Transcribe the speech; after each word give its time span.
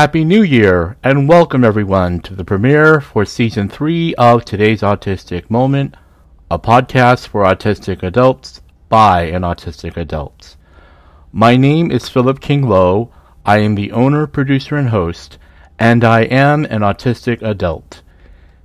Happy 0.00 0.24
New 0.24 0.42
Year 0.42 0.96
and 1.04 1.28
welcome 1.28 1.62
everyone 1.62 2.20
to 2.20 2.34
the 2.34 2.42
premiere 2.42 3.02
for 3.02 3.26
season 3.26 3.68
3 3.68 4.14
of 4.14 4.46
Today's 4.46 4.80
Autistic 4.80 5.50
Moment, 5.50 5.94
a 6.50 6.58
podcast 6.58 7.28
for 7.28 7.44
autistic 7.44 8.02
adults 8.02 8.62
by 8.88 9.24
an 9.24 9.42
autistic 9.42 9.98
adult. 9.98 10.56
My 11.32 11.54
name 11.58 11.90
is 11.90 12.08
Philip 12.08 12.40
King 12.40 12.66
Lowe. 12.66 13.12
I 13.44 13.58
am 13.58 13.74
the 13.74 13.92
owner, 13.92 14.26
producer, 14.26 14.74
and 14.76 14.88
host, 14.88 15.36
and 15.78 16.02
I 16.02 16.22
am 16.22 16.64
an 16.64 16.80
autistic 16.80 17.42
adult. 17.42 18.00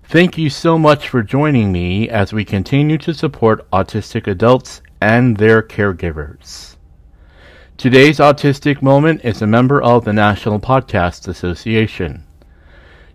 Thank 0.06 0.38
you 0.38 0.50
so 0.50 0.78
much 0.78 1.10
for 1.10 1.22
joining 1.22 1.70
me 1.70 2.08
as 2.08 2.32
we 2.32 2.46
continue 2.46 2.98
to 3.00 3.14
support 3.14 3.70
autistic 3.72 4.26
adults 4.26 4.82
and 5.02 5.36
their 5.36 5.62
caregivers. 5.62 6.75
Today's 7.78 8.20
Autistic 8.20 8.82
Moment 8.82 9.26
is 9.26 9.42
a 9.42 9.48
member 9.48 9.82
of 9.84 10.06
the 10.06 10.14
National 10.14 10.62
Podcast 10.62 11.28
Association. 11.28 12.24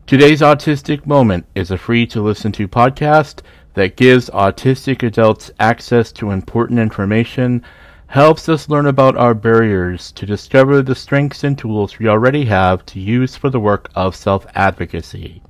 Today's 0.06 0.42
Autistic 0.42 1.06
Moment 1.06 1.46
is 1.54 1.70
a 1.70 1.78
free 1.78 2.06
to 2.08 2.20
listen 2.20 2.52
to 2.52 2.68
podcast 2.68 3.40
that 3.72 3.96
gives 3.96 4.28
autistic 4.28 5.02
adults 5.02 5.50
access 5.58 6.12
to 6.12 6.30
important 6.30 6.78
information, 6.78 7.64
helps 8.08 8.50
us 8.50 8.68
learn 8.68 8.84
about 8.84 9.16
our 9.16 9.32
barriers 9.32 10.12
to 10.12 10.26
discover 10.26 10.82
the 10.82 10.94
strengths 10.94 11.42
and 11.42 11.56
tools 11.56 11.98
we 11.98 12.06
already 12.06 12.44
have 12.44 12.84
to 12.84 13.00
use 13.00 13.34
for 13.36 13.48
the 13.48 13.58
work 13.58 13.88
of 13.94 14.14
self 14.14 14.46
advocacy. 14.54 15.42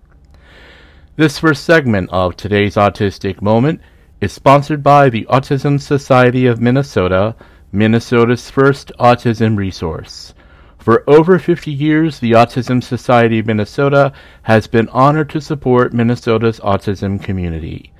This 1.17 1.41
first 1.41 1.65
segment 1.65 2.11
of 2.13 2.37
today's 2.37 2.77
Autistic 2.77 3.43
Moment 3.43 3.81
is 4.21 4.33
sponsored 4.33 4.85
by 4.85 5.11
the 5.11 5.27
Autism 5.29 5.81
Society 5.81 6.47
of 6.47 6.61
Minnesota 6.61 7.35
Minnesota's 7.73 8.51
first 8.51 8.93
autism 8.99 9.57
resource. 9.57 10.35
For 10.79 11.05
over 11.07 11.39
50 11.39 11.71
years, 11.71 12.19
the 12.19 12.33
Autism 12.33 12.83
Society 12.83 13.39
of 13.39 13.47
Minnesota 13.47 14.13
has 14.43 14.67
been 14.67 14.89
honored 14.89 15.29
to 15.31 15.41
support 15.41 15.93
Minnesota's 15.93 16.59
autism 16.61 17.23
community. 17.23 17.93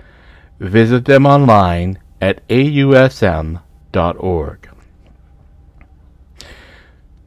Visit 0.59 1.05
them 1.05 1.27
online 1.27 1.99
at 2.21 2.47
ausm.org. 2.49 3.61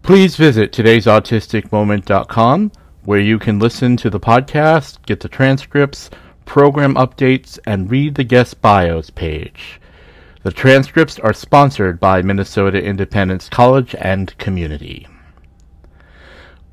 Please 0.01 0.35
visit 0.35 0.73
today's 0.73 1.05
today'sautisticmoment.com 1.05 2.71
where 3.05 3.19
you 3.19 3.37
can 3.39 3.59
listen 3.59 3.95
to 3.97 4.09
the 4.09 4.19
podcast, 4.19 4.97
get 5.05 5.19
the 5.19 5.29
transcripts, 5.29 6.09
program 6.45 6.95
updates, 6.95 7.59
and 7.65 7.91
read 7.91 8.15
the 8.15 8.23
guest 8.23 8.61
bios 8.61 9.09
page. 9.09 9.79
The 10.43 10.51
transcripts 10.51 11.19
are 11.19 11.31
sponsored 11.31 12.01
by 12.01 12.21
Minnesota 12.21 12.83
Independence 12.83 13.47
College 13.47 13.95
and 13.97 14.37
Community. 14.37 15.07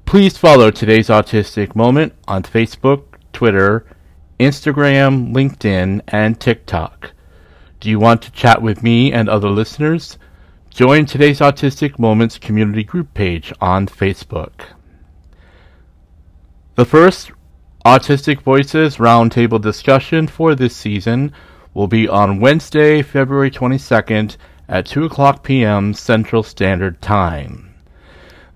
Please 0.04 0.36
follow 0.36 0.72
today's 0.72 1.06
Autistic 1.06 1.76
Moment 1.76 2.12
on 2.26 2.42
Facebook, 2.42 3.04
Twitter, 3.32 3.86
Instagram, 4.41 5.32
LinkedIn, 5.32 6.00
and 6.08 6.41
TikTok. 6.41 7.12
Do 7.78 7.88
you 7.88 8.00
want 8.00 8.22
to 8.22 8.32
chat 8.32 8.60
with 8.60 8.82
me 8.82 9.12
and 9.12 9.28
other 9.28 9.50
listeners? 9.50 10.19
Join 10.70 11.06
today's 11.06 11.38
Autistic 11.38 11.97
Moments 11.97 12.38
community 12.38 12.82
group 12.82 13.14
page 13.14 13.52
on 13.60 13.87
Facebook. 13.87 14.62
The 16.75 16.84
first 16.84 17.31
Autistic 17.87 18.41
Voices 18.41 18.97
Roundtable 18.97 19.60
discussion 19.60 20.26
for 20.26 20.56
this 20.56 20.75
season 20.75 21.32
will 21.75 21.86
be 21.86 22.08
on 22.08 22.41
Wednesday, 22.41 23.03
February 23.03 23.50
22nd 23.50 24.36
at 24.69 24.86
2 24.86 25.04
o'clock 25.04 25.42
p.m. 25.42 25.94
Central 25.94 26.42
Standard 26.42 27.00
Time. 27.00 27.75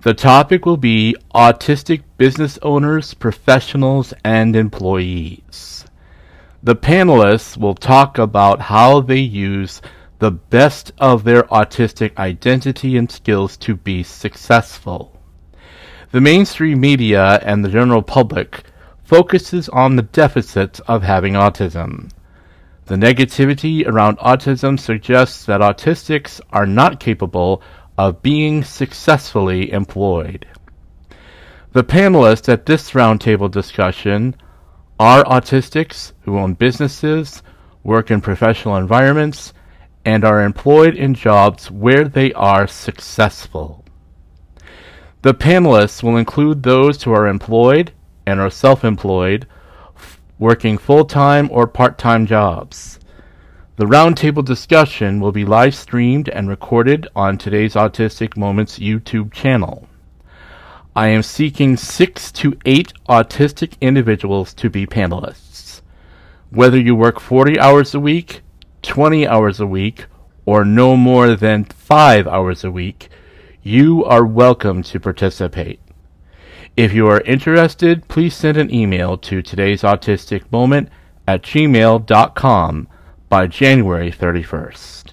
The 0.02 0.14
topic 0.14 0.66
will 0.66 0.76
be 0.76 1.16
autistic 1.34 2.02
business 2.18 2.58
owners, 2.62 3.14
professionals, 3.14 4.12
and 4.22 4.54
employees. 4.54 5.86
The 6.62 6.76
panelists 6.76 7.56
will 7.56 7.74
talk 7.74 8.18
about 8.18 8.60
how 8.60 9.00
they 9.00 9.18
use 9.18 9.80
the 10.18 10.30
best 10.30 10.92
of 10.98 11.24
their 11.24 11.42
autistic 11.44 12.16
identity 12.16 12.96
and 12.96 13.10
skills 13.10 13.56
to 13.58 13.76
be 13.76 14.02
successful. 14.02 15.20
The 16.10 16.20
mainstream 16.20 16.80
media 16.80 17.40
and 17.42 17.64
the 17.64 17.68
general 17.68 18.02
public 18.02 18.62
focuses 19.02 19.68
on 19.68 19.96
the 19.96 20.02
deficits 20.02 20.80
of 20.80 21.02
having 21.02 21.34
autism. 21.34 22.10
The 22.86 22.96
negativity 22.96 23.86
around 23.86 24.18
autism 24.18 24.78
suggests 24.78 25.46
that 25.46 25.62
autistics 25.62 26.40
are 26.52 26.66
not 26.66 27.00
capable 27.00 27.62
of 27.96 28.20
being 28.20 28.62
successfully 28.62 29.72
employed. 29.72 30.46
The 31.72 31.82
panelists 31.82 32.48
at 32.48 32.66
this 32.66 32.90
roundtable 32.90 33.50
discussion 33.50 34.36
are 35.00 35.24
autistics 35.24 36.12
who 36.22 36.38
own 36.38 36.54
businesses, 36.54 37.42
work 37.82 38.10
in 38.10 38.20
professional 38.20 38.76
environments, 38.76 39.54
and 40.04 40.22
are 40.22 40.42
employed 40.42 40.94
in 40.94 41.14
jobs 41.14 41.70
where 41.70 42.04
they 42.04 42.32
are 42.34 42.66
successful. 42.66 43.84
The 45.22 45.32
panelists 45.32 46.02
will 46.02 46.18
include 46.18 46.62
those 46.62 47.02
who 47.02 47.12
are 47.12 47.26
employed 47.26 47.92
and 48.26 48.40
are 48.40 48.50
self 48.50 48.84
employed 48.84 49.46
working 50.38 50.78
full 50.78 51.04
time 51.04 51.48
or 51.52 51.66
part 51.66 51.98
time 51.98 52.26
jobs. 52.26 52.98
The 53.76 53.86
roundtable 53.86 54.44
discussion 54.44 55.20
will 55.20 55.32
be 55.32 55.44
live 55.44 55.74
streamed 55.74 56.28
and 56.28 56.48
recorded 56.48 57.08
on 57.16 57.38
today's 57.38 57.74
Autistic 57.74 58.36
Moments 58.36 58.78
YouTube 58.78 59.32
channel. 59.32 59.88
I 60.96 61.08
am 61.08 61.24
seeking 61.24 61.76
six 61.76 62.30
to 62.32 62.56
eight 62.64 62.92
autistic 63.08 63.74
individuals 63.80 64.54
to 64.54 64.70
be 64.70 64.86
panelists. 64.86 65.80
Whether 66.50 66.78
you 66.78 66.94
work 66.94 67.18
40 67.18 67.58
hours 67.58 67.94
a 67.94 68.00
week, 68.00 68.42
20 68.82 69.26
hours 69.26 69.58
a 69.58 69.66
week, 69.66 70.06
or 70.46 70.64
no 70.64 70.96
more 70.96 71.34
than 71.34 71.64
5 71.64 72.28
hours 72.28 72.62
a 72.62 72.70
week, 72.70 73.08
you 73.62 74.04
are 74.04 74.24
welcome 74.24 74.82
to 74.84 75.00
participate. 75.00 75.80
If 76.76 76.92
you 76.92 77.06
are 77.06 77.20
interested, 77.20 78.08
please 78.08 78.34
send 78.34 78.56
an 78.56 78.74
email 78.74 79.16
to 79.18 79.42
today's 79.42 79.82
autistic 79.82 80.50
moment 80.50 80.88
at 81.24 81.42
gmail.com 81.42 82.88
by 83.28 83.46
January 83.46 84.10
31st. 84.10 85.12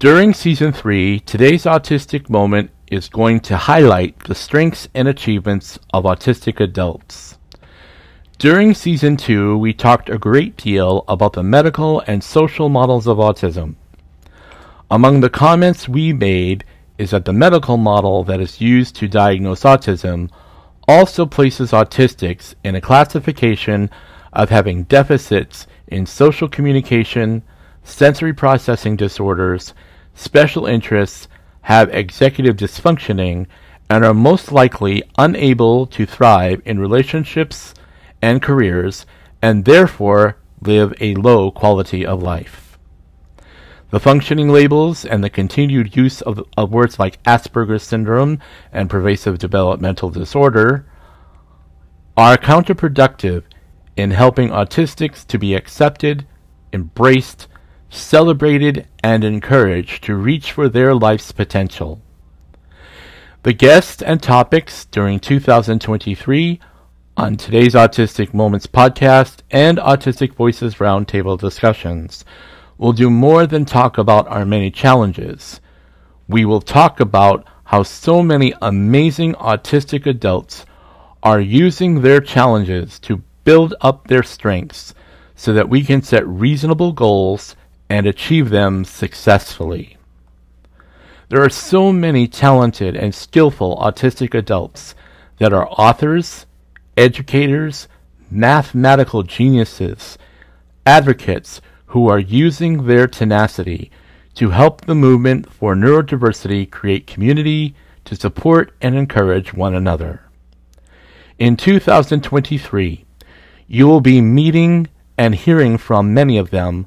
During 0.00 0.34
season 0.34 0.72
3, 0.72 1.20
today's 1.20 1.62
autistic 1.62 2.28
moment 2.28 2.72
is 2.88 3.08
going 3.08 3.38
to 3.40 3.56
highlight 3.56 4.18
the 4.24 4.34
strengths 4.34 4.88
and 4.96 5.06
achievements 5.06 5.78
of 5.92 6.02
autistic 6.02 6.58
adults. 6.58 7.38
During 8.38 8.74
season 8.74 9.16
2, 9.16 9.56
we 9.56 9.72
talked 9.72 10.10
a 10.10 10.18
great 10.18 10.56
deal 10.56 11.04
about 11.06 11.34
the 11.34 11.44
medical 11.44 12.00
and 12.08 12.24
social 12.24 12.68
models 12.68 13.06
of 13.06 13.18
autism. 13.18 13.76
Among 14.90 15.20
the 15.20 15.30
comments 15.30 15.88
we 15.88 16.12
made 16.12 16.64
is 16.98 17.10
that 17.10 17.24
the 17.24 17.32
medical 17.32 17.76
model 17.76 18.24
that 18.24 18.40
is 18.40 18.60
used 18.60 18.94
to 18.96 19.08
diagnose 19.08 19.62
autism 19.62 20.30
also 20.86 21.26
places 21.26 21.72
autistics 21.72 22.54
in 22.62 22.74
a 22.74 22.80
classification 22.80 23.90
of 24.32 24.50
having 24.50 24.84
deficits 24.84 25.66
in 25.86 26.06
social 26.06 26.48
communication, 26.48 27.42
sensory 27.82 28.32
processing 28.32 28.96
disorders, 28.96 29.74
special 30.14 30.66
interests, 30.66 31.28
have 31.62 31.92
executive 31.94 32.56
dysfunctioning, 32.56 33.46
and 33.88 34.04
are 34.04 34.14
most 34.14 34.52
likely 34.52 35.02
unable 35.18 35.86
to 35.86 36.06
thrive 36.06 36.60
in 36.64 36.78
relationships 36.78 37.74
and 38.20 38.42
careers, 38.42 39.06
and 39.42 39.64
therefore 39.64 40.36
live 40.60 40.94
a 41.00 41.14
low 41.14 41.50
quality 41.50 42.04
of 42.04 42.22
life. 42.22 42.63
The 43.94 44.00
functioning 44.00 44.48
labels 44.48 45.04
and 45.04 45.22
the 45.22 45.30
continued 45.30 45.94
use 45.94 46.20
of, 46.20 46.44
of 46.56 46.72
words 46.72 46.98
like 46.98 47.22
Asperger's 47.22 47.84
syndrome 47.84 48.40
and 48.72 48.90
pervasive 48.90 49.38
developmental 49.38 50.10
disorder 50.10 50.84
are 52.16 52.36
counterproductive 52.36 53.44
in 53.96 54.10
helping 54.10 54.48
autistics 54.48 55.24
to 55.28 55.38
be 55.38 55.54
accepted, 55.54 56.26
embraced, 56.72 57.46
celebrated, 57.88 58.88
and 59.04 59.22
encouraged 59.22 60.02
to 60.02 60.16
reach 60.16 60.50
for 60.50 60.68
their 60.68 60.92
life's 60.92 61.30
potential. 61.30 62.02
The 63.44 63.52
guests 63.52 64.02
and 64.02 64.20
topics 64.20 64.86
during 64.86 65.20
2023 65.20 66.58
on 67.16 67.36
today's 67.36 67.74
Autistic 67.74 68.34
Moments 68.34 68.66
podcast 68.66 69.42
and 69.52 69.78
Autistic 69.78 70.34
Voices 70.34 70.74
Roundtable 70.78 71.38
discussions 71.38 72.24
will 72.78 72.92
do 72.92 73.10
more 73.10 73.46
than 73.46 73.64
talk 73.64 73.98
about 73.98 74.28
our 74.28 74.44
many 74.44 74.70
challenges. 74.70 75.60
We 76.28 76.44
will 76.44 76.60
talk 76.60 77.00
about 77.00 77.46
how 77.64 77.82
so 77.82 78.22
many 78.22 78.52
amazing 78.60 79.34
autistic 79.34 80.06
adults 80.06 80.64
are 81.22 81.40
using 81.40 82.02
their 82.02 82.20
challenges 82.20 82.98
to 83.00 83.22
build 83.44 83.74
up 83.80 84.08
their 84.08 84.22
strengths 84.22 84.94
so 85.34 85.52
that 85.52 85.68
we 85.68 85.82
can 85.82 86.02
set 86.02 86.26
reasonable 86.26 86.92
goals 86.92 87.56
and 87.88 88.06
achieve 88.06 88.50
them 88.50 88.84
successfully. 88.84 89.96
There 91.28 91.42
are 91.42 91.50
so 91.50 91.92
many 91.92 92.28
talented 92.28 92.96
and 92.96 93.14
skillful 93.14 93.76
autistic 93.78 94.34
adults 94.34 94.94
that 95.38 95.52
are 95.52 95.68
authors, 95.68 96.46
educators, 96.96 97.88
mathematical 98.30 99.22
geniuses, 99.22 100.18
advocates 100.86 101.60
who 101.94 102.08
are 102.08 102.18
using 102.18 102.86
their 102.86 103.06
tenacity 103.06 103.88
to 104.34 104.50
help 104.50 104.80
the 104.80 104.94
movement 104.96 105.48
for 105.48 105.76
neurodiversity 105.76 106.68
create 106.68 107.06
community 107.06 107.72
to 108.04 108.16
support 108.16 108.72
and 108.80 108.96
encourage 108.96 109.54
one 109.54 109.76
another. 109.76 110.20
In 111.38 111.56
2023, 111.56 113.04
you 113.68 113.86
will 113.86 114.00
be 114.00 114.20
meeting 114.20 114.88
and 115.16 115.36
hearing 115.36 115.78
from 115.78 116.12
many 116.12 116.36
of 116.36 116.50
them 116.50 116.86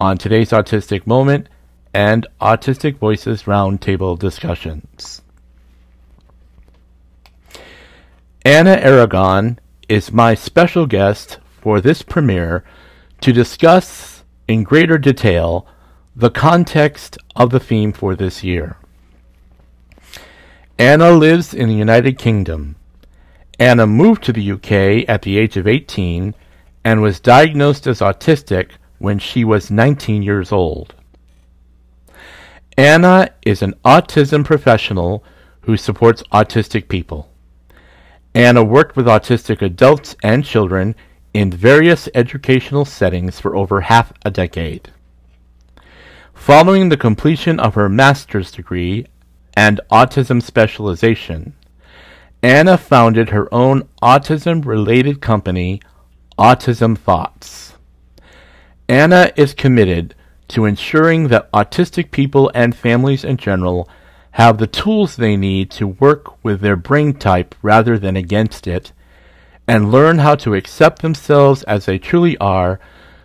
on 0.00 0.16
today's 0.16 0.52
Autistic 0.52 1.06
Moment 1.06 1.50
and 1.92 2.26
Autistic 2.40 2.96
Voices 2.96 3.42
Roundtable 3.42 4.18
discussions. 4.18 5.20
Ana 8.42 8.78
Aragon 8.78 9.58
is 9.86 10.10
my 10.12 10.34
special 10.34 10.86
guest 10.86 11.40
for 11.60 11.82
this 11.82 12.00
premiere 12.00 12.64
to 13.20 13.34
discuss 13.34 14.15
in 14.48 14.62
greater 14.62 14.98
detail 14.98 15.66
the 16.14 16.30
context 16.30 17.18
of 17.34 17.50
the 17.50 17.60
theme 17.60 17.92
for 17.92 18.14
this 18.14 18.42
year. 18.42 18.76
Ana 20.78 21.10
lives 21.10 21.52
in 21.54 21.68
the 21.68 21.74
United 21.74 22.18
Kingdom. 22.18 22.76
Ana 23.58 23.86
moved 23.86 24.22
to 24.24 24.32
the 24.32 24.52
UK 24.52 25.08
at 25.08 25.22
the 25.22 25.38
age 25.38 25.56
of 25.56 25.66
18 25.66 26.34
and 26.84 27.02
was 27.02 27.20
diagnosed 27.20 27.86
as 27.86 28.00
autistic 28.00 28.72
when 28.98 29.18
she 29.18 29.44
was 29.44 29.70
19 29.70 30.22
years 30.22 30.52
old. 30.52 30.94
Ana 32.78 33.30
is 33.42 33.62
an 33.62 33.74
autism 33.84 34.44
professional 34.44 35.24
who 35.62 35.76
supports 35.76 36.22
autistic 36.32 36.88
people. 36.88 37.28
Ana 38.34 38.62
worked 38.62 38.96
with 38.96 39.06
autistic 39.06 39.62
adults 39.62 40.14
and 40.22 40.44
children 40.44 40.94
in 41.36 41.50
various 41.50 42.08
educational 42.14 42.86
settings 42.86 43.38
for 43.38 43.54
over 43.54 43.82
half 43.82 44.10
a 44.24 44.30
decade. 44.30 44.90
Following 46.32 46.88
the 46.88 46.96
completion 46.96 47.60
of 47.60 47.74
her 47.74 47.90
master's 47.90 48.50
degree 48.50 49.06
and 49.54 49.78
autism 49.90 50.42
specialization, 50.42 51.52
Ana 52.42 52.78
founded 52.78 53.28
her 53.28 53.52
own 53.52 53.86
autism 54.00 54.64
related 54.64 55.20
company, 55.20 55.82
Autism 56.38 56.96
Thoughts. 56.96 57.74
Ana 58.88 59.30
is 59.36 59.52
committed 59.52 60.14
to 60.48 60.64
ensuring 60.64 61.28
that 61.28 61.52
autistic 61.52 62.12
people 62.12 62.50
and 62.54 62.74
families 62.74 63.24
in 63.24 63.36
general 63.36 63.90
have 64.32 64.56
the 64.56 64.66
tools 64.66 65.16
they 65.16 65.36
need 65.36 65.70
to 65.72 65.86
work 65.86 66.42
with 66.42 66.62
their 66.62 66.76
brain 66.76 67.12
type 67.12 67.54
rather 67.60 67.98
than 67.98 68.16
against 68.16 68.66
it, 68.66 68.92
and 69.68 69.90
learn 69.90 70.18
how 70.18 70.34
to 70.36 70.54
accept 70.54 71.02
themselves 71.02 71.62
as 71.64 71.86
they 71.86 71.98
truly 71.98 72.36
are 72.38 72.78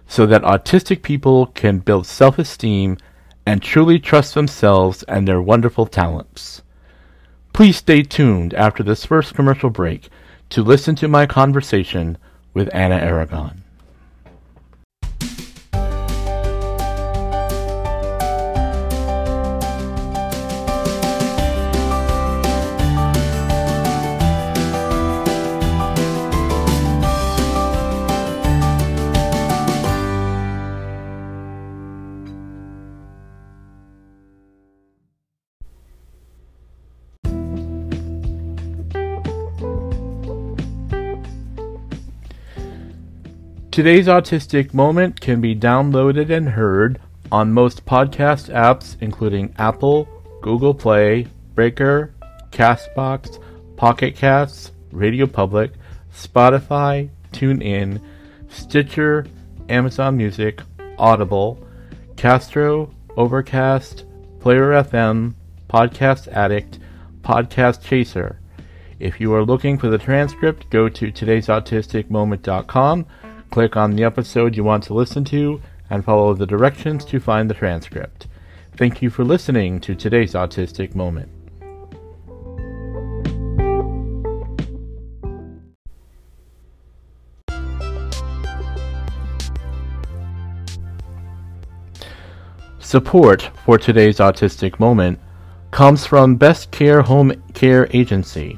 so 0.07 0.25
that 0.25 0.41
autistic 0.41 1.01
people 1.01 1.47
can 1.47 1.79
build 1.79 2.05
self 2.05 2.37
esteem 2.39 2.97
and 3.45 3.61
truly 3.61 3.99
trust 3.99 4.33
themselves 4.33 5.03
and 5.03 5.27
their 5.27 5.41
wonderful 5.41 5.85
talents. 5.85 6.61
Please 7.53 7.77
stay 7.77 8.01
tuned 8.01 8.53
after 8.53 8.83
this 8.83 9.05
first 9.05 9.33
commercial 9.33 9.69
break 9.69 10.09
to 10.49 10.63
listen 10.63 10.95
to 10.95 11.07
my 11.07 11.25
conversation 11.25 12.17
with 12.53 12.73
Ana 12.73 12.95
Aragon. 12.95 13.60
Today's 43.71 44.07
Autistic 44.07 44.73
Moment 44.73 45.21
can 45.21 45.39
be 45.39 45.55
downloaded 45.55 46.29
and 46.29 46.49
heard 46.49 46.99
on 47.31 47.53
most 47.53 47.85
podcast 47.85 48.53
apps, 48.53 48.97
including 48.99 49.55
Apple, 49.57 50.09
Google 50.41 50.73
Play, 50.73 51.27
Breaker, 51.55 52.13
Castbox, 52.51 53.41
Pocket 53.77 54.17
Casts, 54.17 54.73
Radio 54.91 55.25
Public, 55.25 55.71
Spotify, 56.13 57.07
TuneIn, 57.31 58.01
Stitcher, 58.49 59.25
Amazon 59.69 60.17
Music, 60.17 60.61
Audible, 60.97 61.65
Castro, 62.17 62.93
Overcast, 63.15 64.03
Player 64.41 64.71
FM, 64.83 65.33
Podcast 65.69 66.27
Addict, 66.27 66.77
Podcast 67.21 67.81
Chaser. 67.81 68.37
If 68.99 69.21
you 69.21 69.33
are 69.33 69.45
looking 69.45 69.77
for 69.77 69.87
the 69.87 69.97
transcript, 69.97 70.69
go 70.69 70.89
to 70.89 71.09
today'sautisticmoment.com 71.09 73.05
Click 73.51 73.75
on 73.75 73.97
the 73.97 74.03
episode 74.05 74.55
you 74.55 74.63
want 74.63 74.81
to 74.85 74.93
listen 74.93 75.25
to 75.25 75.61
and 75.89 76.05
follow 76.05 76.33
the 76.33 76.45
directions 76.45 77.03
to 77.03 77.19
find 77.19 77.49
the 77.49 77.53
transcript. 77.53 78.27
Thank 78.77 79.01
you 79.01 79.09
for 79.09 79.25
listening 79.25 79.81
to 79.81 79.93
today's 79.93 80.35
Autistic 80.35 80.95
Moment. 80.95 81.29
Support 92.79 93.51
for 93.65 93.77
today's 93.77 94.19
Autistic 94.19 94.79
Moment 94.79 95.19
comes 95.71 96.05
from 96.05 96.37
Best 96.37 96.71
Care 96.71 97.01
Home 97.01 97.33
Care 97.53 97.89
Agency. 97.91 98.57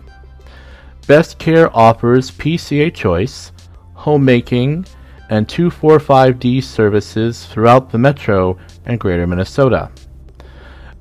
Best 1.08 1.40
Care 1.40 1.76
offers 1.76 2.30
PCA 2.30 2.94
Choice, 2.94 3.53
homemaking, 4.04 4.86
and 5.30 5.48
245D 5.48 6.62
services 6.62 7.46
throughout 7.46 7.92
the 7.92 7.98
metro 7.98 8.58
and 8.86 9.00
greater 9.00 9.26
Minnesota. 9.26 9.90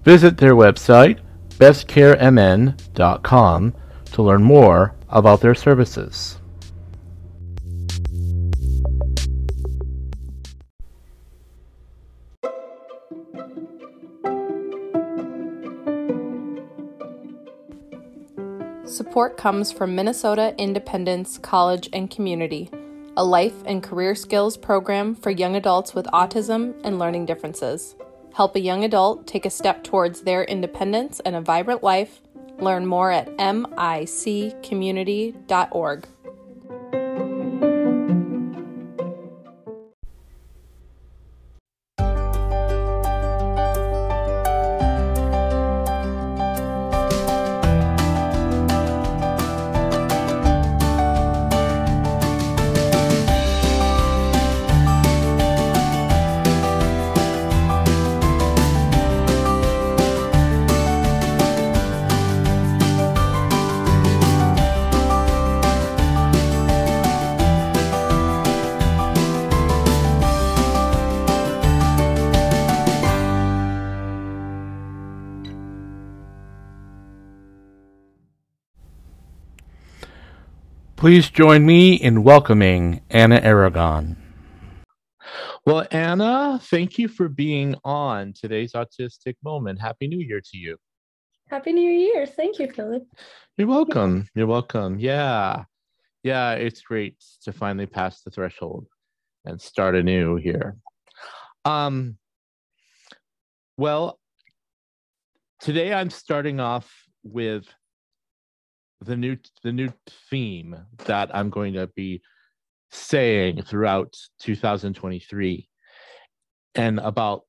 Visit 0.04 0.38
their 0.38 0.54
website, 0.54 1.18
bestcaremn.com, 1.58 3.74
to 4.04 4.22
learn 4.22 4.44
more 4.44 4.94
about 5.08 5.40
their 5.40 5.56
services. 5.56 6.38
Support 18.84 19.36
comes 19.36 19.72
from 19.72 19.96
Minnesota 19.96 20.54
Independence 20.56 21.38
College 21.38 21.88
and 21.92 22.08
Community 22.08 22.70
a 23.16 23.24
life 23.24 23.54
and 23.66 23.82
career 23.82 24.14
skills 24.14 24.56
program 24.56 25.14
for 25.14 25.30
young 25.30 25.56
adults 25.56 25.94
with 25.94 26.06
autism 26.06 26.74
and 26.84 26.98
learning 26.98 27.26
differences. 27.26 27.94
Help 28.34 28.56
a 28.56 28.60
young 28.60 28.84
adult 28.84 29.26
take 29.26 29.44
a 29.44 29.50
step 29.50 29.84
towards 29.84 30.22
their 30.22 30.44
independence 30.44 31.20
and 31.20 31.36
a 31.36 31.40
vibrant 31.40 31.82
life. 31.82 32.22
Learn 32.58 32.86
more 32.86 33.10
at 33.10 33.36
miccommunity.org. 33.36 36.06
Please 81.02 81.30
join 81.30 81.66
me 81.66 81.94
in 81.94 82.22
welcoming 82.22 83.00
Ana 83.10 83.40
Aragon. 83.42 84.16
Well, 85.66 85.84
Ana, 85.90 86.60
thank 86.62 86.96
you 86.96 87.08
for 87.08 87.28
being 87.28 87.74
on 87.84 88.32
today's 88.40 88.74
Autistic 88.74 89.34
Moment. 89.42 89.80
Happy 89.80 90.06
New 90.06 90.20
Year 90.20 90.40
to 90.40 90.56
you. 90.56 90.76
Happy 91.50 91.72
New 91.72 91.90
Year. 91.90 92.24
Thank 92.24 92.60
you, 92.60 92.70
Philip. 92.70 93.02
You're 93.56 93.66
welcome. 93.66 94.28
You're 94.36 94.46
welcome. 94.46 94.96
Yeah. 95.00 95.64
Yeah, 96.22 96.52
it's 96.52 96.82
great 96.82 97.16
to 97.42 97.52
finally 97.52 97.86
pass 97.86 98.22
the 98.22 98.30
threshold 98.30 98.86
and 99.44 99.60
start 99.60 99.96
anew 99.96 100.36
here. 100.36 100.76
Um 101.64 102.16
well, 103.76 104.20
today 105.58 105.92
I'm 105.92 106.10
starting 106.10 106.60
off 106.60 106.88
with 107.24 107.66
the 109.04 109.16
new 109.16 109.36
the 109.62 109.72
new 109.72 109.92
theme 110.30 110.76
that 111.06 111.34
I'm 111.34 111.50
going 111.50 111.74
to 111.74 111.88
be 111.88 112.22
saying 112.90 113.62
throughout 113.62 114.14
2023 114.40 115.68
and 116.74 116.98
about 117.00 117.42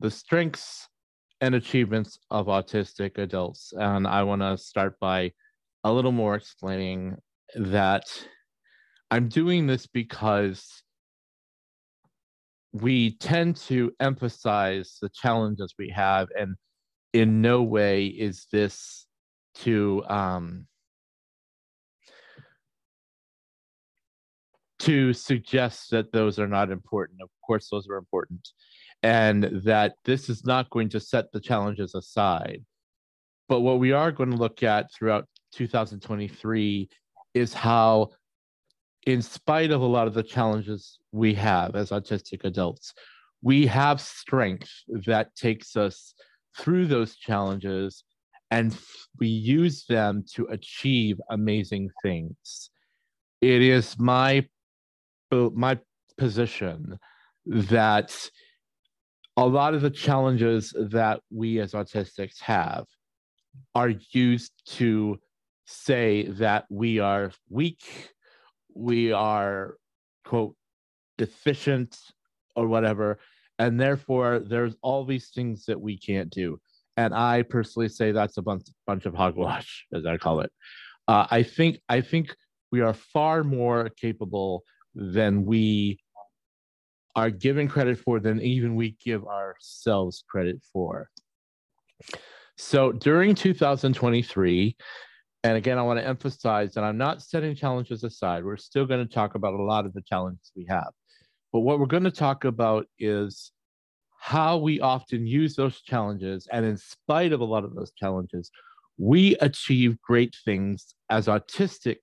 the 0.00 0.10
strengths 0.10 0.88
and 1.40 1.54
achievements 1.54 2.18
of 2.30 2.46
autistic 2.46 3.18
adults. 3.18 3.72
And 3.76 4.06
I 4.06 4.22
want 4.24 4.42
to 4.42 4.58
start 4.58 4.98
by 5.00 5.32
a 5.84 5.92
little 5.92 6.12
more 6.12 6.34
explaining 6.34 7.16
that 7.54 8.04
I'm 9.10 9.28
doing 9.28 9.66
this 9.66 9.86
because 9.86 10.82
we 12.72 13.16
tend 13.16 13.56
to 13.56 13.92
emphasize 14.00 14.98
the 15.00 15.08
challenges 15.08 15.74
we 15.78 15.88
have 15.90 16.28
and 16.38 16.56
in 17.14 17.40
no 17.40 17.62
way 17.62 18.06
is 18.06 18.46
this 18.52 19.06
to 19.54 20.04
um, 20.08 20.66
to 24.88 25.12
suggest 25.12 25.90
that 25.90 26.12
those 26.12 26.38
are 26.38 26.48
not 26.48 26.70
important. 26.70 27.20
Of 27.20 27.28
course, 27.46 27.68
those 27.70 27.86
are 27.90 27.98
important, 27.98 28.48
and 29.02 29.44
that 29.64 29.96
this 30.06 30.30
is 30.30 30.46
not 30.46 30.70
going 30.70 30.88
to 30.90 31.00
set 31.00 31.30
the 31.30 31.40
challenges 31.40 31.94
aside. 31.94 32.64
But 33.50 33.60
what 33.60 33.80
we 33.80 33.92
are 33.92 34.10
going 34.10 34.30
to 34.30 34.36
look 34.36 34.62
at 34.62 34.90
throughout 34.90 35.26
2023 35.52 36.88
is 37.34 37.52
how, 37.52 38.12
in 39.06 39.20
spite 39.20 39.72
of 39.72 39.82
a 39.82 39.86
lot 39.86 40.06
of 40.06 40.14
the 40.14 40.22
challenges 40.22 40.98
we 41.12 41.34
have 41.34 41.76
as 41.76 41.90
autistic 41.90 42.44
adults, 42.44 42.94
we 43.42 43.66
have 43.66 44.00
strength 44.00 44.70
that 45.04 45.36
takes 45.36 45.76
us 45.76 46.14
through 46.56 46.86
those 46.86 47.14
challenges 47.14 48.04
and 48.50 48.74
we 49.18 49.28
use 49.28 49.84
them 49.84 50.24
to 50.34 50.46
achieve 50.46 51.20
amazing 51.30 51.90
things. 52.02 52.70
It 53.42 53.60
is 53.60 53.98
my 53.98 54.46
my 55.30 55.78
position 56.16 56.98
that 57.46 58.30
a 59.36 59.46
lot 59.46 59.74
of 59.74 59.82
the 59.82 59.90
challenges 59.90 60.74
that 60.76 61.20
we 61.30 61.60
as 61.60 61.72
autistics 61.72 62.40
have 62.40 62.86
are 63.74 63.92
used 64.12 64.52
to 64.66 65.16
say 65.64 66.24
that 66.28 66.64
we 66.70 66.98
are 66.98 67.30
weak, 67.48 68.10
we 68.74 69.12
are, 69.12 69.76
quote, 70.24 70.56
deficient 71.18 71.96
or 72.56 72.66
whatever. 72.66 73.18
And 73.58 73.78
therefore, 73.78 74.40
there's 74.40 74.74
all 74.82 75.04
these 75.04 75.30
things 75.34 75.64
that 75.66 75.80
we 75.80 75.98
can't 75.98 76.30
do. 76.30 76.58
And 76.96 77.14
I 77.14 77.42
personally 77.42 77.88
say 77.88 78.12
that's 78.12 78.38
a 78.38 78.42
bunch, 78.42 78.64
bunch 78.86 79.06
of 79.06 79.14
hogwash, 79.14 79.86
as 79.94 80.04
I 80.06 80.16
call 80.16 80.40
it. 80.40 80.50
Uh, 81.06 81.26
I 81.30 81.42
think 81.42 81.78
I 81.88 82.00
think 82.00 82.34
we 82.70 82.80
are 82.80 82.92
far 82.92 83.44
more 83.44 83.88
capable 83.90 84.64
than 84.94 85.44
we 85.44 85.98
are 87.14 87.30
given 87.30 87.68
credit 87.68 87.98
for 87.98 88.20
than 88.20 88.40
even 88.40 88.76
we 88.76 88.96
give 89.04 89.26
ourselves 89.26 90.22
credit 90.28 90.60
for. 90.72 91.10
So 92.56 92.92
during 92.92 93.34
2023, 93.34 94.76
and 95.44 95.56
again, 95.56 95.78
I 95.78 95.82
want 95.82 96.00
to 96.00 96.06
emphasize 96.06 96.74
that 96.74 96.84
I'm 96.84 96.98
not 96.98 97.22
setting 97.22 97.54
challenges 97.54 98.04
aside. 98.04 98.44
We're 98.44 98.56
still 98.56 98.86
going 98.86 99.06
to 99.06 99.12
talk 99.12 99.34
about 99.34 99.54
a 99.54 99.62
lot 99.62 99.86
of 99.86 99.94
the 99.94 100.02
challenges 100.02 100.52
we 100.56 100.66
have. 100.68 100.90
But 101.52 101.60
what 101.60 101.78
we're 101.78 101.86
going 101.86 102.04
to 102.04 102.10
talk 102.10 102.44
about 102.44 102.86
is 102.98 103.52
how 104.18 104.58
we 104.58 104.80
often 104.80 105.26
use 105.26 105.54
those 105.54 105.80
challenges. 105.80 106.48
And 106.52 106.66
in 106.66 106.76
spite 106.76 107.32
of 107.32 107.40
a 107.40 107.44
lot 107.44 107.64
of 107.64 107.74
those 107.74 107.92
challenges, 107.92 108.50
we 108.98 109.36
achieve 109.36 110.00
great 110.02 110.36
things 110.44 110.94
as 111.08 111.26
autistic 111.26 111.98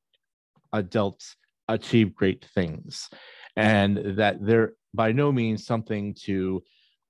adults 0.71 1.35
achieve 1.67 2.15
great 2.15 2.45
things. 2.53 3.09
And 3.55 4.17
that 4.17 4.45
they're 4.45 4.73
by 4.93 5.11
no 5.11 5.31
means 5.31 5.65
something 5.65 6.13
to 6.23 6.63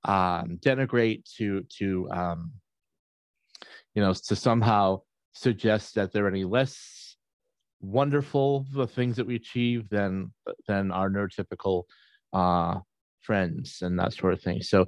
um, 0.04 0.60
denigrate, 0.64 1.24
to, 1.38 1.64
to 1.78 2.10
um, 2.12 2.52
you 3.94 4.02
know, 4.02 4.14
to 4.14 4.36
somehow 4.36 5.02
suggest 5.34 5.96
that 5.96 6.12
they're 6.12 6.28
any 6.28 6.44
less 6.44 7.16
wonderful 7.82 8.66
the 8.74 8.88
things 8.88 9.16
that 9.18 9.28
we 9.28 9.36
achieve 9.36 9.88
than 9.90 10.32
than 10.68 10.92
our 10.92 11.10
neurotypical 11.10 11.84
uh, 12.34 12.80
friends 13.22 13.80
and 13.82 14.00
that 14.00 14.14
sort 14.14 14.34
of 14.34 14.42
thing. 14.42 14.62
So 14.62 14.86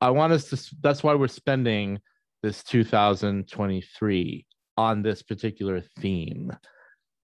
I 0.00 0.10
want 0.10 0.32
us 0.32 0.50
to. 0.50 0.76
That's 0.80 1.02
why 1.02 1.14
we're 1.14 1.28
spending 1.28 2.00
this 2.42 2.62
2023 2.64 4.46
on 4.76 5.02
this 5.02 5.22
particular 5.22 5.80
theme. 6.00 6.52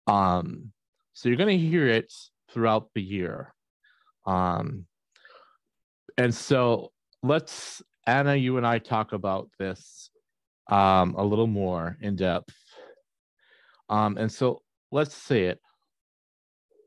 Um, 0.07 0.73
so 1.17 1.31
you're 1.31 1.39
going 1.39 1.59
to 1.59 1.67
hear 1.67 1.89
it 1.89 2.13
throughout 2.51 2.91
the 2.95 3.01
year. 3.01 3.55
Um, 4.27 4.85
and 6.19 6.35
so 6.35 6.93
let's 7.23 7.81
Ana, 8.07 8.35
you 8.35 8.59
and 8.59 8.67
I 8.67 8.79
talk 8.79 9.15
about 9.15 9.49
this 9.59 10.11
um, 10.71 11.15
a 11.17 11.25
little 11.25 11.47
more 11.47 11.97
in 12.03 12.17
depth. 12.17 12.55
Um, 13.89 14.19
and 14.19 14.31
so 14.31 14.61
let's 14.93 15.15
say 15.15 15.45
it. 15.45 15.59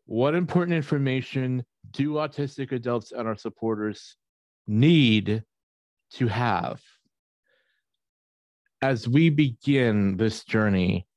What 0.05 0.35
important 0.35 0.75
information 0.75 1.65
do 1.89 2.13
autistic 2.13 2.71
adults 2.71 3.11
and 3.11 3.27
our 3.27 3.35
supporters 3.35 4.15
need 4.67 5.41
to 6.11 6.27
have 6.27 6.79
as 8.83 9.07
we 9.07 9.31
begin 9.31 10.17
this 10.17 10.43
journey 10.43 11.07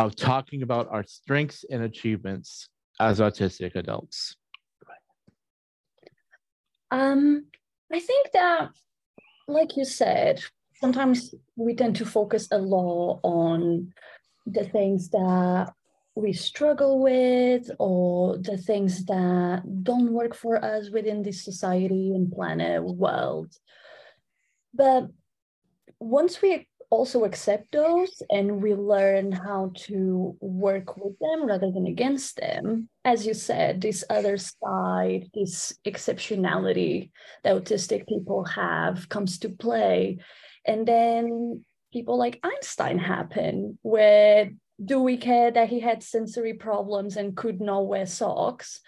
of 0.00 0.16
talking 0.16 0.62
about 0.62 0.88
our 0.90 1.04
strengths 1.04 1.64
and 1.70 1.82
achievements 1.82 2.68
as 2.98 3.20
autistic 3.20 3.74
adults? 3.74 4.36
Um, 6.90 7.46
I 7.92 8.00
think 8.00 8.32
that, 8.32 8.70
like 9.46 9.76
you 9.76 9.84
said, 9.84 10.42
sometimes 10.80 11.34
we 11.56 11.74
tend 11.74 11.96
to 11.96 12.06
focus 12.06 12.48
a 12.50 12.58
lot 12.58 13.20
on 13.22 13.92
the 14.46 14.64
things 14.64 15.10
that 15.10 15.72
we 16.14 16.32
struggle 16.32 17.00
with 17.02 17.70
or 17.78 18.38
the 18.38 18.56
things 18.56 19.04
that 19.04 19.62
don't 19.82 20.12
work 20.12 20.34
for 20.34 20.64
us 20.64 20.90
within 20.90 21.22
this 21.22 21.44
society 21.44 22.12
and 22.14 22.32
planet 22.32 22.82
world. 22.82 23.54
But 24.72 25.08
once 26.00 26.40
we 26.40 26.66
also 26.90 27.24
accept 27.24 27.70
those 27.70 28.22
and 28.30 28.60
we 28.60 28.74
learn 28.74 29.30
how 29.30 29.72
to 29.74 30.36
work 30.40 30.96
with 30.96 31.16
them 31.20 31.46
rather 31.46 31.70
than 31.70 31.86
against 31.86 32.36
them, 32.36 32.88
as 33.04 33.24
you 33.24 33.32
said, 33.32 33.80
this 33.80 34.04
other 34.10 34.36
side, 34.36 35.30
this 35.32 35.72
exceptionality 35.86 37.12
that 37.44 37.54
autistic 37.54 38.06
people 38.08 38.44
have 38.44 39.08
comes 39.08 39.38
to 39.38 39.48
play. 39.48 40.18
And 40.66 40.86
then 40.86 41.64
people 41.92 42.18
like 42.18 42.40
Einstein 42.42 42.98
happen, 42.98 43.78
where 43.82 44.50
do 44.84 45.00
we 45.00 45.16
care 45.16 45.50
that 45.50 45.68
he 45.68 45.78
had 45.78 46.02
sensory 46.02 46.54
problems 46.54 47.16
and 47.16 47.36
could 47.36 47.60
not 47.60 47.86
wear 47.86 48.06
socks? 48.06 48.80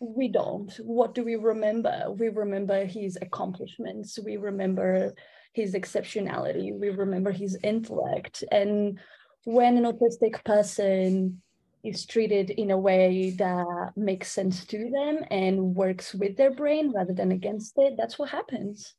We 0.00 0.28
don't. 0.28 0.72
What 0.80 1.14
do 1.14 1.22
we 1.22 1.36
remember? 1.36 2.06
We 2.10 2.28
remember 2.28 2.86
his 2.86 3.18
accomplishments. 3.20 4.18
We 4.24 4.36
remember 4.36 5.12
his 5.52 5.74
exceptionality. 5.74 6.72
We 6.78 6.90
remember 6.90 7.32
his 7.32 7.58
intellect. 7.62 8.44
And 8.50 8.98
when 9.44 9.76
an 9.76 9.84
autistic 9.84 10.44
person 10.44 11.42
is 11.84 12.06
treated 12.06 12.50
in 12.50 12.70
a 12.70 12.78
way 12.78 13.34
that 13.38 13.92
makes 13.96 14.30
sense 14.30 14.64
to 14.66 14.90
them 14.90 15.24
and 15.30 15.74
works 15.74 16.14
with 16.14 16.36
their 16.36 16.52
brain 16.52 16.92
rather 16.92 17.12
than 17.12 17.32
against 17.32 17.74
it, 17.76 17.94
that's 17.96 18.18
what 18.18 18.30
happens. 18.30 18.94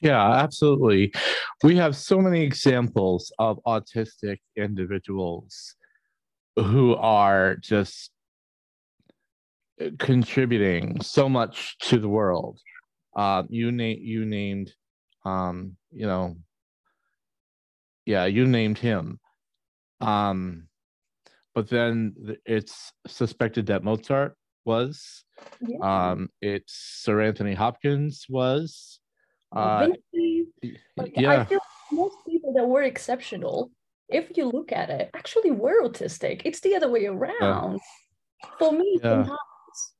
Yeah, 0.00 0.32
absolutely. 0.32 1.12
We 1.62 1.76
have 1.76 1.96
so 1.96 2.18
many 2.18 2.42
examples 2.42 3.32
of 3.38 3.58
autistic 3.66 4.38
individuals 4.56 5.76
who 6.56 6.94
are 6.96 7.56
just 7.56 8.10
contributing 9.98 11.00
so 11.00 11.28
much 11.28 11.78
to 11.78 11.98
the 11.98 12.08
world. 12.08 12.60
Uh, 13.16 13.44
you 13.48 13.72
name 13.72 13.98
you 14.02 14.24
named, 14.24 14.72
um, 15.24 15.76
you 15.90 16.06
know, 16.06 16.36
yeah, 18.06 18.26
you 18.26 18.46
named 18.46 18.78
him. 18.78 19.18
Um, 20.00 20.68
but 21.54 21.68
then 21.68 22.14
it's 22.44 22.92
suspected 23.06 23.66
that 23.66 23.84
Mozart 23.84 24.36
was. 24.64 25.24
Yeah. 25.60 25.78
Um, 26.10 26.28
it's 26.40 26.74
Sir 26.74 27.20
Anthony 27.22 27.54
Hopkins 27.54 28.26
was. 28.28 29.00
Uh, 29.54 29.88
yeah. 30.60 31.40
I 31.40 31.44
feel 31.44 31.60
most 31.92 32.16
people 32.26 32.52
that 32.54 32.66
were 32.66 32.82
exceptional, 32.82 33.70
if 34.08 34.36
you 34.36 34.46
look 34.46 34.72
at 34.72 34.90
it, 34.90 35.10
actually 35.14 35.52
we're 35.52 35.82
autistic. 35.82 36.42
It's 36.44 36.60
the 36.60 36.74
other 36.74 36.90
way 36.90 37.06
around. 37.06 37.74
Yeah. 37.74 38.50
For 38.58 38.72
me, 38.72 38.98
yeah. 39.02 39.26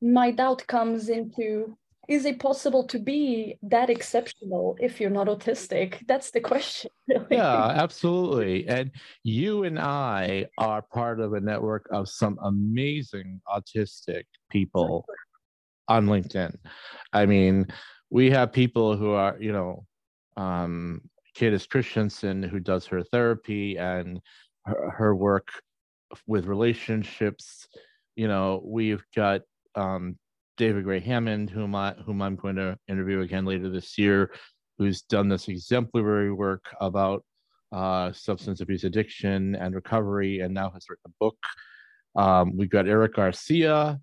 my 0.01 0.31
doubt 0.31 0.67
comes 0.67 1.09
into 1.09 1.77
is 2.07 2.25
it 2.25 2.39
possible 2.39 2.85
to 2.87 2.99
be 2.99 3.57
that 3.63 3.89
exceptional 3.89 4.75
if 4.79 4.99
you're 4.99 5.09
not 5.09 5.27
autistic? 5.27 6.05
That's 6.07 6.31
the 6.31 6.41
question 6.41 6.91
really. 7.07 7.27
yeah 7.31 7.67
absolutely. 7.67 8.67
And 8.67 8.91
you 9.23 9.63
and 9.63 9.79
i 9.79 10.45
are 10.57 10.81
part 10.81 11.19
of 11.19 11.33
a 11.33 11.41
network 11.41 11.87
of 11.91 12.09
some 12.09 12.37
amazing 12.43 13.41
autistic 13.47 14.23
people 14.49 15.05
on 15.87 16.07
linkedin. 16.07 16.55
I 17.13 17.25
mean 17.25 17.67
we 18.09 18.29
have 18.31 18.51
people 18.53 18.95
who 18.95 19.11
are 19.11 19.37
you 19.39 19.51
know 19.51 19.85
um 20.37 21.01
Candice 21.37 21.67
Christensen 21.67 22.43
who 22.43 22.59
does 22.59 22.85
her 22.85 23.03
therapy 23.03 23.77
and 23.77 24.21
her, 24.65 24.89
her 24.89 25.15
work 25.15 25.49
with 26.27 26.45
relationships. 26.45 27.67
You 28.15 28.27
know 28.27 28.61
we've 28.63 29.03
got 29.15 29.41
um 29.75 30.17
David 30.57 30.83
Gray 30.83 30.99
Hammond, 30.99 31.49
whom 31.49 31.75
I 31.75 31.93
whom 32.05 32.21
I'm 32.21 32.35
going 32.35 32.55
to 32.55 32.77
interview 32.87 33.21
again 33.21 33.45
later 33.45 33.69
this 33.69 33.97
year, 33.97 34.31
who's 34.77 35.01
done 35.01 35.29
this 35.29 35.47
exemplary 35.47 36.31
work 36.31 36.65
about 36.79 37.23
uh, 37.71 38.11
substance 38.13 38.61
abuse 38.61 38.83
addiction 38.83 39.55
and 39.55 39.75
recovery, 39.75 40.39
and 40.39 40.53
now 40.53 40.69
has 40.69 40.85
written 40.89 41.03
a 41.07 41.13
book. 41.19 41.37
Um, 42.15 42.55
we've 42.55 42.69
got 42.69 42.87
Eric 42.87 43.15
Garcia, 43.15 43.99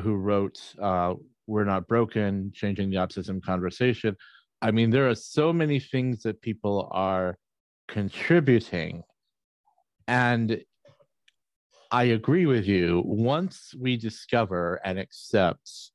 who 0.00 0.14
wrote 0.14 0.60
uh, 0.80 1.14
"We're 1.46 1.64
Not 1.64 1.88
Broken: 1.88 2.52
Changing 2.54 2.90
the 2.90 2.96
Autism 2.96 3.42
Conversation." 3.42 4.16
I 4.62 4.70
mean, 4.70 4.90
there 4.90 5.08
are 5.08 5.14
so 5.14 5.52
many 5.52 5.80
things 5.80 6.22
that 6.22 6.40
people 6.40 6.88
are 6.92 7.36
contributing, 7.88 9.02
and 10.06 10.62
I 11.90 12.04
agree 12.04 12.46
with 12.46 12.66
you. 12.66 13.02
Once 13.04 13.74
we 13.78 13.96
discover 13.96 14.80
and 14.84 14.98
accept 14.98 15.92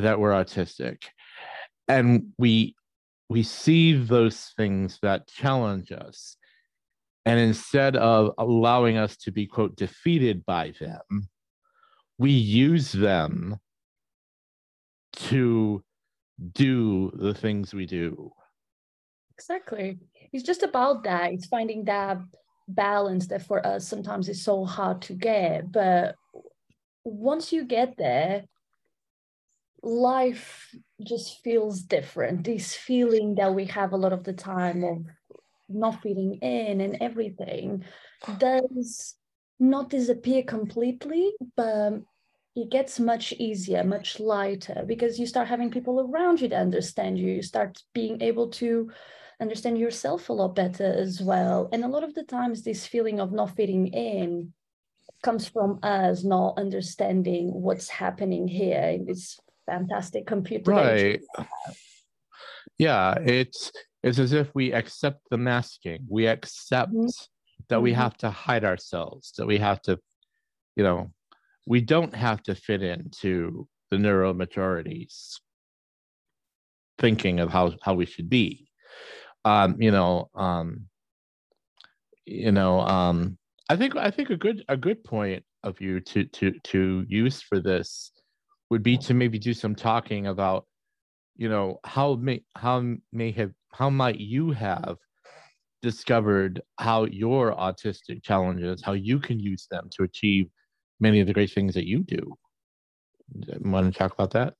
that 0.00 0.18
we're 0.18 0.32
autistic. 0.32 1.04
And 1.88 2.32
we 2.38 2.74
we 3.28 3.42
see 3.42 3.92
those 3.92 4.52
things 4.56 4.98
that 5.02 5.26
challenge 5.26 5.90
us. 5.92 6.36
And 7.24 7.40
instead 7.40 7.96
of 7.96 8.32
allowing 8.38 8.96
us 8.98 9.16
to 9.18 9.32
be 9.32 9.46
quote 9.46 9.76
defeated 9.76 10.44
by 10.46 10.72
them 10.78 11.28
we 12.18 12.30
use 12.30 12.92
them 12.92 13.58
to 15.12 15.82
do 16.52 17.10
the 17.14 17.34
things 17.34 17.74
we 17.74 17.86
do. 17.86 18.32
Exactly. 19.36 19.98
It's 20.32 20.44
just 20.44 20.62
about 20.62 21.04
that. 21.04 21.32
It's 21.32 21.46
finding 21.46 21.84
that 21.84 22.18
balance 22.68 23.26
that 23.28 23.46
for 23.46 23.64
us 23.66 23.86
sometimes 23.86 24.28
is 24.28 24.42
so 24.42 24.64
hard 24.64 25.02
to 25.02 25.14
get. 25.14 25.70
But 25.70 26.16
once 27.04 27.52
you 27.52 27.64
get 27.64 27.96
there 27.96 28.44
life 29.86 30.74
just 31.06 31.42
feels 31.42 31.82
different. 31.82 32.44
This 32.44 32.74
feeling 32.74 33.36
that 33.36 33.54
we 33.54 33.66
have 33.66 33.92
a 33.92 33.96
lot 33.96 34.12
of 34.12 34.24
the 34.24 34.32
time 34.32 34.82
of 34.82 35.04
not 35.68 36.02
fitting 36.02 36.34
in 36.42 36.80
and 36.80 36.98
everything 37.00 37.84
does 38.38 39.14
not 39.58 39.90
disappear 39.90 40.42
completely, 40.42 41.32
but 41.56 42.00
it 42.56 42.70
gets 42.70 42.98
much 42.98 43.32
easier, 43.34 43.84
much 43.84 44.18
lighter 44.18 44.82
because 44.86 45.18
you 45.18 45.26
start 45.26 45.46
having 45.46 45.70
people 45.70 46.00
around 46.00 46.40
you 46.40 46.48
that 46.48 46.60
understand 46.60 47.18
you. 47.18 47.28
You 47.28 47.42
start 47.42 47.82
being 47.94 48.20
able 48.22 48.48
to 48.50 48.90
understand 49.40 49.78
yourself 49.78 50.28
a 50.28 50.32
lot 50.32 50.54
better 50.54 50.92
as 50.92 51.20
well. 51.20 51.68
And 51.72 51.84
a 51.84 51.88
lot 51.88 52.02
of 52.02 52.14
the 52.14 52.24
times, 52.24 52.62
this 52.62 52.86
feeling 52.86 53.20
of 53.20 53.32
not 53.32 53.54
fitting 53.54 53.88
in 53.88 54.52
comes 55.22 55.48
from 55.48 55.78
us 55.82 56.24
not 56.24 56.58
understanding 56.58 57.52
what's 57.52 57.88
happening 57.88 58.48
here. 58.48 58.98
It's 59.06 59.38
fantastic 59.66 60.26
computer 60.26 60.70
right 60.70 61.20
yeah 62.78 63.14
it's 63.24 63.72
it's 64.02 64.18
as 64.18 64.32
if 64.32 64.54
we 64.54 64.72
accept 64.72 65.20
the 65.30 65.36
masking 65.36 66.06
we 66.08 66.26
accept 66.26 66.92
mm-hmm. 66.92 67.06
that 67.68 67.82
we 67.82 67.90
mm-hmm. 67.90 68.00
have 68.00 68.16
to 68.16 68.30
hide 68.30 68.64
ourselves 68.64 69.32
that 69.36 69.46
we 69.46 69.58
have 69.58 69.80
to 69.82 69.98
you 70.76 70.84
know 70.84 71.10
we 71.66 71.80
don't 71.80 72.14
have 72.14 72.42
to 72.42 72.54
fit 72.54 72.82
into 72.82 73.68
the 73.90 73.96
neuromajority's 73.96 75.40
thinking 76.98 77.40
of 77.40 77.50
how 77.50 77.72
how 77.82 77.94
we 77.94 78.06
should 78.06 78.30
be 78.30 78.68
um 79.44 79.80
you 79.80 79.90
know 79.90 80.30
um 80.34 80.86
you 82.24 82.52
know 82.52 82.80
um 82.80 83.36
i 83.68 83.76
think 83.76 83.96
i 83.96 84.10
think 84.10 84.30
a 84.30 84.36
good 84.36 84.64
a 84.68 84.76
good 84.76 85.02
point 85.04 85.44
of 85.62 85.80
you 85.80 86.00
to 86.00 86.24
to 86.24 86.52
to 86.60 87.04
use 87.08 87.42
for 87.42 87.60
this 87.60 88.12
would 88.70 88.82
be 88.82 88.96
to 88.98 89.14
maybe 89.14 89.38
do 89.38 89.54
some 89.54 89.74
talking 89.74 90.26
about 90.26 90.66
you 91.36 91.48
know 91.48 91.78
how 91.84 92.14
may 92.14 92.42
how 92.54 92.96
may 93.12 93.30
have 93.30 93.52
how 93.72 93.90
might 93.90 94.18
you 94.18 94.50
have 94.52 94.96
discovered 95.82 96.60
how 96.78 97.04
your 97.04 97.54
autistic 97.54 98.22
challenges 98.22 98.82
how 98.82 98.92
you 98.92 99.18
can 99.18 99.38
use 99.38 99.66
them 99.70 99.88
to 99.90 100.02
achieve 100.02 100.48
many 100.98 101.20
of 101.20 101.26
the 101.26 101.32
great 101.32 101.52
things 101.52 101.74
that 101.74 101.86
you 101.86 102.02
do? 102.02 102.36
Want 103.60 103.92
to 103.92 103.98
talk 103.98 104.12
about 104.12 104.30
that? 104.32 104.54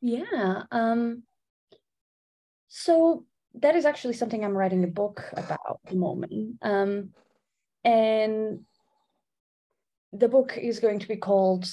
Yeah 0.00 0.62
um 0.70 1.22
so 2.68 3.24
that 3.54 3.74
is 3.74 3.84
actually 3.84 4.14
something 4.14 4.44
i'm 4.44 4.56
writing 4.56 4.84
a 4.84 4.86
book 4.86 5.24
about 5.32 5.80
at 5.84 5.90
the 5.90 5.96
moment 5.96 6.56
um 6.62 7.10
and 7.84 8.60
the 10.12 10.28
book 10.28 10.56
is 10.56 10.78
going 10.78 11.00
to 11.00 11.08
be 11.08 11.16
called 11.16 11.66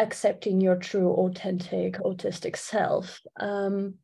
accepting 0.00 0.60
your 0.60 0.76
true, 0.76 1.12
authentic, 1.12 1.98
autistic 1.98 2.56
self. 2.56 3.20
Um, 3.38 3.94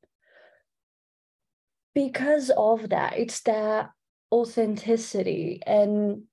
because 1.94 2.50
of 2.56 2.90
that, 2.90 3.18
it's 3.18 3.40
that 3.42 3.90
authenticity. 4.30 5.62
And 5.66 6.24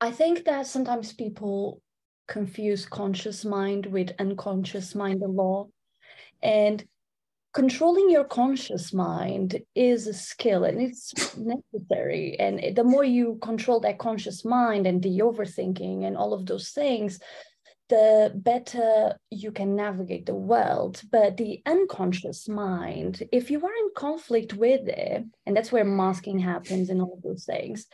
I 0.00 0.10
think 0.10 0.44
that 0.44 0.66
sometimes 0.66 1.12
people 1.12 1.80
confuse 2.28 2.84
conscious 2.84 3.44
mind 3.44 3.86
with 3.86 4.12
unconscious 4.18 4.94
mind 4.94 5.22
a 5.22 5.26
lot. 5.26 5.68
And 6.42 6.84
controlling 7.54 8.10
your 8.10 8.24
conscious 8.24 8.92
mind 8.92 9.62
is 9.74 10.06
a 10.06 10.12
skill 10.12 10.64
and 10.64 10.80
it's 10.80 11.14
necessary. 11.38 12.38
And 12.38 12.76
the 12.76 12.84
more 12.84 13.04
you 13.04 13.38
control 13.40 13.80
that 13.80 13.98
conscious 13.98 14.44
mind 14.44 14.86
and 14.86 15.02
the 15.02 15.20
overthinking 15.20 16.04
and 16.04 16.16
all 16.16 16.34
of 16.34 16.44
those 16.44 16.68
things, 16.68 17.18
the 17.88 18.32
better 18.34 19.18
you 19.30 19.50
can 19.52 19.74
navigate 19.74 20.26
the 20.26 20.34
world. 20.34 21.02
But 21.10 21.36
the 21.36 21.62
unconscious 21.66 22.48
mind, 22.48 23.22
if 23.32 23.50
you 23.50 23.58
are 23.64 23.76
in 23.84 23.90
conflict 23.96 24.54
with 24.54 24.88
it, 24.88 25.24
and 25.46 25.56
that's 25.56 25.72
where 25.72 25.84
masking 25.84 26.38
happens 26.38 26.90
and 26.90 27.00
all 27.00 27.20
those 27.22 27.44
things, 27.44 27.86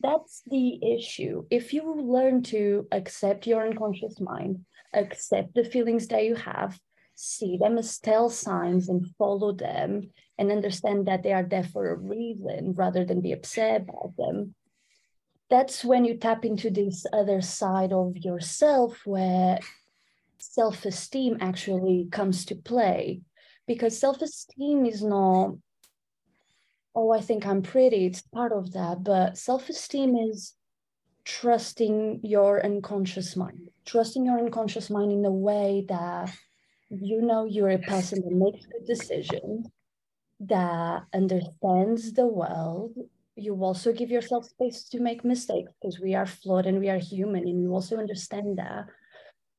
that's 0.00 0.42
the 0.46 0.94
issue. 0.94 1.44
If 1.50 1.72
you 1.72 1.94
learn 1.94 2.42
to 2.44 2.86
accept 2.92 3.46
your 3.46 3.66
unconscious 3.66 4.20
mind, 4.20 4.64
accept 4.92 5.54
the 5.54 5.64
feelings 5.64 6.08
that 6.08 6.24
you 6.24 6.34
have, 6.34 6.78
see 7.14 7.56
them 7.56 7.78
as 7.78 7.98
tell 7.98 8.28
signs 8.28 8.88
and 8.88 9.06
follow 9.16 9.52
them, 9.52 10.10
and 10.38 10.52
understand 10.52 11.06
that 11.06 11.22
they 11.22 11.32
are 11.32 11.42
there 11.42 11.64
for 11.64 11.90
a 11.90 11.96
reason 11.96 12.74
rather 12.74 13.04
than 13.04 13.22
be 13.22 13.32
upset 13.32 13.82
about 13.82 14.12
them, 14.18 14.54
that's 15.48 15.84
when 15.84 16.04
you 16.04 16.16
tap 16.16 16.44
into 16.44 16.70
this 16.70 17.06
other 17.12 17.40
side 17.40 17.92
of 17.92 18.16
yourself 18.16 19.02
where 19.04 19.58
self-esteem 20.38 21.38
actually 21.40 22.08
comes 22.10 22.44
to 22.46 22.54
play. 22.54 23.20
Because 23.66 23.98
self-esteem 23.98 24.86
is 24.86 25.02
not 25.02 25.56
oh 26.96 27.12
i 27.12 27.20
think 27.20 27.46
i'm 27.46 27.62
pretty 27.62 28.06
it's 28.06 28.22
part 28.22 28.52
of 28.52 28.72
that 28.72 29.04
but 29.04 29.36
self-esteem 29.36 30.16
is 30.16 30.54
trusting 31.24 32.20
your 32.22 32.64
unconscious 32.64 33.36
mind 33.36 33.68
trusting 33.84 34.24
your 34.24 34.38
unconscious 34.38 34.88
mind 34.90 35.12
in 35.12 35.24
a 35.24 35.30
way 35.30 35.84
that 35.88 36.32
you 36.90 37.20
know 37.20 37.44
you're 37.44 37.70
a 37.70 37.78
person 37.78 38.20
that 38.22 38.32
makes 38.32 38.66
good 38.66 38.86
decisions 38.86 39.66
that 40.40 41.02
understands 41.14 42.12
the 42.12 42.26
world 42.26 42.92
you 43.36 43.54
also 43.62 43.92
give 43.92 44.10
yourself 44.10 44.46
space 44.46 44.84
to 44.88 45.00
make 45.00 45.24
mistakes 45.24 45.70
because 45.80 46.00
we 46.00 46.14
are 46.14 46.26
flawed 46.26 46.66
and 46.66 46.80
we 46.80 46.88
are 46.88 46.98
human 46.98 47.46
and 47.46 47.62
you 47.62 47.72
also 47.72 47.98
understand 47.98 48.58
that. 48.58 48.86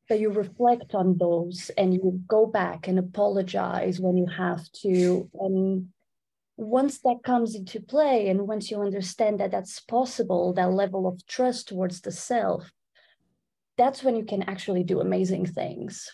But 0.10 0.20
you 0.20 0.32
reflect 0.32 0.96
on 0.96 1.18
those 1.18 1.70
and 1.78 1.94
you 1.94 2.22
go 2.28 2.48
back 2.48 2.88
and 2.88 2.98
apologize 2.98 4.00
when 4.00 4.18
you 4.18 4.26
have 4.26 4.63
to 4.82 5.30
and 5.40 5.90
once 6.56 7.00
that 7.04 7.18
comes 7.24 7.54
into 7.54 7.80
play 7.80 8.30
and 8.30 8.48
once 8.48 8.72
you 8.72 8.82
understand 8.82 9.40
that 9.40 9.52
that's 9.52 9.80
possible 9.82 10.54
that 10.54 10.72
level 10.72 11.06
of 11.06 11.24
trust 11.28 11.68
towards 11.68 12.02
the 12.02 12.12
self 12.12 12.72
that's 13.78 14.04
when 14.04 14.16
you 14.16 14.26
can 14.26 14.42
actually 14.44 14.84
do 14.84 15.02
amazing 15.02 15.46
things. 15.46 16.10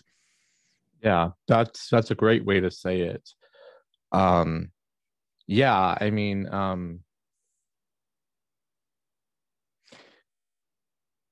Yeah 1.01 1.29
that's 1.47 1.87
that's 1.89 2.11
a 2.11 2.15
great 2.15 2.43
way 2.43 2.59
to 2.59 2.71
say 2.71 3.01
it. 3.01 3.29
Um 4.11 4.71
yeah 5.47 5.97
i 5.99 6.09
mean 6.09 6.47
um 6.53 6.99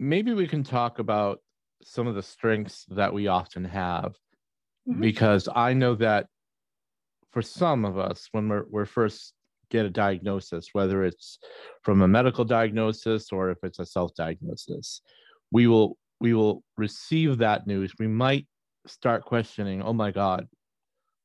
maybe 0.01 0.33
we 0.33 0.47
can 0.47 0.63
talk 0.63 0.97
about 0.97 1.39
some 1.83 2.07
of 2.07 2.15
the 2.15 2.23
strengths 2.23 2.85
that 2.89 3.13
we 3.13 3.27
often 3.27 3.63
have 3.63 4.17
Mhm. 4.87 4.99
because 4.99 5.47
I 5.55 5.73
know 5.73 5.93
that 5.95 6.27
for 7.31 7.43
some 7.43 7.85
of 7.85 7.99
us, 7.99 8.27
when 8.31 8.49
we're, 8.49 8.65
we're 8.67 8.85
first 8.85 9.35
get 9.69 9.85
a 9.85 9.89
diagnosis, 9.89 10.69
whether 10.73 11.03
it's 11.05 11.37
from 11.83 12.01
a 12.01 12.07
medical 12.07 12.43
diagnosis 12.43 13.31
or 13.31 13.51
if 13.51 13.59
it's 13.63 13.79
a 13.79 13.85
self-diagnosis, 13.85 15.01
we 15.51 15.67
will 15.67 15.97
we 16.19 16.33
will 16.33 16.63
receive 16.77 17.37
that 17.39 17.65
news. 17.65 17.93
We 17.97 18.07
might 18.07 18.47
start 18.85 19.23
questioning, 19.23 19.81
oh 19.81 19.93
my 19.93 20.11
God, 20.11 20.47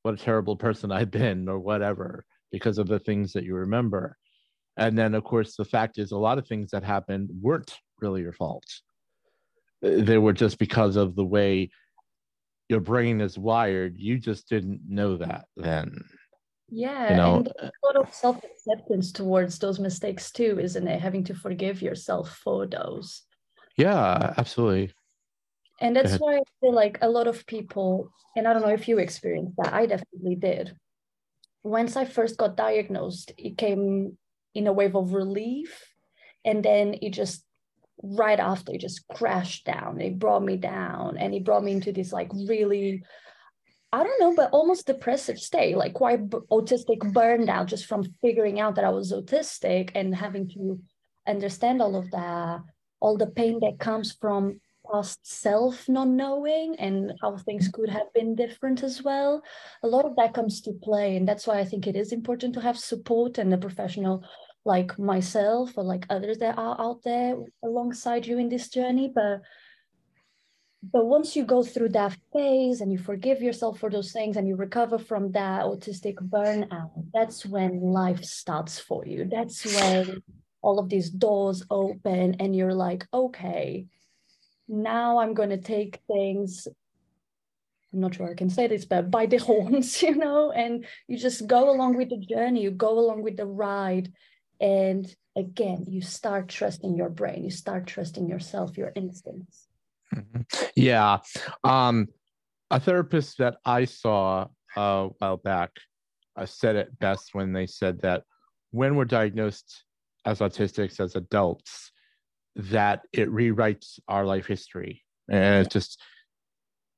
what 0.02 0.14
a 0.14 0.24
terrible 0.24 0.56
person 0.56 0.90
I've 0.92 1.10
been, 1.10 1.48
or 1.48 1.58
whatever, 1.58 2.24
because 2.50 2.78
of 2.78 2.86
the 2.86 2.98
things 2.98 3.32
that 3.32 3.44
you 3.44 3.54
remember. 3.56 4.16
And 4.78 4.96
then, 4.96 5.14
of 5.14 5.24
course, 5.24 5.56
the 5.56 5.66
fact 5.66 5.98
is, 5.98 6.12
a 6.12 6.18
lot 6.18 6.38
of 6.38 6.46
things 6.46 6.70
that 6.70 6.82
happened 6.82 7.30
weren't 7.42 7.76
really 8.00 8.22
your 8.22 8.32
fault. 8.32 8.64
They 9.82 10.18
were 10.18 10.32
just 10.32 10.58
because 10.58 10.96
of 10.96 11.14
the 11.14 11.24
way 11.24 11.70
your 12.68 12.80
brain 12.80 13.20
is 13.20 13.38
wired. 13.38 13.96
You 13.98 14.18
just 14.18 14.48
didn't 14.48 14.80
know 14.88 15.16
that 15.18 15.44
then. 15.56 16.04
Yeah, 16.68 17.10
You 17.10 17.16
know, 17.16 17.36
and 17.36 17.48
a 17.60 17.70
lot 17.84 17.96
of 17.96 18.12
self-acceptance 18.12 19.12
towards 19.12 19.58
those 19.60 19.78
mistakes 19.78 20.32
too, 20.32 20.58
isn't 20.60 20.88
it? 20.88 21.00
Having 21.00 21.24
to 21.24 21.34
forgive 21.34 21.80
yourself 21.80 22.36
for 22.42 22.66
those. 22.66 23.22
Yeah, 23.76 24.34
absolutely. 24.36 24.92
And 25.80 25.94
that's 25.94 26.16
why 26.16 26.38
I 26.38 26.42
feel 26.60 26.74
like 26.74 26.98
a 27.02 27.08
lot 27.08 27.28
of 27.28 27.46
people, 27.46 28.10
and 28.36 28.48
I 28.48 28.52
don't 28.52 28.62
know 28.62 28.68
if 28.68 28.88
you 28.88 28.98
experienced 28.98 29.56
that, 29.58 29.74
I 29.74 29.86
definitely 29.86 30.34
did. 30.34 30.74
Once 31.62 31.96
I 31.96 32.04
first 32.04 32.36
got 32.36 32.56
diagnosed, 32.56 33.32
it 33.38 33.56
came 33.58 34.18
in 34.54 34.66
a 34.66 34.72
wave 34.72 34.96
of 34.96 35.12
relief. 35.12 35.92
And 36.44 36.64
then 36.64 36.96
it 37.00 37.10
just, 37.10 37.44
right 38.14 38.38
after, 38.38 38.72
it 38.72 38.80
just 38.80 39.06
crashed 39.08 39.64
down. 39.64 40.00
It 40.00 40.18
brought 40.18 40.42
me 40.42 40.56
down 40.56 41.16
and 41.18 41.34
it 41.34 41.44
brought 41.44 41.64
me 41.64 41.72
into 41.72 41.92
this 41.92 42.12
like 42.12 42.30
really, 42.32 43.02
I 43.92 44.02
don't 44.02 44.20
know, 44.20 44.34
but 44.34 44.50
almost 44.50 44.86
depressive 44.86 45.38
state, 45.38 45.76
like 45.76 45.94
quite 45.94 46.28
b- 46.28 46.38
autistic 46.50 46.98
burnout 47.12 47.66
just 47.66 47.86
from 47.86 48.04
figuring 48.20 48.60
out 48.60 48.74
that 48.76 48.84
I 48.84 48.90
was 48.90 49.12
autistic 49.12 49.90
and 49.94 50.14
having 50.14 50.48
to 50.50 50.80
understand 51.26 51.82
all 51.82 51.96
of 51.96 52.10
that, 52.10 52.60
all 53.00 53.16
the 53.16 53.26
pain 53.26 53.58
that 53.60 53.78
comes 53.78 54.12
from 54.12 54.60
past 54.90 55.18
self 55.22 55.88
not 55.88 56.08
knowing 56.08 56.76
and 56.78 57.12
how 57.20 57.36
things 57.36 57.68
could 57.68 57.88
have 57.88 58.12
been 58.14 58.34
different 58.34 58.82
as 58.82 59.02
well. 59.02 59.42
A 59.82 59.86
lot 59.86 60.04
of 60.04 60.16
that 60.16 60.34
comes 60.34 60.60
to 60.62 60.72
play. 60.82 61.16
And 61.16 61.28
that's 61.28 61.46
why 61.46 61.58
I 61.58 61.64
think 61.64 61.86
it 61.86 61.96
is 61.96 62.12
important 62.12 62.54
to 62.54 62.60
have 62.60 62.78
support 62.78 63.38
and 63.38 63.52
a 63.52 63.58
professional 63.58 64.24
like 64.66 64.98
myself 64.98 65.72
or 65.76 65.84
like 65.84 66.04
others 66.10 66.38
that 66.38 66.58
are 66.58 66.78
out 66.78 67.02
there 67.04 67.36
alongside 67.62 68.26
you 68.26 68.38
in 68.38 68.48
this 68.48 68.68
journey. 68.68 69.10
But 69.14 69.42
but 70.92 71.06
once 71.06 71.34
you 71.34 71.44
go 71.44 71.62
through 71.62 71.90
that 71.90 72.16
phase 72.32 72.80
and 72.80 72.92
you 72.92 72.98
forgive 72.98 73.42
yourself 73.42 73.78
for 73.80 73.90
those 73.90 74.12
things 74.12 74.36
and 74.36 74.46
you 74.46 74.56
recover 74.56 74.98
from 74.98 75.32
that 75.32 75.64
autistic 75.64 76.14
burnout, 76.16 76.90
that's 77.12 77.44
when 77.46 77.80
life 77.80 78.22
starts 78.24 78.78
for 78.78 79.04
you. 79.04 79.24
That's 79.24 79.64
when 79.64 80.22
all 80.62 80.78
of 80.78 80.88
these 80.88 81.10
doors 81.10 81.64
open 81.70 82.36
and 82.38 82.54
you're 82.54 82.74
like, 82.74 83.06
okay, 83.12 83.86
now 84.68 85.18
I'm 85.18 85.34
going 85.34 85.50
to 85.50 85.60
take 85.60 86.00
things. 86.06 86.68
I'm 87.92 88.00
not 88.00 88.14
sure 88.14 88.30
I 88.30 88.34
can 88.34 88.50
say 88.50 88.66
this, 88.66 88.84
but 88.84 89.10
by 89.10 89.26
the 89.26 89.36
horns, 89.48 90.02
you 90.02 90.14
know, 90.14 90.52
and 90.52 90.84
you 91.08 91.18
just 91.18 91.46
go 91.46 91.70
along 91.70 91.96
with 91.96 92.10
the 92.10 92.18
journey, 92.18 92.62
you 92.62 92.70
go 92.70 92.98
along 92.98 93.22
with 93.22 93.36
the 93.36 93.46
ride. 93.46 94.12
And 94.60 95.14
again, 95.36 95.84
you 95.88 96.00
start 96.00 96.48
trusting 96.48 96.96
your 96.96 97.10
brain, 97.10 97.44
you 97.44 97.50
start 97.50 97.86
trusting 97.86 98.28
yourself, 98.28 98.76
your 98.76 98.92
instincts. 98.94 99.68
Mhm. 100.14 100.46
Yeah. 100.76 101.18
Um, 101.64 102.08
a 102.70 102.80
therapist 102.80 103.38
that 103.38 103.56
I 103.64 103.84
saw 103.84 104.48
uh, 104.76 104.80
a 104.80 105.08
while 105.18 105.36
back 105.36 105.70
uh, 106.36 106.46
said 106.46 106.76
it 106.76 106.98
best 106.98 107.34
when 107.34 107.52
they 107.52 107.66
said 107.66 108.00
that 108.02 108.24
when 108.70 108.96
we're 108.96 109.04
diagnosed 109.04 109.84
as 110.24 110.40
autistics 110.40 111.00
as 111.00 111.16
adults, 111.16 111.92
that 112.56 113.02
it 113.12 113.28
rewrites 113.28 113.98
our 114.08 114.24
life 114.24 114.46
history 114.46 115.04
and 115.28 115.66
it 115.66 115.70
just 115.70 116.00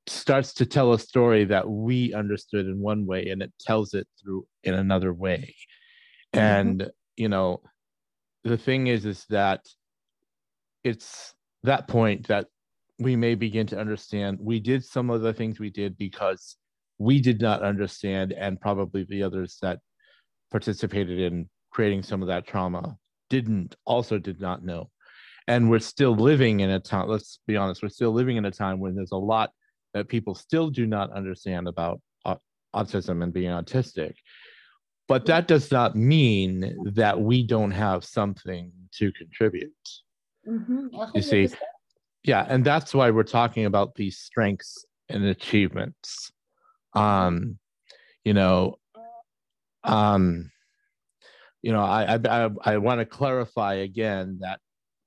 starts 0.07 0.53
to 0.53 0.65
tell 0.65 0.93
a 0.93 0.99
story 0.99 1.43
that 1.45 1.69
we 1.69 2.13
understood 2.13 2.65
in 2.65 2.79
one 2.79 3.05
way 3.05 3.27
and 3.27 3.41
it 3.41 3.51
tells 3.59 3.93
it 3.93 4.07
through 4.21 4.47
in 4.63 4.73
another 4.73 5.13
way. 5.13 5.55
Mhm. 6.33 6.39
And, 6.39 6.91
you 7.19 7.27
know, 7.27 7.61
the 8.45 8.57
thing 8.57 8.87
is, 8.87 9.05
is 9.05 9.25
that 9.29 9.65
it's 10.85 11.33
that 11.63 11.89
point 11.89 12.27
that 12.29 12.47
we 12.97 13.17
may 13.17 13.35
begin 13.35 13.67
to 13.67 13.79
understand. 13.79 14.37
We 14.41 14.61
did 14.61 14.85
some 14.85 15.09
of 15.09 15.21
the 15.21 15.33
things 15.33 15.59
we 15.59 15.69
did 15.69 15.97
because 15.97 16.55
we 16.97 17.21
did 17.21 17.41
not 17.41 17.61
understand 17.61 18.31
and 18.31 18.59
probably 18.59 19.05
the 19.09 19.23
others 19.23 19.57
that 19.61 19.79
participated 20.49 21.19
in 21.19 21.49
creating 21.71 22.03
some 22.03 22.21
of 22.21 22.29
that 22.29 22.47
trauma 22.47 22.97
didn't 23.29 23.75
also 23.85 24.17
did 24.17 24.39
not 24.39 24.63
know. 24.63 24.89
And 25.47 25.69
we're 25.69 25.79
still 25.79 26.15
living 26.15 26.61
in 26.61 26.69
a 26.69 26.79
time 26.79 27.07
let's 27.07 27.39
be 27.47 27.57
honest 27.57 27.81
we're 27.81 27.89
still 27.89 28.11
living 28.11 28.37
in 28.37 28.45
a 28.45 28.51
time 28.51 28.79
when 28.79 28.95
there's 28.95 29.11
a 29.11 29.17
lot 29.17 29.51
that 29.93 30.07
people 30.07 30.35
still 30.35 30.69
do 30.69 30.85
not 30.85 31.11
understand 31.11 31.67
about 31.67 31.99
au- 32.25 32.39
autism 32.75 33.23
and 33.23 33.33
being 33.33 33.49
autistic 33.49 34.13
but 35.09 35.25
that 35.25 35.47
does 35.47 35.71
not 35.71 35.95
mean 35.95 36.77
that 36.93 37.19
we 37.19 37.43
don't 37.43 37.71
have 37.71 38.05
something 38.05 38.71
to 38.93 39.11
contribute. 39.13 39.73
Mhm, 40.47 41.15
You 41.15 41.21
see, 41.21 41.49
yeah 42.23 42.45
and 42.47 42.63
that's 42.63 42.93
why 42.93 43.09
we're 43.09 43.23
talking 43.23 43.65
about 43.65 43.95
these 43.95 44.19
strengths 44.19 44.85
and 45.09 45.25
achievements. 45.25 46.31
Um 46.93 47.57
you 48.23 48.33
know 48.33 48.77
um 49.83 50.51
you 51.61 51.71
know 51.71 51.81
i 51.81 52.15
i 52.15 52.19
i, 52.45 52.49
I 52.65 52.77
want 52.77 52.99
to 52.99 53.05
clarify 53.05 53.75
again 53.75 54.37
that 54.41 54.59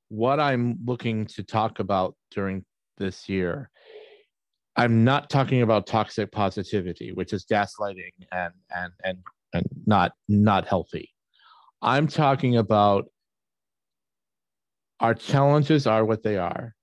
what 0.08 0.40
i'm 0.40 0.78
looking 0.84 1.26
to 1.26 1.42
talk 1.42 1.78
about 1.78 2.16
during 2.30 2.64
this 2.96 3.28
year 3.28 3.68
i'm 4.76 5.04
not 5.04 5.28
talking 5.28 5.60
about 5.62 5.86
toxic 5.86 6.32
positivity 6.32 7.12
which 7.12 7.32
is 7.34 7.44
gaslighting 7.44 8.12
and 8.32 8.54
and 8.74 8.92
and 9.04 9.18
and 9.52 9.66
not 9.86 10.12
not 10.28 10.66
healthy. 10.66 11.10
I'm 11.80 12.06
talking 12.06 12.56
about 12.56 13.06
our 15.00 15.14
challenges 15.14 15.86
are 15.86 16.04
what 16.04 16.22
they 16.22 16.38
are. 16.38 16.74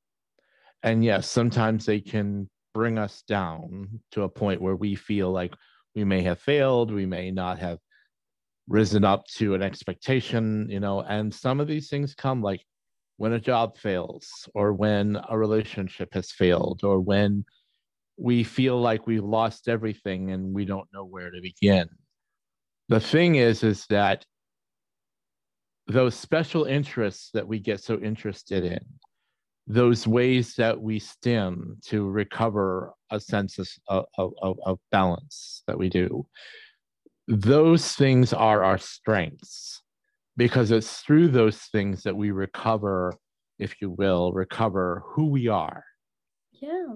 And 0.84 1.04
yes 1.04 1.30
sometimes 1.30 1.86
they 1.86 2.00
can 2.00 2.50
bring 2.74 2.98
us 2.98 3.24
down 3.28 4.00
to 4.12 4.24
a 4.24 4.30
point 4.30 4.62
where 4.62 4.76
we 4.76 4.96
feel 4.96 5.32
like 5.32 5.54
we 5.96 6.04
may 6.04 6.22
have 6.22 6.40
failed 6.40 6.94
we 6.94 7.06
may 7.06 7.32
not 7.32 7.60
have 7.60 7.80
risen 8.68 9.04
up 9.04 9.26
to 9.26 9.56
an 9.56 9.62
expectation 9.64 10.68
you 10.70 10.80
know 10.80 11.02
and 11.02 11.34
some 11.34 11.60
of 11.60 11.68
these 11.68 11.90
things 11.90 12.14
come 12.14 12.42
like 12.42 12.62
when 13.18 13.34
a 13.34 13.40
job 13.40 13.78
fails 13.78 14.48
or 14.54 14.72
when 14.74 15.20
a 15.30 15.38
relationship 15.38 16.08
has 16.14 16.32
failed 16.32 16.82
or 16.84 17.00
when 17.00 17.44
we 18.18 18.44
feel 18.44 18.80
like 18.80 19.08
we've 19.08 19.24
lost 19.24 19.68
everything 19.68 20.32
and 20.32 20.54
we 20.54 20.64
don't 20.64 20.88
know 20.94 21.04
where 21.04 21.32
to 21.32 21.42
begin 21.42 21.90
the 22.90 23.00
thing 23.00 23.36
is 23.36 23.64
is 23.64 23.86
that 23.90 24.26
those 25.88 26.16
special 26.16 26.66
interests 26.66 27.32
that 27.34 27.48
we 27.48 27.60
get 27.60 27.82
so 27.82 27.98
interested 28.00 28.64
in 28.64 28.80
those 29.66 30.08
ways 30.08 30.56
that 30.56 30.80
we 30.80 31.00
stim 31.00 31.78
to 31.86 32.10
recover 32.10 32.92
a 33.12 33.20
sense 33.20 33.60
of, 33.88 34.06
of, 34.18 34.34
of, 34.66 34.80
balance 34.92 35.64
that 35.68 35.78
we 35.78 35.90
do 35.90 36.26
those 37.28 37.94
things 37.94 38.34
are 38.34 38.64
our 38.64 38.80
strengths 38.80 39.84
because 40.36 40.72
it's 40.72 41.02
through 41.02 41.28
those 41.28 41.58
things 41.58 42.02
that 42.04 42.16
we 42.16 42.32
recover 42.32 43.14
if 43.60 43.82
you 43.82 43.92
will 43.92 44.32
recover 44.32 45.04
who 45.06 45.26
we 45.26 45.48
are. 45.48 45.84
Yeah, 46.54 46.96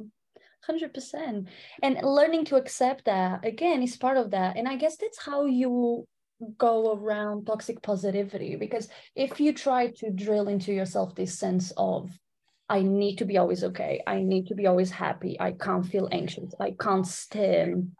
100%. 0.69 1.47
And 1.81 1.97
learning 2.03 2.45
to 2.45 2.55
accept 2.55 3.05
that 3.05 3.45
again 3.45 3.81
is 3.81 3.97
part 3.97 4.17
of 4.17 4.31
that. 4.31 4.57
And 4.57 4.67
I 4.67 4.75
guess 4.75 4.97
that's 4.97 5.23
how 5.23 5.45
you 5.45 6.05
go 6.57 6.93
around 6.93 7.45
toxic 7.45 7.81
positivity 7.81 8.55
because 8.55 8.89
if 9.15 9.39
you 9.39 9.53
try 9.53 9.87
to 9.87 10.11
drill 10.11 10.47
into 10.47 10.73
yourself 10.73 11.15
this 11.15 11.37
sense 11.37 11.71
of, 11.77 12.11
I 12.69 12.81
need 12.81 13.17
to 13.17 13.25
be 13.25 13.37
always 13.37 13.63
okay, 13.63 14.01
I 14.07 14.21
need 14.21 14.47
to 14.47 14.55
be 14.55 14.67
always 14.67 14.89
happy, 14.89 15.37
I 15.39 15.51
can't 15.51 15.85
feel 15.85 16.09
anxious, 16.11 16.53
I 16.59 16.75
can't 16.79 17.05
stim. 17.05 17.95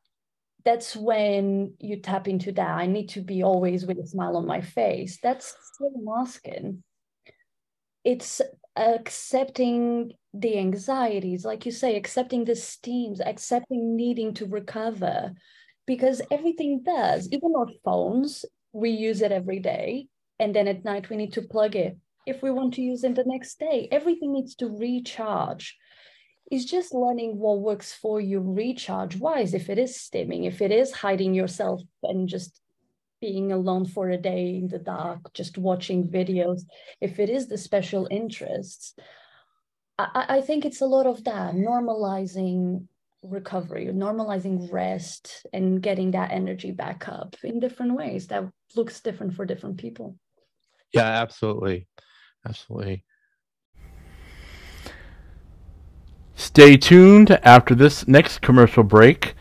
That's 0.65 0.95
when 0.95 1.73
you 1.79 1.97
tap 1.97 2.29
into 2.29 2.53
that. 2.53 2.69
I 2.69 2.87
need 2.87 3.09
to 3.09 3.21
be 3.21 3.43
always 3.43 3.85
with 3.85 3.99
a 3.99 4.07
smile 4.07 4.37
on 4.37 4.47
my 4.47 4.61
face. 4.61 5.19
That's 5.21 5.53
still 5.73 5.91
masking. 6.01 6.83
It's 8.05 8.41
accepting 8.77 10.13
the 10.33 10.57
anxieties, 10.57 11.45
like 11.45 11.65
you 11.65 11.71
say, 11.71 11.95
accepting 11.95 12.45
the 12.45 12.55
steams, 12.55 13.21
accepting 13.21 13.95
needing 13.95 14.33
to 14.35 14.45
recover, 14.47 15.33
because 15.85 16.21
everything 16.31 16.81
does, 16.83 17.29
even 17.31 17.53
our 17.57 17.67
phones, 17.83 18.45
we 18.71 18.89
use 18.89 19.21
it 19.21 19.31
every 19.31 19.59
day. 19.59 20.07
And 20.39 20.55
then 20.55 20.67
at 20.67 20.83
night, 20.83 21.09
we 21.09 21.17
need 21.17 21.33
to 21.33 21.41
plug 21.43 21.75
it 21.75 21.97
if 22.25 22.41
we 22.41 22.49
want 22.49 22.73
to 22.75 22.81
use 22.81 23.03
it 23.03 23.15
the 23.15 23.23
next 23.25 23.59
day. 23.59 23.87
Everything 23.91 24.33
needs 24.33 24.55
to 24.55 24.67
recharge. 24.67 25.77
It's 26.49 26.65
just 26.65 26.93
learning 26.93 27.37
what 27.37 27.61
works 27.61 27.93
for 27.93 28.19
you 28.19 28.39
recharge 28.39 29.15
wise. 29.15 29.53
If 29.53 29.69
it 29.69 29.77
is 29.77 29.97
stimming, 29.97 30.45
if 30.47 30.61
it 30.61 30.71
is 30.71 30.91
hiding 30.91 31.33
yourself 31.33 31.81
and 32.01 32.27
just 32.27 32.59
being 33.21 33.51
alone 33.51 33.85
for 33.85 34.09
a 34.09 34.17
day 34.17 34.55
in 34.55 34.67
the 34.67 34.79
dark, 34.79 35.33
just 35.33 35.57
watching 35.57 36.09
videos, 36.09 36.63
if 36.99 37.19
it 37.19 37.29
is 37.29 37.47
the 37.47 37.57
special 37.57 38.07
interests, 38.11 38.95
I, 39.97 40.25
I 40.29 40.41
think 40.41 40.65
it's 40.65 40.81
a 40.81 40.85
lot 40.85 41.05
of 41.05 41.23
that 41.25 41.53
normalizing 41.53 42.87
recovery, 43.21 43.85
normalizing 43.87 44.71
rest, 44.71 45.45
and 45.53 45.81
getting 45.81 46.11
that 46.11 46.31
energy 46.31 46.71
back 46.71 47.07
up 47.07 47.35
in 47.43 47.59
different 47.59 47.95
ways 47.95 48.27
that 48.27 48.43
looks 48.75 48.99
different 49.01 49.33
for 49.33 49.45
different 49.45 49.77
people. 49.77 50.17
Yeah, 50.93 51.05
absolutely. 51.05 51.87
Absolutely. 52.45 53.05
Stay 56.35 56.75
tuned 56.75 57.31
after 57.43 57.73
this 57.73 58.07
next 58.07 58.41
commercial 58.41 58.83
break 58.83 59.35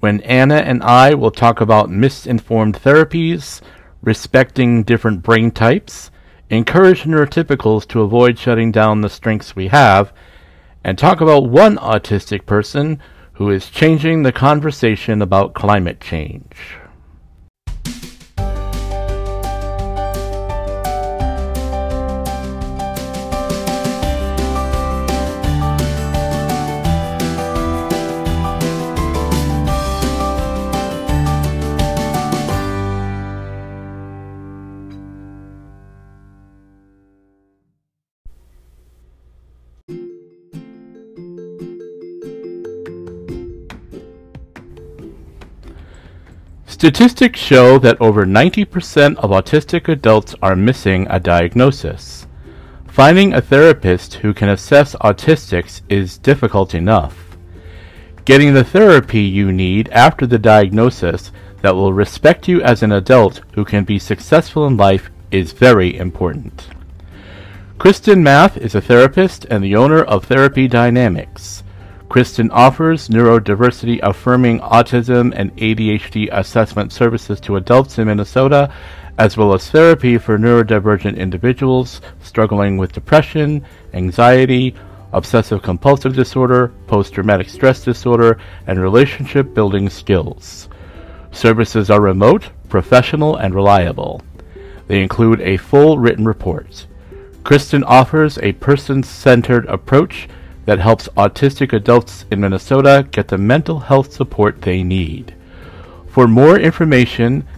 when 0.00 0.20
Ana 0.22 0.56
and 0.56 0.82
I 0.82 1.14
will 1.14 1.30
talk 1.30 1.60
about 1.60 1.90
misinformed 1.90 2.80
therapies, 2.80 3.60
respecting 4.02 4.82
different 4.82 5.22
brain 5.22 5.50
types, 5.50 6.10
encourage 6.50 7.02
neurotypicals 7.02 7.86
to 7.88 8.02
avoid 8.02 8.38
shutting 8.38 8.72
down 8.72 9.00
the 9.00 9.08
strengths 9.08 9.54
we 9.54 9.68
have, 9.68 10.12
and 10.82 10.96
talk 10.96 11.20
about 11.20 11.48
one 11.48 11.76
autistic 11.76 12.46
person 12.46 13.00
who 13.34 13.50
is 13.50 13.70
changing 13.70 14.22
the 14.22 14.32
conversation 14.32 15.22
about 15.22 15.54
climate 15.54 16.00
change. 16.00 16.78
Statistics 46.78 47.40
show 47.40 47.76
that 47.80 48.00
over 48.00 48.24
90% 48.24 49.16
of 49.16 49.30
autistic 49.30 49.88
adults 49.88 50.36
are 50.40 50.54
missing 50.54 51.08
a 51.10 51.18
diagnosis. 51.18 52.28
Finding 52.86 53.34
a 53.34 53.40
therapist 53.40 54.14
who 54.14 54.32
can 54.32 54.48
assess 54.48 54.94
autistics 54.94 55.80
is 55.88 56.18
difficult 56.18 56.76
enough. 56.76 57.36
Getting 58.24 58.54
the 58.54 58.62
therapy 58.62 59.22
you 59.22 59.50
need 59.50 59.88
after 59.88 60.24
the 60.24 60.38
diagnosis 60.38 61.32
that 61.62 61.74
will 61.74 61.92
respect 61.92 62.46
you 62.46 62.62
as 62.62 62.84
an 62.84 62.92
adult 62.92 63.40
who 63.54 63.64
can 63.64 63.82
be 63.82 63.98
successful 63.98 64.64
in 64.64 64.76
life 64.76 65.10
is 65.32 65.50
very 65.50 65.96
important. 65.98 66.68
Kristen 67.78 68.22
Math 68.22 68.56
is 68.56 68.76
a 68.76 68.80
therapist 68.80 69.46
and 69.46 69.64
the 69.64 69.74
owner 69.74 70.04
of 70.04 70.26
Therapy 70.26 70.68
Dynamics. 70.68 71.64
Kristen 72.08 72.50
offers 72.52 73.08
neurodiversity 73.10 74.00
affirming 74.02 74.60
autism 74.60 75.32
and 75.36 75.54
ADHD 75.56 76.28
assessment 76.32 76.90
services 76.90 77.38
to 77.40 77.56
adults 77.56 77.98
in 77.98 78.06
Minnesota, 78.06 78.72
as 79.18 79.36
well 79.36 79.52
as 79.52 79.70
therapy 79.70 80.16
for 80.16 80.38
neurodivergent 80.38 81.18
individuals 81.18 82.00
struggling 82.22 82.78
with 82.78 82.92
depression, 82.92 83.62
anxiety, 83.92 84.74
obsessive 85.12 85.60
compulsive 85.60 86.14
disorder, 86.14 86.68
post 86.86 87.12
traumatic 87.12 87.50
stress 87.50 87.84
disorder, 87.84 88.38
and 88.66 88.80
relationship 88.80 89.52
building 89.52 89.90
skills. 89.90 90.68
Services 91.30 91.90
are 91.90 92.00
remote, 92.00 92.48
professional, 92.70 93.36
and 93.36 93.54
reliable. 93.54 94.22
They 94.86 95.02
include 95.02 95.42
a 95.42 95.58
full 95.58 95.98
written 95.98 96.24
report. 96.24 96.86
Kristen 97.44 97.84
offers 97.84 98.38
a 98.38 98.52
person 98.52 99.02
centered 99.02 99.66
approach 99.66 100.26
that 100.68 100.78
helps 100.80 101.08
autistic 101.16 101.72
adults 101.72 102.26
in 102.30 102.42
Minnesota 102.42 103.08
get 103.10 103.28
the 103.28 103.38
mental 103.38 103.80
health 103.80 104.12
support 104.12 104.60
they 104.60 104.82
need. 104.82 105.34
For 106.06 106.28
more 106.28 106.58
information, 106.58 107.48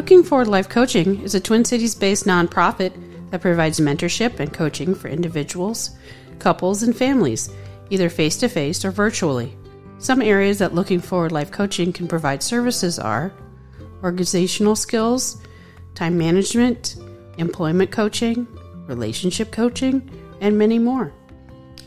Looking 0.00 0.22
Forward 0.22 0.48
Life 0.48 0.70
Coaching 0.70 1.20
is 1.20 1.34
a 1.34 1.40
Twin 1.40 1.62
Cities 1.62 1.94
based 1.94 2.24
nonprofit 2.24 2.94
that 3.30 3.42
provides 3.42 3.80
mentorship 3.80 4.40
and 4.40 4.50
coaching 4.50 4.94
for 4.94 5.08
individuals, 5.08 5.90
couples, 6.38 6.82
and 6.82 6.96
families, 6.96 7.50
either 7.90 8.08
face 8.08 8.38
to 8.38 8.48
face 8.48 8.82
or 8.82 8.92
virtually. 8.92 9.58
Some 9.98 10.22
areas 10.22 10.56
that 10.58 10.74
Looking 10.74 11.00
Forward 11.00 11.32
Life 11.32 11.50
Coaching 11.50 11.92
can 11.92 12.08
provide 12.08 12.42
services 12.42 12.98
are 12.98 13.30
organizational 14.02 14.74
skills, 14.74 15.42
time 15.94 16.16
management, 16.16 16.96
employment 17.36 17.90
coaching, 17.90 18.46
relationship 18.86 19.52
coaching, 19.52 20.10
and 20.40 20.56
many 20.56 20.78
more. 20.78 21.12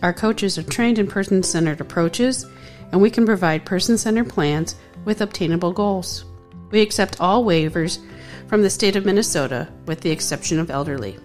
Our 0.04 0.14
coaches 0.14 0.60
are 0.60 0.64
trained 0.64 1.00
in 1.00 1.08
person 1.08 1.42
centered 1.42 1.82
approaches, 1.82 2.46
and 2.92 3.02
we 3.02 3.10
can 3.10 3.26
provide 3.26 3.66
person 3.66 3.98
centered 3.98 4.30
plans 4.30 4.76
with 5.04 5.22
obtainable 5.22 5.72
goals. 5.72 6.26
We 6.74 6.82
accept 6.82 7.22
all 7.22 7.46
waivers 7.46 8.00
from 8.48 8.64
the 8.64 8.70
state 8.72 8.96
of 8.96 9.06
Minnesota, 9.06 9.68
with 9.86 10.02
the 10.02 10.10
exception 10.10 10.58
of 10.58 10.72
elderly. 10.72 11.20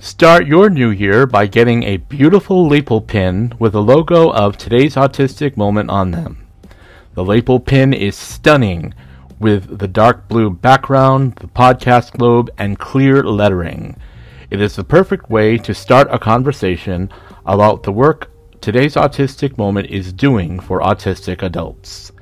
Start 0.00 0.46
your 0.46 0.68
new 0.68 0.90
year 0.90 1.26
by 1.26 1.46
getting 1.46 1.84
a 1.84 1.96
beautiful 1.96 2.66
lapel 2.66 3.00
pin 3.00 3.54
with 3.58 3.74
a 3.74 3.80
logo 3.80 4.30
of 4.32 4.56
today's 4.56 4.96
autistic 4.96 5.56
moment 5.56 5.90
on 5.90 6.10
them. 6.10 6.46
The 7.14 7.24
lapel 7.24 7.60
pin 7.60 7.92
is 7.92 8.16
stunning 8.16 8.94
with 9.38 9.78
the 9.78 9.88
dark 9.88 10.28
blue 10.28 10.50
background, 10.50 11.36
the 11.36 11.46
podcast 11.46 12.18
globe, 12.18 12.50
and 12.58 12.78
clear 12.78 13.22
lettering. 13.22 13.96
It 14.52 14.60
is 14.60 14.76
the 14.76 14.84
perfect 14.84 15.30
way 15.30 15.56
to 15.56 15.72
start 15.72 16.08
a 16.10 16.18
conversation 16.18 17.10
about 17.46 17.84
the 17.84 17.90
work 17.90 18.30
today's 18.60 18.96
autistic 18.96 19.56
moment 19.56 19.88
is 19.88 20.12
doing 20.12 20.60
for 20.60 20.80
autistic 20.80 21.42
adults. 21.42 22.12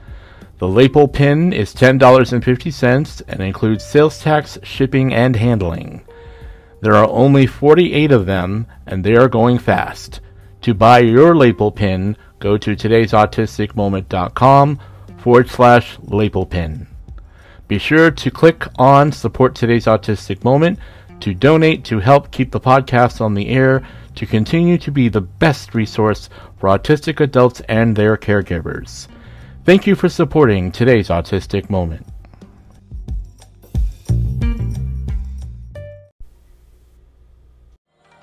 The 0.59 0.69
Lapel 0.69 1.09
pin 1.09 1.53
is 1.53 1.75
$10.50 1.75 3.23
and 3.27 3.41
includes 3.41 3.85
sales 3.85 4.23
tax, 4.23 4.59
shipping, 4.63 5.13
and 5.13 5.35
handling. 5.35 6.05
There 6.81 6.95
are 6.95 7.09
only 7.09 7.49
48 7.49 8.13
of 8.13 8.27
them, 8.27 8.69
and 8.87 9.03
they 9.03 9.17
are 9.17 9.29
going 9.29 9.59
fast. 9.59 10.21
To 10.61 10.73
buy 10.73 11.01
your 11.01 11.35
Lapel 11.35 11.73
pin, 11.73 12.17
go 12.39 12.57
to 12.57 12.77
today'sautisticmoment.com 12.77 14.79
forward 15.19 15.49
slash 15.49 15.99
Lapel 16.01 16.47
pin. 16.47 16.87
Be 17.67 17.79
sure 17.79 18.13
to 18.13 18.31
click 18.31 18.69
on 18.79 19.11
Support 19.11 19.57
Today's 19.57 19.87
Autistic 19.87 20.45
Moment 20.45 20.79
to 21.21 21.35
donate 21.35 21.85
to 21.85 22.01
help 22.01 22.31
keep 22.31 22.51
the 22.51 22.61
podcast 22.61 23.21
on 23.21 23.35
the 23.35 23.49
air 23.49 23.87
to 24.17 24.27
continue 24.27 24.79
to 24.79 24.91
be 24.91 25.09
the 25.09 25.21
best 25.21 25.75
resource 25.75 26.29
for 26.59 26.69
autistic 26.69 27.21
adults 27.21 27.61
and 27.69 27.97
their 27.97 28.17
caregivers. 28.17 29.09
Thank 29.65 29.87
you 29.87 29.95
for 29.95 30.09
supporting 30.09 30.73
today's 30.73 31.09
Autistic 31.09 31.71
Moment. 31.71 32.07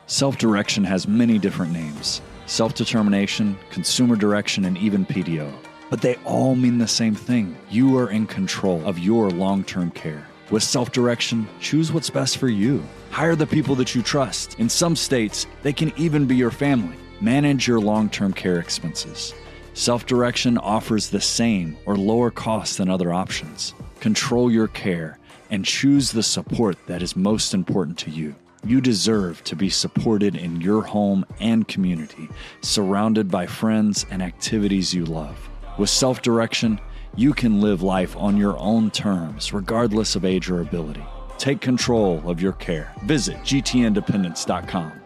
Self 0.08 0.38
direction 0.38 0.84
has 0.84 1.08
many 1.08 1.38
different 1.38 1.74
names 1.74 2.22
self 2.48 2.74
determination, 2.74 3.58
consumer 3.70 4.16
direction, 4.16 4.66
and 4.66 4.78
even 4.78 5.06
PDO. 5.06 5.54
But 5.90 6.02
they 6.02 6.16
all 6.26 6.56
mean 6.56 6.78
the 6.78 6.88
same 6.88 7.16
thing. 7.16 7.58
You 7.70 7.98
are 7.98 8.10
in 8.10 8.26
control 8.26 8.86
of 8.86 9.00
your 9.00 9.30
long 9.30 9.64
term 9.64 9.92
care. 9.92 10.26
With 10.50 10.64
self 10.64 10.94
direction, 10.94 11.48
choose 11.60 11.92
what's 11.92 12.10
best 12.10 12.38
for 12.38 12.48
you. 12.48 12.82
Hire 13.12 13.36
the 13.36 13.46
people 13.46 13.76
that 13.76 13.94
you 13.94 14.02
trust. 14.02 14.58
In 14.60 14.70
some 14.70 14.96
states, 14.96 15.46
they 15.62 15.74
can 15.74 15.92
even 15.98 16.26
be 16.26 16.38
your 16.38 16.52
family. 16.52 16.96
Manage 17.20 17.68
your 17.68 17.82
long 17.82 18.10
term 18.10 18.32
care 18.32 18.60
expenses. 18.60 19.34
Self 19.74 20.06
direction 20.06 20.58
offers 20.58 21.10
the 21.10 21.20
same 21.20 21.78
or 21.86 21.98
lower 21.98 22.32
costs 22.32 22.78
than 22.78 22.90
other 22.90 23.12
options. 23.12 23.74
Control 24.00 24.50
your 24.50 24.70
care 24.70 25.20
and 25.50 25.66
choose 25.66 26.12
the 26.12 26.24
support 26.24 26.78
that 26.88 27.02
is 27.02 27.16
most 27.16 27.54
important 27.54 27.98
to 27.98 28.12
you. 28.12 28.34
You 28.66 28.80
deserve 28.80 29.44
to 29.46 29.56
be 29.56 29.70
supported 29.70 30.36
in 30.36 30.62
your 30.62 30.82
home 30.82 31.26
and 31.40 31.68
community, 31.68 32.30
surrounded 32.62 33.30
by 33.30 33.48
friends 33.48 34.06
and 34.12 34.22
activities 34.22 34.94
you 34.94 35.06
love. 35.06 35.38
With 35.78 35.90
self 35.90 36.22
direction, 36.22 36.80
you 37.18 37.34
can 37.34 37.60
live 37.60 37.82
life 37.82 38.16
on 38.16 38.38
your 38.38 38.58
own 38.60 38.92
terms, 38.92 39.52
regardless 39.52 40.16
of 40.16 40.24
age 40.24 40.50
or 40.50 40.62
ability. 40.62 41.04
Take 41.38 41.60
control 41.60 42.22
of 42.30 42.42
your 42.42 42.54
care. 42.54 42.94
Visit 43.04 43.38
gtindependence.com. 43.38 44.97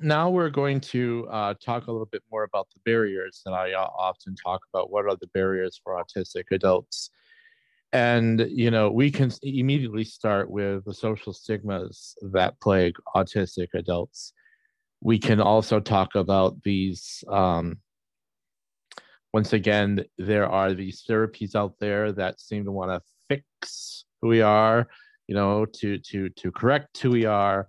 Now 0.00 0.30
we're 0.30 0.50
going 0.50 0.80
to 0.80 1.26
uh, 1.30 1.54
talk 1.62 1.86
a 1.86 1.92
little 1.92 2.06
bit 2.06 2.22
more 2.30 2.44
about 2.44 2.68
the 2.72 2.80
barriers 2.84 3.42
that 3.44 3.52
I 3.52 3.72
uh, 3.72 3.88
often 3.98 4.34
talk 4.34 4.62
about. 4.72 4.90
What 4.90 5.06
are 5.06 5.16
the 5.16 5.28
barriers 5.28 5.80
for 5.82 6.02
autistic 6.02 6.44
adults? 6.50 7.10
And, 7.92 8.46
you 8.48 8.70
know, 8.70 8.90
we 8.90 9.10
can 9.10 9.30
immediately 9.42 10.04
start 10.04 10.50
with 10.50 10.84
the 10.86 10.94
social 10.94 11.32
stigmas 11.32 12.16
that 12.32 12.58
plague 12.60 12.94
autistic 13.14 13.68
adults. 13.74 14.32
We 15.02 15.18
can 15.18 15.40
also 15.40 15.78
talk 15.78 16.14
about 16.14 16.62
these. 16.62 17.22
Um, 17.28 17.78
once 19.34 19.52
again, 19.52 20.04
there 20.18 20.46
are 20.46 20.74
these 20.74 21.04
therapies 21.08 21.54
out 21.54 21.74
there 21.80 22.12
that 22.12 22.40
seem 22.40 22.64
to 22.64 22.72
want 22.72 22.90
to 22.90 23.00
fix 23.28 24.04
who 24.20 24.28
we 24.28 24.42
are, 24.42 24.88
you 25.26 25.34
know, 25.34 25.66
to 25.80 25.98
to 25.98 26.28
to 26.30 26.52
correct 26.52 26.98
who 26.98 27.10
we 27.10 27.24
are, 27.24 27.68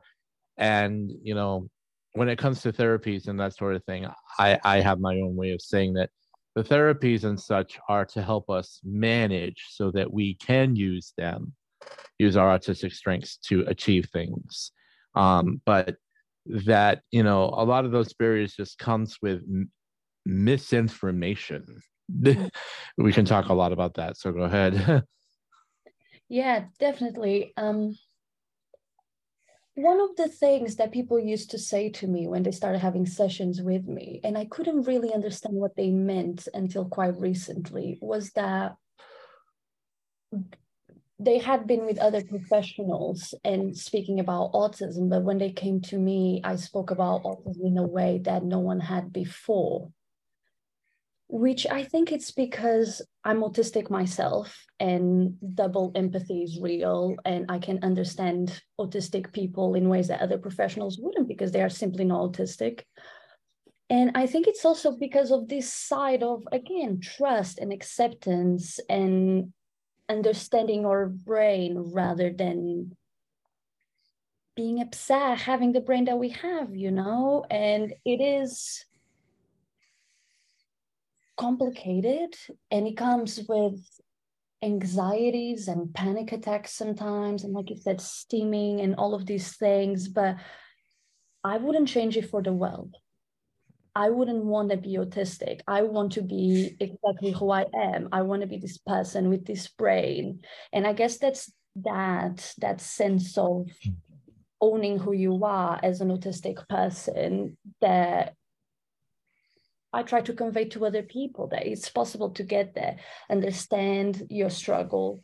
and 0.58 1.12
you 1.22 1.34
know 1.34 1.70
when 2.14 2.30
it 2.30 2.38
comes 2.38 2.62
to 2.62 2.72
therapies 2.72 3.28
and 3.28 3.40
that 3.40 3.56
sort 3.56 3.76
of 3.76 3.84
thing, 3.86 4.08
I, 4.40 4.60
I 4.64 4.80
have 4.82 5.00
my 5.00 5.16
own 5.16 5.36
way 5.36 5.52
of 5.52 5.62
saying 5.62 5.94
that 5.94 6.10
the 6.56 6.64
therapies 6.64 7.24
and 7.24 7.40
such 7.40 7.80
are 7.90 8.06
to 8.06 8.22
help 8.22 8.50
us 8.50 8.80
manage 8.84 9.66
so 9.70 9.92
that 9.92 10.14
we 10.14 10.36
can 10.36 10.76
use 10.76 11.14
them, 11.18 11.54
use 12.20 12.38
our 12.38 12.58
autistic 12.58 12.94
strengths 12.94 13.38
to 13.38 13.62
achieve 13.68 14.08
things. 14.14 14.72
Um, 15.16 15.62
but 15.66 15.96
that, 16.46 17.02
you 17.12 17.24
know, 17.24 17.46
a 17.46 17.66
lot 17.66 17.86
of 17.86 17.92
those 17.92 18.14
barriers 18.14 18.54
just 18.54 18.78
comes 18.78 19.18
with 19.22 19.42
m- 19.42 19.72
misinformation. 20.26 21.82
we 22.98 23.14
can 23.14 23.26
talk 23.26 23.50
a 23.50 23.54
lot 23.54 23.72
about 23.72 23.96
that. 23.96 24.18
So 24.18 24.32
go 24.32 24.42
ahead. 24.42 25.04
yeah, 26.30 26.66
definitely. 26.80 27.54
Um, 27.58 27.96
one 29.76 30.00
of 30.00 30.16
the 30.16 30.28
things 30.28 30.76
that 30.76 30.92
people 30.92 31.20
used 31.20 31.52
to 31.52 31.58
say 31.58 31.90
to 31.90 32.08
me 32.08 32.28
when 32.28 32.44
they 32.44 32.52
started 32.52 32.80
having 32.80 33.06
sessions 33.06 33.62
with 33.62 33.88
me, 33.88 34.20
and 34.24 34.38
I 34.38 34.46
couldn't 34.46 34.84
really 34.84 35.14
understand 35.14 35.56
what 35.56 35.76
they 35.76 35.90
meant 35.90 36.48
until 36.54 36.86
quite 36.86 37.20
recently, 37.20 37.98
was 38.02 38.32
that 38.32 38.76
they 41.20 41.40
had 41.40 41.66
been 41.68 41.86
with 41.86 42.00
other 42.00 42.24
professionals 42.24 43.34
and 43.44 43.76
speaking 43.76 44.20
about 44.20 44.54
autism, 44.54 45.10
but 45.10 45.24
when 45.24 45.38
they 45.38 45.52
came 45.52 45.82
to 45.82 45.98
me, 45.98 46.42
I 46.44 46.56
spoke 46.58 46.92
about 46.92 47.24
autism 47.24 47.66
in 47.66 47.78
a 47.78 47.88
way 47.88 48.20
that 48.24 48.44
no 48.44 48.60
one 48.60 48.80
had 48.80 49.14
before 49.14 49.92
which 51.34 51.66
I 51.66 51.84
think 51.84 52.12
it's 52.12 52.30
because 52.30 53.02
I'm 53.26 53.42
autistic 53.42 53.90
myself 53.90 54.66
and 54.80 55.38
double 55.56 55.92
empathy 55.96 56.44
is 56.44 56.60
real 56.60 57.16
and 57.24 57.46
I 57.50 57.60
can 57.60 57.80
understand 57.82 58.62
autistic 58.80 59.32
people 59.32 59.76
in 59.76 59.88
ways 59.88 60.10
that 60.10 60.22
other 60.22 60.38
professionals 60.38 61.00
wouldn't 61.00 61.28
because 61.28 61.52
they 61.52 61.62
are 61.62 61.70
simply 61.70 62.04
not 62.04 62.34
autistic. 62.34 62.82
And 63.90 64.12
I 64.16 64.28
think 64.28 64.48
it's 64.48 64.66
also 64.66 64.98
because 64.98 65.32
of 65.32 65.48
this 65.48 65.72
side 65.72 66.24
of, 66.24 66.44
again, 66.52 67.00
trust 67.00 67.60
and 67.60 67.72
acceptance 67.72 68.80
and 68.90 69.54
understanding 70.10 70.86
our 70.86 71.08
brain 71.08 71.78
rather 71.78 72.32
than 72.32 72.96
being 74.56 74.82
upset 74.82 75.40
having 75.40 75.72
the 75.72 75.82
brain 75.82 76.06
that 76.06 76.20
we 76.20 76.30
have, 76.30 76.76
you 76.76 76.92
know? 76.92 77.46
And 77.50 77.94
it 78.06 78.22
is 78.22 78.86
complicated 81.38 82.36
and 82.72 82.88
it 82.88 82.98
comes 82.98 83.40
with 83.48 83.80
anxieties 84.62 85.68
and 85.68 85.94
panic 85.94 86.32
attacks 86.32 86.74
sometimes 86.74 87.44
and 87.44 87.54
like 87.54 87.70
you 87.70 87.76
said 87.76 87.98
stimming 87.98 88.82
and 88.82 88.96
all 88.96 89.14
of 89.14 89.26
these 89.26 89.58
things 89.58 90.08
but 90.08 90.38
i 91.44 91.58
wouldn't 91.58 91.88
change 91.88 92.18
it 92.18 92.30
for 92.30 92.42
the 92.42 92.54
world. 92.54 92.96
I 93.96 94.10
wouldn't 94.10 94.44
want 94.44 94.72
to 94.72 94.78
be 94.78 94.98
autistic. 94.98 95.62
I 95.68 95.84
want 95.84 96.14
to 96.14 96.24
be 96.24 96.76
exactly 96.80 97.32
who 97.32 97.52
i 97.52 97.66
am. 97.76 98.10
I 98.12 98.24
want 98.24 98.42
to 98.42 98.48
be 98.48 98.58
this 98.58 98.80
person 98.80 99.30
with 99.30 99.46
this 99.46 99.68
brain. 99.68 100.40
And 100.72 100.88
i 100.88 100.94
guess 100.94 101.18
that's 101.20 101.52
that 101.76 102.54
that 102.60 102.82
sense 102.82 103.38
of 103.38 103.68
hmm. 103.84 103.92
owning 104.62 105.00
who 105.00 105.14
you 105.14 105.44
are 105.44 105.80
as 105.84 106.02
an 106.02 106.10
autistic 106.10 106.68
person 106.70 107.58
that 107.82 108.36
I 109.94 110.04
try 110.04 110.22
to 110.22 110.34
convey 110.34 110.66
to 110.70 110.86
other 110.86 111.04
people 111.04 111.48
that 111.50 111.68
it's 111.68 111.90
possible 111.90 112.32
to 112.32 112.44
get 112.44 112.74
there, 112.74 112.98
understand 113.30 114.26
your 114.30 114.50
struggle, 114.50 115.24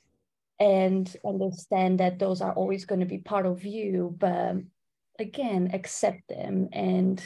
and 0.59 1.11
understand 1.26 1.99
that 1.99 2.20
those 2.20 2.41
are 2.41 2.53
always 2.53 2.86
going 2.86 2.99
to 2.99 3.07
be 3.07 3.17
part 3.17 3.45
of 3.45 3.65
you. 3.65 4.15
But 4.17 4.57
again, 5.17 5.72
accept 5.74 6.28
them 6.30 6.70
and 6.72 7.22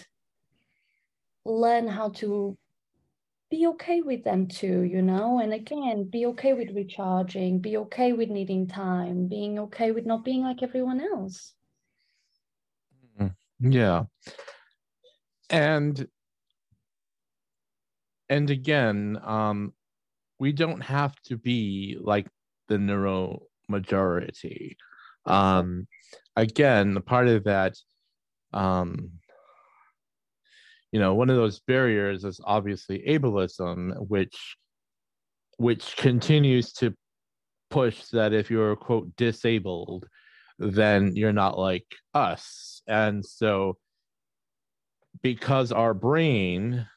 learn 1.43 1.87
how 1.87 2.09
to 2.09 2.57
be 3.51 3.67
okay 3.67 4.01
with 4.01 4.23
them 4.23 4.47
too, 4.47 4.81
you 4.81 5.01
know? 5.01 5.39
And 5.39 5.53
again, 5.53 6.05
be 6.05 6.25
okay 6.27 6.53
with 6.53 6.71
recharging, 6.73 7.59
be 7.59 7.77
okay 7.77 8.13
with 8.13 8.29
needing 8.29 8.67
time, 8.67 9.27
being 9.27 9.59
okay 9.59 9.91
with 9.91 10.05
not 10.05 10.23
being 10.23 10.41
like 10.41 10.63
everyone 10.63 11.01
else. 11.01 11.53
Mm-hmm. 13.19 13.71
Yeah. 13.71 14.03
And 15.49 16.07
and 18.33 18.49
again, 18.49 19.19
um, 19.23 19.73
we 20.39 20.53
don't 20.53 20.81
have 20.81 21.15
to 21.25 21.37
be 21.37 21.97
like 22.01 22.25
the 22.67 22.79
neuro 22.79 23.43
majority. 23.69 24.75
Um, 25.27 25.87
again, 26.35 26.99
part 27.05 27.27
of 27.27 27.43
that, 27.43 27.75
um, 28.51 29.11
you 30.91 30.99
know, 30.99 31.13
one 31.13 31.29
of 31.29 31.35
those 31.35 31.59
barriers 31.59 32.23
is 32.23 32.41
obviously 32.43 33.03
ableism, 33.07 33.93
which 34.07 34.57
which 35.57 35.95
continues 35.95 36.73
to 36.73 36.95
push 37.69 38.05
that 38.05 38.33
if 38.33 38.49
you're 38.49 38.75
quote 38.75 39.15
disabled, 39.15 40.07
then 40.57 41.15
you're 41.15 41.39
not 41.43 41.59
like 41.59 41.85
us. 42.15 42.81
And 42.87 43.23
so 43.23 43.77
because 45.21 45.71
our 45.71 45.93
brain 45.93 46.87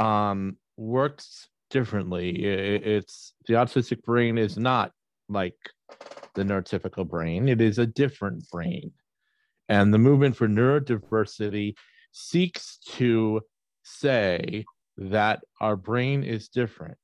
um, 0.00 0.56
works 0.76 1.48
differently. 1.68 2.30
It, 2.44 2.86
it's 2.86 3.34
the 3.46 3.54
autistic 3.54 4.02
brain 4.02 4.38
is 4.38 4.56
not 4.56 4.92
like 5.28 5.56
the 6.34 6.42
neurotypical 6.42 7.08
brain, 7.08 7.48
it 7.48 7.60
is 7.60 7.78
a 7.78 7.86
different 7.86 8.48
brain. 8.50 8.92
And 9.68 9.94
the 9.94 9.98
movement 9.98 10.36
for 10.36 10.48
neurodiversity 10.48 11.74
seeks 12.12 12.78
to 12.96 13.42
say 13.84 14.64
that 14.96 15.42
our 15.60 15.76
brain 15.76 16.24
is 16.24 16.48
different. 16.48 16.98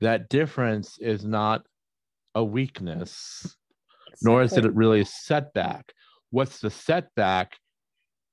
That 0.00 0.28
difference 0.28 0.98
is 0.98 1.24
not 1.24 1.62
a 2.34 2.44
weakness, 2.44 3.56
nor 4.20 4.42
is 4.42 4.52
it 4.52 4.74
really 4.74 5.00
a 5.00 5.06
setback. 5.06 5.92
What's 6.30 6.60
the 6.60 6.70
setback 6.70 7.56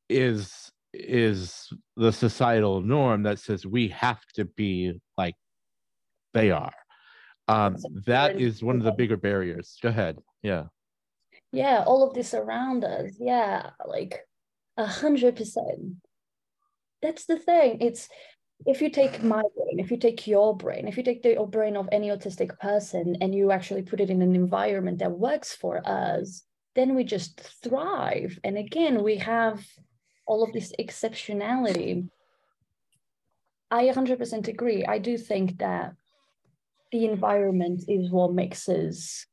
is 0.10 0.73
is 0.94 1.70
the 1.98 2.12
societal 2.12 2.82
norm 2.82 3.24
that 3.24 3.40
says 3.40 3.66
we 3.66 3.88
have 3.90 4.22
to 4.36 4.46
be 4.46 5.00
like 5.18 5.36
they 6.34 6.52
are. 6.52 6.74
Um, 7.48 7.78
that 8.06 8.40
is 8.40 8.64
one 8.64 8.78
of 8.78 8.84
the 8.84 8.92
bigger 8.92 9.18
barriers. 9.18 9.78
Go 9.82 9.90
ahead. 9.90 10.20
Yeah. 10.42 10.66
Yeah, 11.52 11.84
all 11.86 12.08
of 12.08 12.14
this 12.14 12.34
around 12.34 12.84
us. 12.84 13.12
Yeah, 13.20 13.72
like 13.86 14.20
a 14.78 14.86
hundred 14.86 15.36
percent. 15.36 15.98
That's 17.02 17.26
the 17.26 17.38
thing. 17.38 17.80
It's 17.82 18.08
if 18.66 18.82
you 18.82 18.90
take 18.90 19.22
my 19.22 19.42
brain, 19.56 19.80
if 19.80 19.92
you 19.92 19.98
take 19.98 20.26
your 20.26 20.56
brain, 20.56 20.88
if 20.88 20.96
you 20.96 21.04
take 21.04 21.22
the 21.22 21.36
brain 21.50 21.76
of 21.76 21.90
any 21.92 22.10
autistic 22.10 22.58
person 22.60 23.18
and 23.20 23.36
you 23.36 23.52
actually 23.52 23.82
put 23.82 24.00
it 24.00 24.10
in 24.10 24.22
an 24.22 24.36
environment 24.36 25.00
that 25.00 25.12
works 25.12 25.54
for 25.54 25.82
us, 25.86 26.44
then 26.76 26.96
we 26.96 27.04
just 27.04 27.42
thrive. 27.64 28.40
And 28.44 28.58
again, 28.58 29.04
we 29.04 29.18
have 29.18 29.64
all 30.26 30.44
of 30.44 30.54
this 30.54 30.72
exceptionality. 30.80 32.10
I 33.70 33.86
100% 33.86 34.48
agree. 34.48 34.86
I 34.86 35.00
do 35.00 35.18
think 35.18 35.58
that 35.60 35.94
the 36.92 37.06
environment 37.06 37.86
is 37.88 38.12
what 38.12 38.34
makes 38.34 38.70
us 38.70 39.26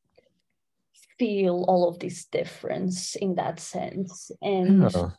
feel 1.18 1.64
all 1.68 1.88
of 1.88 1.98
this 1.98 2.24
difference 2.24 3.14
in 3.16 3.34
that 3.34 3.60
sense. 3.60 4.30
And 4.40 4.90
yeah. 4.90 5.10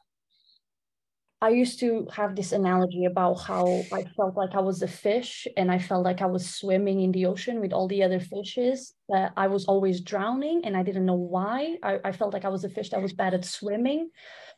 I 1.44 1.50
used 1.50 1.80
to 1.80 2.08
have 2.14 2.36
this 2.36 2.52
analogy 2.52 3.06
about 3.06 3.36
how 3.36 3.66
I 3.92 4.04
felt 4.16 4.36
like 4.36 4.54
I 4.54 4.60
was 4.60 4.84
a 4.84 4.88
fish 4.88 5.48
and 5.58 5.72
I 5.72 5.80
felt 5.80 6.04
like 6.04 6.22
I 6.22 6.28
was 6.28 6.48
swimming 6.48 7.02
in 7.02 7.12
the 7.12 7.26
ocean 7.26 7.60
with 7.60 7.74
all 7.74 7.88
the 7.88 8.04
other 8.04 8.20
fishes, 8.20 8.94
but 9.08 9.32
I 9.36 9.48
was 9.48 9.66
always 9.66 10.02
drowning 10.02 10.66
and 10.66 10.78
I 10.78 10.84
didn't 10.84 11.08
know 11.08 11.16
why. 11.36 11.78
I, 11.82 12.00
I 12.06 12.12
felt 12.12 12.34
like 12.34 12.46
I 12.46 12.50
was 12.50 12.64
a 12.64 12.70
fish 12.70 12.90
that 12.92 13.02
was 13.02 13.14
bad 13.14 13.34
at 13.34 13.46
swimming. 13.46 14.10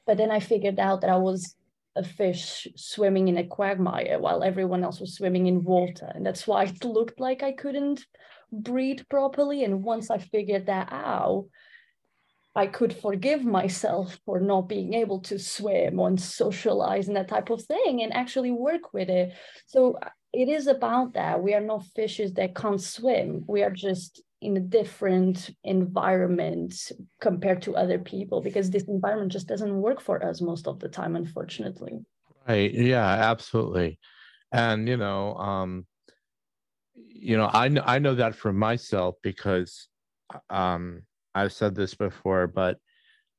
But 0.05 0.17
then 0.17 0.31
I 0.31 0.39
figured 0.39 0.79
out 0.79 1.01
that 1.01 1.09
I 1.09 1.17
was 1.17 1.55
a 1.95 2.03
fish 2.03 2.67
swimming 2.75 3.27
in 3.27 3.37
a 3.37 3.45
quagmire 3.45 4.19
while 4.19 4.43
everyone 4.43 4.83
else 4.83 4.99
was 4.99 5.15
swimming 5.15 5.47
in 5.47 5.63
water. 5.63 6.11
And 6.13 6.25
that's 6.25 6.47
why 6.47 6.63
it 6.63 6.83
looked 6.83 7.19
like 7.19 7.43
I 7.43 7.51
couldn't 7.53 8.05
breathe 8.51 9.01
properly. 9.09 9.63
And 9.63 9.83
once 9.83 10.09
I 10.09 10.17
figured 10.17 10.65
that 10.65 10.89
out, 10.91 11.45
I 12.55 12.67
could 12.67 12.95
forgive 12.95 13.43
myself 13.43 14.19
for 14.25 14.39
not 14.39 14.69
being 14.69 14.93
able 14.93 15.19
to 15.21 15.39
swim 15.39 15.99
and 15.99 16.21
socialize 16.21 17.07
and 17.07 17.17
that 17.17 17.27
type 17.27 17.49
of 17.49 17.63
thing 17.63 18.03
and 18.03 18.13
actually 18.13 18.51
work 18.51 18.93
with 18.93 19.09
it. 19.09 19.33
So 19.65 19.97
uh, 20.01 20.09
it 20.31 20.49
is 20.49 20.67
about 20.67 21.13
that. 21.13 21.41
We 21.41 21.55
are 21.55 21.61
not 21.61 21.85
fishes 21.95 22.33
that 22.33 22.55
can't 22.55 22.81
swim. 22.81 23.43
We 23.47 23.63
are 23.63 23.71
just 23.71 24.21
in 24.43 24.57
a 24.57 24.59
different 24.59 25.49
environment 25.63 26.91
compared 27.21 27.61
to 27.63 27.75
other 27.75 27.97
people 27.97 28.41
because 28.41 28.69
this 28.69 28.83
environment 28.83 29.31
just 29.31 29.47
doesn't 29.47 29.81
work 29.81 30.01
for 30.01 30.23
us 30.23 30.41
most 30.41 30.67
of 30.67 30.79
the 30.79 30.89
time, 30.89 31.15
unfortunately. 31.15 31.93
Right. 32.47 32.73
Yeah, 32.73 33.05
absolutely. 33.05 33.99
And, 34.51 34.87
you 34.87 34.97
know, 34.97 35.35
um, 35.35 35.87
you 36.95 37.37
know, 37.37 37.45
I, 37.45 37.69
I 37.85 37.99
know 37.99 38.15
that 38.15 38.35
for 38.35 38.51
myself 38.51 39.15
because, 39.23 39.87
um, 40.49 41.03
I've 41.33 41.53
said 41.53 41.73
this 41.73 41.95
before, 41.95 42.47
but 42.47 42.77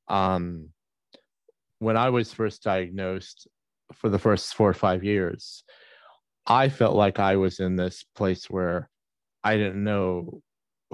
um, 0.07 0.69
when 1.79 1.97
I 1.97 2.09
was 2.09 2.33
first 2.33 2.63
diagnosed 2.63 3.47
for 3.93 4.09
the 4.09 4.19
first 4.19 4.55
four 4.55 4.69
or 4.69 4.73
five 4.73 5.03
years, 5.03 5.63
I 6.47 6.69
felt 6.69 6.95
like 6.95 7.19
I 7.19 7.37
was 7.37 7.59
in 7.59 7.75
this 7.75 8.03
place 8.15 8.49
where 8.49 8.89
I 9.43 9.57
didn't 9.57 9.83
know 9.83 10.41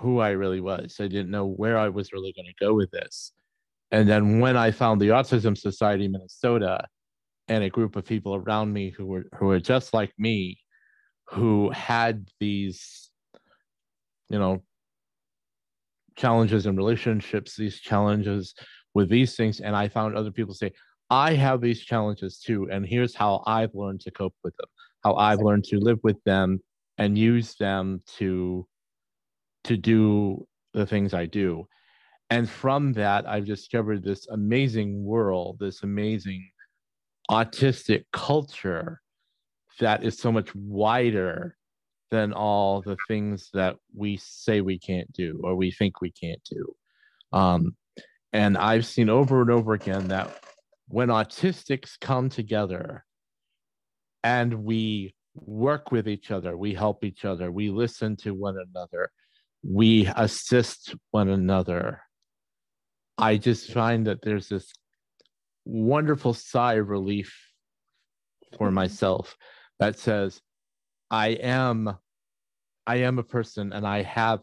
who 0.01 0.19
I 0.19 0.29
really 0.31 0.61
was. 0.61 0.97
I 0.99 1.07
didn't 1.07 1.31
know 1.31 1.45
where 1.45 1.77
I 1.77 1.89
was 1.89 2.11
really 2.11 2.33
going 2.33 2.47
to 2.47 2.65
go 2.65 2.73
with 2.73 2.91
this. 2.91 3.33
And 3.91 4.09
then 4.09 4.39
when 4.39 4.57
I 4.57 4.71
found 4.71 4.99
the 4.99 5.09
Autism 5.09 5.57
Society 5.57 6.07
Minnesota 6.07 6.85
and 7.47 7.63
a 7.63 7.69
group 7.69 7.95
of 7.95 8.05
people 8.05 8.35
around 8.35 8.73
me 8.73 8.89
who 8.89 9.05
were 9.05 9.25
who 9.37 9.47
were 9.47 9.59
just 9.59 9.93
like 9.93 10.11
me, 10.17 10.57
who 11.25 11.69
had 11.71 12.27
these, 12.39 13.11
you 14.29 14.39
know, 14.39 14.63
challenges 16.15 16.65
in 16.65 16.75
relationships, 16.75 17.55
these 17.55 17.79
challenges 17.79 18.55
with 18.93 19.09
these 19.09 19.35
things. 19.35 19.59
And 19.59 19.75
I 19.75 19.87
found 19.87 20.15
other 20.15 20.31
people 20.31 20.53
say, 20.53 20.71
I 21.09 21.33
have 21.33 21.61
these 21.61 21.81
challenges 21.81 22.39
too. 22.39 22.69
And 22.71 22.85
here's 22.85 23.13
how 23.13 23.43
I've 23.45 23.75
learned 23.75 24.01
to 24.01 24.11
cope 24.11 24.35
with 24.43 24.55
them, 24.57 24.69
how 25.03 25.15
I've 25.15 25.41
learned 25.41 25.65
to 25.65 25.77
live 25.77 25.99
with 26.03 26.21
them 26.23 26.59
and 26.97 27.17
use 27.17 27.55
them 27.55 28.01
to 28.17 28.65
to 29.65 29.77
do 29.77 30.47
the 30.73 30.85
things 30.85 31.13
I 31.13 31.25
do. 31.25 31.67
And 32.29 32.49
from 32.49 32.93
that, 32.93 33.27
I've 33.27 33.45
discovered 33.45 34.03
this 34.03 34.27
amazing 34.29 35.03
world, 35.03 35.57
this 35.59 35.83
amazing 35.83 36.49
autistic 37.29 38.05
culture 38.13 39.01
that 39.79 40.03
is 40.03 40.17
so 40.17 40.31
much 40.31 40.53
wider 40.55 41.57
than 42.09 42.33
all 42.33 42.81
the 42.81 42.97
things 43.07 43.49
that 43.53 43.75
we 43.95 44.17
say 44.17 44.61
we 44.61 44.77
can't 44.77 45.11
do 45.13 45.39
or 45.43 45.55
we 45.55 45.71
think 45.71 46.01
we 46.01 46.11
can't 46.11 46.41
do. 46.49 46.75
Um, 47.33 47.75
and 48.33 48.57
I've 48.57 48.85
seen 48.85 49.09
over 49.09 49.41
and 49.41 49.49
over 49.49 49.73
again 49.73 50.09
that 50.09 50.43
when 50.87 51.07
autistics 51.07 51.99
come 51.99 52.29
together 52.29 53.05
and 54.23 54.63
we 54.63 55.15
work 55.35 55.91
with 55.91 56.07
each 56.07 56.31
other, 56.31 56.57
we 56.57 56.73
help 56.73 57.03
each 57.03 57.23
other, 57.23 57.51
we 57.51 57.69
listen 57.69 58.15
to 58.17 58.33
one 58.33 58.57
another, 58.57 59.11
we 59.63 60.07
assist 60.15 60.95
one 61.11 61.29
another. 61.29 62.01
I 63.17 63.37
just 63.37 63.71
find 63.71 64.07
that 64.07 64.21
there's 64.21 64.49
this 64.49 64.71
wonderful 65.65 66.33
sigh 66.33 66.75
of 66.75 66.89
relief 66.89 67.35
for 68.57 68.67
mm-hmm. 68.67 68.75
myself 68.75 69.35
that 69.79 69.97
says, 69.97 70.41
I 71.09 71.29
am 71.29 71.97
I 72.87 72.95
am 72.97 73.19
a 73.19 73.23
person 73.23 73.73
and 73.73 73.85
I 73.85 74.01
have 74.01 74.39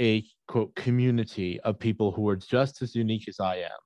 a 0.00 0.24
quote 0.46 0.74
community 0.76 1.58
of 1.60 1.78
people 1.78 2.12
who 2.12 2.28
are 2.28 2.36
just 2.36 2.82
as 2.82 2.94
unique 2.94 3.28
as 3.28 3.40
I 3.40 3.56
am. 3.56 3.80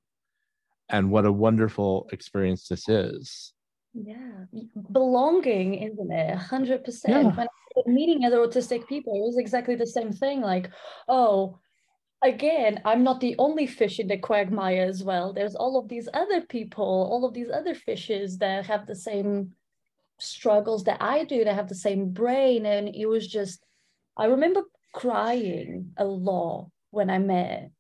And 0.91 1.11
what 1.11 1.25
a 1.25 1.33
wonderful 1.33 2.09
experience 2.13 2.69
this 2.69 2.89
is. 2.89 3.55
Yeah, 3.95 4.45
belonging, 4.93 5.75
isn't 5.75 6.13
it? 6.13 6.39
100%. 6.39 7.01
Yeah. 7.09 7.23
When 7.23 7.41
I 7.41 7.47
meeting 7.87 8.25
other 8.25 8.39
autistic 8.39 8.87
people, 8.87 9.15
it 9.15 9.27
was 9.27 9.39
exactly 9.39 9.75
the 9.75 9.87
same 9.87 10.13
thing. 10.13 10.41
Like, 10.41 10.71
oh, 11.09 11.59
again, 12.23 12.81
I'm 12.85 13.03
not 13.03 13.21
the 13.21 13.35
only 13.39 13.67
fish 13.67 13.99
in 13.99 14.09
the 14.09 14.19
quagmire 14.19 14.85
as 14.85 15.03
well. 15.03 15.33
There's 15.33 15.55
all 15.55 15.79
of 15.79 15.89
these 15.89 16.09
other 16.15 16.41
people, 16.43 16.85
all 16.85 17.25
of 17.25 17.35
these 17.35 17.51
other 17.51 17.75
fishes 17.75 18.39
that 18.39 18.67
have 18.67 18.87
the 18.87 18.97
same 18.97 19.53
struggles 20.19 20.85
that 20.85 21.03
I 21.03 21.25
do 21.25 21.45
that 21.45 21.55
have 21.55 21.69
the 21.69 21.75
same 21.75 22.11
brain. 22.11 22.65
And 22.65 22.95
it 22.95 23.07
was 23.07 23.27
just, 23.27 23.65
I 24.17 24.27
remember 24.27 24.63
crying 24.95 25.93
a 25.97 26.05
lot 26.05 26.71
when 26.91 27.11
I 27.11 27.19
met 27.19 27.71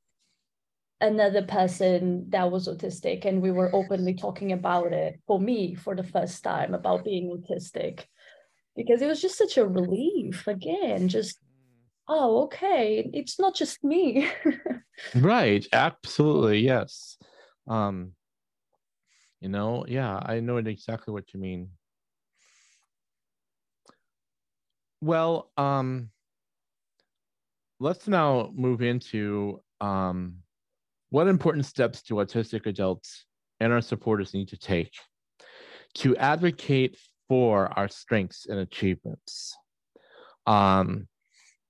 another 1.01 1.43
person 1.43 2.31
that 2.31 2.51
was 2.51 2.69
autistic 2.69 3.25
and 3.25 3.43
we 3.43 3.51
were 3.51 3.75
openly 3.75 4.15
talking 4.15 4.53
about 4.53 4.93
it 4.93 5.21
for 5.27 5.41
me 5.41 5.75
for 5.75 5.97
the 5.97 6.05
first 6.05 6.45
time 6.45 6.75
about 6.75 7.05
being 7.05 7.29
autistic 7.29 8.05
because 8.77 9.03
it 9.03 9.07
was 9.07 9.21
just 9.21 9.39
such 9.39 9.57
a 9.57 9.67
relief 9.67 10.47
again 10.47 11.09
just 11.09 11.39
oh 12.09 12.45
okay 12.45 13.09
it's 13.13 13.39
not 13.39 13.55
just 13.55 13.83
me. 13.85 14.29
Right 15.15 15.67
absolutely 15.73 16.61
yes. 16.61 17.17
Um 17.67 18.13
you 19.41 19.49
know 19.49 19.85
yeah 19.89 20.21
i 20.25 20.39
know 20.39 20.59
exactly 20.59 21.13
what 21.13 21.33
you 21.35 21.41
mean. 21.41 21.71
Well, 25.03 25.51
um, 25.57 26.11
let's 27.81 28.07
now 28.07 28.53
move 28.55 28.83
into 28.83 29.61
um, 29.81 30.37
what 31.11 31.27
important 31.27 31.67
steps 31.67 32.03
do 32.03 32.15
autistic 32.15 32.67
adults 32.67 33.25
and 33.59 33.73
our 33.73 33.81
supporters 33.81 34.33
need 34.33 34.49
to 34.51 34.57
take 34.57 34.93
to 35.95 36.17
advocate 36.17 36.97
for 37.29 37.67
our 37.79 37.89
strengths 37.89 38.47
and 38.47 38.59
achievements. 38.59 39.57
Um, 40.47 41.07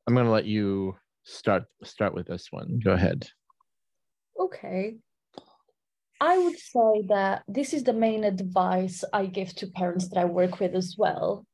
I'm 0.07 0.15
going 0.15 0.27
to 0.27 0.33
let 0.33 0.47
you 0.47 0.97
start 1.25 1.65
start 1.85 2.15
with 2.15 2.27
this 2.27 2.49
one. 2.51 2.81
Go 2.83 2.93
ahead. 2.93 3.29
Okay. 4.39 4.97
I 6.21 6.39
would 6.39 6.59
say 6.59 7.07
that 7.09 7.43
this 7.49 7.75
is 7.75 7.83
the 7.85 7.93
main 7.93 8.25
advice 8.25 9.05
I 9.13 9.27
give 9.27 9.55
to 9.57 9.67
parents 9.67 10.09
that 10.09 10.19
I 10.19 10.25
work 10.25 10.61
with 10.61 10.75
as 10.75 10.95
well 10.97 11.45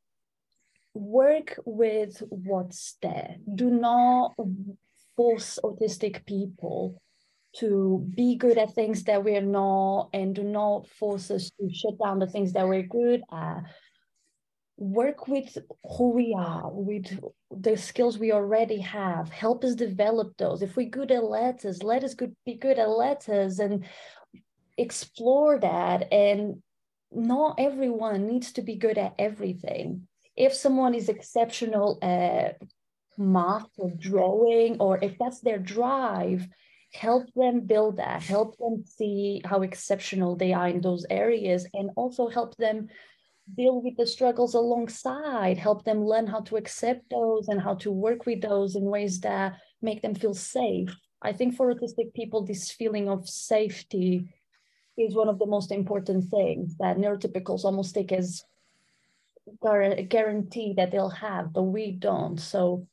work 0.98 1.58
with 1.64 2.22
what's 2.28 2.96
there. 3.02 3.36
Do 3.54 3.70
not 3.70 4.34
force 5.16 5.58
autistic 5.62 6.26
people 6.26 7.00
to 7.56 8.06
be 8.14 8.36
good 8.36 8.58
at 8.58 8.74
things 8.74 9.04
that 9.04 9.24
we're 9.24 9.40
not, 9.40 10.10
and 10.12 10.34
do 10.34 10.42
not 10.42 10.86
force 10.86 11.30
us 11.30 11.50
to 11.58 11.68
shut 11.72 11.98
down 12.02 12.18
the 12.18 12.26
things 12.26 12.52
that 12.52 12.68
we're 12.68 12.82
good 12.82 13.22
at. 13.32 13.62
Work 14.78 15.26
with 15.26 15.58
who 15.96 16.10
we 16.10 16.34
are, 16.38 16.70
with 16.70 17.18
the 17.50 17.76
skills 17.76 18.16
we 18.16 18.30
already 18.32 18.78
have, 18.80 19.28
help 19.28 19.64
us 19.64 19.74
develop 19.74 20.36
those. 20.36 20.62
If 20.62 20.76
we're 20.76 20.88
good 20.88 21.10
at 21.10 21.24
letters, 21.24 21.82
let 21.82 22.04
us 22.04 22.14
good, 22.14 22.34
be 22.46 22.54
good 22.54 22.78
at 22.78 22.88
letters 22.88 23.58
and 23.58 23.84
explore 24.76 25.58
that. 25.58 26.12
And 26.12 26.62
not 27.10 27.56
everyone 27.58 28.28
needs 28.28 28.52
to 28.52 28.62
be 28.62 28.76
good 28.76 28.98
at 28.98 29.14
everything. 29.18 30.06
If 30.36 30.54
someone 30.54 30.94
is 30.94 31.08
exceptional 31.08 31.98
at 32.00 32.62
math 33.16 33.66
or 33.78 33.90
drawing, 33.90 34.78
or 34.78 35.02
if 35.02 35.18
that's 35.18 35.40
their 35.40 35.58
drive, 35.58 36.46
help 36.92 37.24
them 37.34 37.60
build 37.66 37.96
that, 37.96 38.22
help 38.22 38.56
them 38.58 38.84
see 38.86 39.42
how 39.44 39.62
exceptional 39.62 40.36
they 40.36 40.52
are 40.52 40.68
in 40.68 40.80
those 40.80 41.04
areas, 41.10 41.66
and 41.74 41.90
also 41.96 42.28
help 42.28 42.56
them 42.56 42.88
deal 43.56 43.80
with 43.80 43.96
the 43.96 44.06
struggles 44.06 44.54
alongside, 44.54 45.58
help 45.58 45.84
them 45.84 46.04
learn 46.04 46.26
how 46.26 46.40
to 46.40 46.56
accept 46.56 47.10
those 47.10 47.48
and 47.48 47.60
how 47.60 47.74
to 47.74 47.90
work 47.90 48.26
with 48.26 48.42
those 48.42 48.76
in 48.76 48.84
ways 48.84 49.20
that 49.20 49.54
make 49.82 50.02
them 50.02 50.14
feel 50.14 50.34
safe. 50.34 50.94
I 51.22 51.32
think 51.32 51.56
for 51.56 51.72
autistic 51.72 52.14
people, 52.14 52.44
this 52.44 52.70
feeling 52.70 53.08
of 53.08 53.28
safety 53.28 54.28
is 54.96 55.14
one 55.14 55.28
of 55.28 55.38
the 55.38 55.46
most 55.46 55.72
important 55.72 56.28
things 56.30 56.76
that 56.78 56.96
neurotypicals 56.96 57.64
almost 57.64 57.94
take 57.94 58.12
as 58.12 58.42
a 59.64 60.02
guarantee 60.02 60.74
that 60.76 60.90
they'll 60.90 61.08
have, 61.08 61.52
but 61.52 61.62
we 61.62 61.92
don't. 61.92 62.38
So 62.38 62.86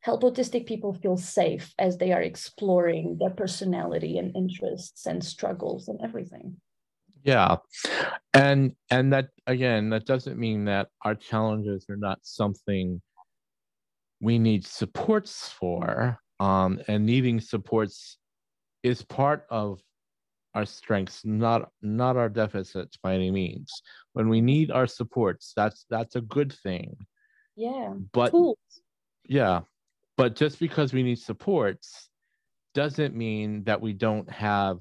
help 0.00 0.22
autistic 0.22 0.66
people 0.66 0.94
feel 0.94 1.16
safe 1.16 1.74
as 1.78 1.96
they 1.96 2.12
are 2.12 2.22
exploring 2.22 3.18
their 3.20 3.30
personality 3.30 4.18
and 4.18 4.34
interests 4.36 5.06
and 5.06 5.22
struggles 5.22 5.88
and 5.88 6.00
everything 6.02 6.56
yeah. 7.22 7.56
And 8.34 8.74
and 8.90 9.12
that 9.12 9.28
again 9.46 9.90
that 9.90 10.06
doesn't 10.06 10.38
mean 10.38 10.64
that 10.64 10.88
our 11.02 11.14
challenges 11.14 11.86
are 11.88 11.96
not 11.96 12.18
something 12.22 13.00
we 14.20 14.38
need 14.38 14.66
supports 14.66 15.48
for 15.48 16.18
um 16.40 16.80
and 16.88 17.04
needing 17.04 17.40
supports 17.40 18.18
is 18.82 19.02
part 19.02 19.46
of 19.50 19.80
our 20.54 20.64
strengths 20.64 21.24
not 21.24 21.70
not 21.82 22.16
our 22.16 22.28
deficits 22.28 22.96
by 22.96 23.14
any 23.14 23.30
means. 23.30 23.82
When 24.12 24.28
we 24.28 24.40
need 24.40 24.70
our 24.70 24.86
supports 24.86 25.52
that's 25.54 25.86
that's 25.90 26.16
a 26.16 26.20
good 26.22 26.52
thing. 26.52 26.96
Yeah. 27.56 27.94
But 28.12 28.30
Tools. 28.30 28.58
yeah. 29.24 29.60
But 30.16 30.36
just 30.36 30.58
because 30.58 30.92
we 30.92 31.02
need 31.02 31.18
supports 31.18 32.08
doesn't 32.74 33.14
mean 33.14 33.64
that 33.64 33.80
we 33.80 33.92
don't 33.92 34.30
have 34.30 34.78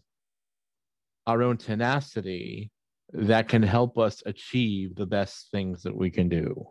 our 1.27 1.43
own 1.43 1.57
tenacity 1.57 2.71
that 3.13 3.47
can 3.47 3.61
help 3.61 3.97
us 3.97 4.23
achieve 4.25 4.95
the 4.95 5.05
best 5.05 5.51
things 5.51 5.83
that 5.83 5.95
we 5.95 6.09
can 6.09 6.29
do. 6.29 6.65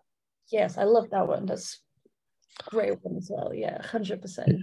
Yes, 0.51 0.78
I 0.78 0.84
love 0.84 1.11
that 1.11 1.28
one. 1.28 1.46
That's 1.46 1.80
great 2.70 2.98
one 3.03 3.16
as 3.16 3.30
well. 3.32 3.53
Yeah, 3.55 3.80
hundred 3.82 4.22
percent. 4.22 4.61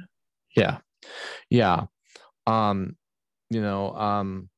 Yeah, 0.55 0.79
yeah. 1.49 1.85
Um, 2.45 2.95
you 3.49 3.61
know, 3.61 3.93
um, 3.93 4.49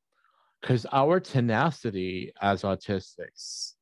because 0.62 0.86
our 0.92 1.20
tenacity 1.20 2.34
as 2.42 2.64
autistics, 2.64 3.74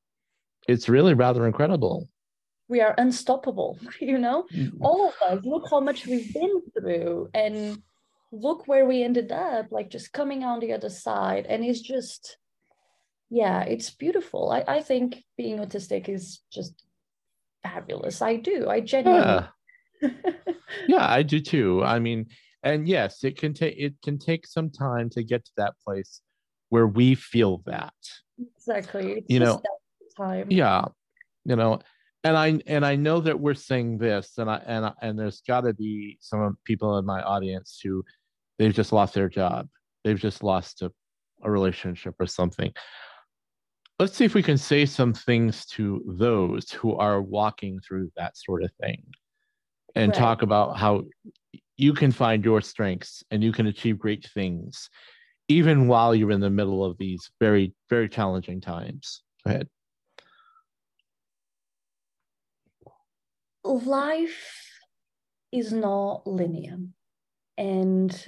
it's 0.68 0.90
really 0.90 1.14
rather 1.14 1.46
incredible. 1.46 2.10
We 2.68 2.82
are 2.82 2.96
unstoppable. 2.98 3.80
You 4.02 4.18
know, 4.18 4.46
mm. 4.54 4.72
all 4.82 5.10
of 5.10 5.14
us. 5.30 5.46
Look 5.46 5.70
how 5.70 5.80
much 5.80 6.06
we've 6.06 6.34
been 6.34 6.62
through, 6.78 7.30
and 7.34 7.82
look 8.32 8.68
where 8.68 8.86
we 8.86 9.04
ended 9.04 9.32
up, 9.32 9.68
like 9.72 9.90
just 9.90 10.14
coming 10.14 10.44
on 10.44 10.60
the 10.60 10.74
other 10.74 10.90
side. 10.90 11.46
And 11.48 11.64
it's 11.64 11.82
just, 11.82 12.38
yeah, 13.30 13.64
it's 13.64 13.90
beautiful. 13.90 14.52
I, 14.52 14.64
I 14.68 14.82
think 14.82 15.24
being 15.38 15.60
autistic 15.60 16.10
is 16.10 16.42
just 16.52 16.86
fabulous. 17.64 18.22
I 18.22 18.36
do. 18.36 18.68
I 18.70 18.82
genuinely. 18.82 19.48
Yeah. 20.02 20.10
yeah, 20.88 21.08
I 21.08 21.24
do 21.24 21.40
too. 21.40 21.84
I 21.84 22.00
mean, 22.00 22.28
and 22.64 22.88
yes, 22.88 23.24
it 23.24 23.38
can 23.38 23.54
take 23.54 23.76
it 23.78 23.96
can 24.04 24.20
take 24.20 24.46
some 24.46 24.70
time 24.70 25.10
to 25.12 25.24
get 25.24 25.46
to 25.46 25.52
that 25.58 25.74
place 25.84 26.22
where 26.70 26.88
we 26.88 27.16
feel 27.16 27.62
that. 27.66 27.94
Exactly. 28.58 29.14
It's 29.14 29.26
you 29.30 29.40
know, 29.40 29.62
time. 30.18 30.48
Yeah. 30.50 30.86
You 31.46 31.56
know, 31.56 31.80
and 32.24 32.36
I 32.38 32.60
and 32.66 32.86
I 32.86 32.96
know 32.96 33.20
that 33.22 33.40
we're 33.40 33.54
saying 33.54 33.98
this, 34.00 34.38
and 34.38 34.50
I 34.50 34.62
and 34.66 34.86
I, 34.86 34.94
and 35.02 35.18
there's 35.18 35.42
got 35.42 35.62
to 35.62 35.74
be 35.74 36.18
some 36.20 36.58
people 36.66 36.98
in 36.98 37.06
my 37.06 37.22
audience 37.22 37.80
who 37.84 38.04
they've 38.58 38.74
just 38.74 38.92
lost 38.92 39.14
their 39.14 39.30
job, 39.30 39.68
they've 40.04 40.20
just 40.20 40.44
lost 40.44 40.82
a, 40.82 40.92
a 41.44 41.52
relationship 41.52 42.16
or 42.20 42.26
something. 42.26 42.72
Let's 44.00 44.16
see 44.16 44.26
if 44.26 44.36
we 44.36 44.44
can 44.44 44.58
say 44.58 44.86
some 44.86 45.14
things 45.14 45.66
to 45.68 46.04
those 46.08 46.72
who 46.72 46.96
are 46.96 47.22
walking 47.22 47.80
through 47.80 48.12
that 48.16 48.38
sort 48.38 48.64
of 48.64 48.72
thing, 48.82 49.04
and 49.96 50.12
right. 50.12 50.18
talk 50.18 50.42
about 50.42 50.78
how 50.78 51.04
you 51.78 51.94
can 51.94 52.12
find 52.12 52.44
your 52.44 52.62
strengths 52.62 53.24
and 53.30 53.44
you 53.44 53.52
can 53.52 53.68
achieve 53.68 54.00
great 54.00 54.28
things, 54.34 54.90
even 55.48 55.88
while 55.88 56.16
you're 56.16 56.32
in 56.32 56.42
the 56.42 56.50
middle 56.50 56.84
of 56.84 56.98
these 56.98 57.30
very 57.40 57.74
very 57.90 58.10
challenging 58.10 58.60
times. 58.60 59.22
Go 59.46 59.52
ahead. 59.52 59.70
Life 63.68 64.70
is 65.52 65.72
not 65.72 66.26
linear 66.28 66.78
and 67.58 68.26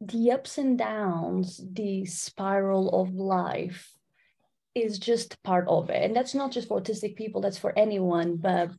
the 0.00 0.30
ups 0.30 0.58
and 0.58 0.78
downs 0.78 1.60
the 1.72 2.04
spiral 2.04 3.00
of 3.00 3.14
life 3.14 3.92
is 4.74 4.98
just 4.98 5.42
part 5.42 5.66
of 5.66 5.90
it. 5.90 6.04
And 6.04 6.14
that's 6.14 6.34
not 6.34 6.52
just 6.52 6.68
for 6.68 6.80
autistic 6.80 7.16
people 7.16 7.40
that's 7.40 7.58
for 7.58 7.76
anyone 7.76 8.36
but 8.36 8.70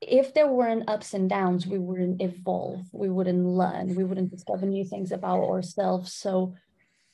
if 0.00 0.34
there 0.34 0.48
weren't 0.48 0.90
ups 0.90 1.14
and 1.14 1.30
downs 1.30 1.66
we 1.66 1.78
wouldn't 1.78 2.20
evolve 2.20 2.84
we 2.92 3.08
wouldn't 3.08 3.46
learn 3.46 3.94
we 3.94 4.04
wouldn't 4.04 4.30
discover 4.30 4.66
new 4.66 4.84
things 4.84 5.12
about 5.12 5.42
ourselves. 5.42 6.12
So 6.12 6.54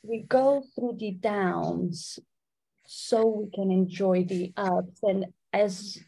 we 0.03 0.25
go 0.29 0.65
through 0.75 0.97
the 0.99 1.13
downs 1.13 2.19
so 2.87 3.27
we 3.27 3.51
can 3.51 3.71
enjoy 3.71 4.25
the 4.25 4.53
ups. 4.57 5.01
And 5.03 5.27
as 5.53 5.99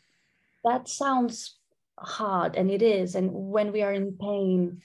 that 0.64 0.88
sounds 0.88 1.58
hard 1.98 2.56
and 2.56 2.70
it 2.70 2.82
is 2.82 3.14
and 3.14 3.30
when 3.32 3.72
we 3.72 3.82
are 3.82 3.92
in 3.92 4.16
pain 4.20 4.82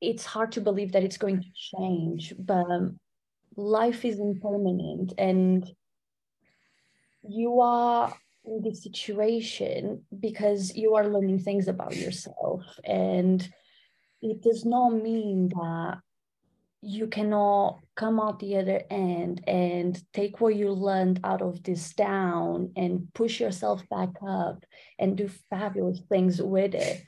it's 0.00 0.24
hard 0.24 0.52
to 0.52 0.60
believe 0.60 0.92
that 0.92 1.04
it's 1.04 1.16
going 1.16 1.40
to 1.40 1.78
change 1.78 2.34
but 2.38 2.66
um, 2.70 2.98
life 3.56 4.04
is 4.04 4.18
impermanent 4.18 5.12
and 5.18 5.70
you 7.22 7.60
are 7.60 8.12
in 8.44 8.62
this 8.62 8.82
situation 8.82 10.02
because 10.18 10.74
you 10.74 10.94
are 10.94 11.08
learning 11.08 11.38
things 11.38 11.68
about 11.68 11.96
yourself 11.96 12.62
and 12.84 13.48
it 14.22 14.42
does 14.42 14.64
not 14.64 14.90
mean 14.90 15.48
that 15.48 15.98
you 16.82 17.06
cannot 17.08 17.78
come 17.94 18.18
out 18.18 18.38
the 18.38 18.56
other 18.56 18.82
end 18.90 19.42
and 19.46 20.02
take 20.14 20.40
what 20.40 20.54
you 20.54 20.70
learned 20.70 21.20
out 21.24 21.42
of 21.42 21.62
this 21.62 21.92
down 21.92 22.72
and 22.74 23.08
push 23.12 23.38
yourself 23.38 23.82
back 23.90 24.10
up 24.26 24.64
and 24.98 25.16
do 25.16 25.28
fabulous 25.50 26.00
things 26.08 26.40
with 26.40 26.74
it. 26.74 27.02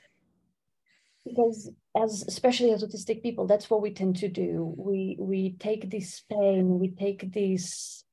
Because 1.25 1.71
as 1.95 2.23
especially 2.27 2.71
as 2.71 2.83
autistic 2.83 3.23
people 3.23 3.47
that's 3.47 3.69
what 3.69 3.81
we 3.81 3.93
tend 3.93 4.17
to 4.17 4.27
do. 4.27 4.73
We 4.77 5.15
we 5.19 5.55
take 5.59 5.89
this 5.89 6.21
pain 6.29 6.79
we 6.79 6.89
take 6.89 7.31
these 7.31 8.03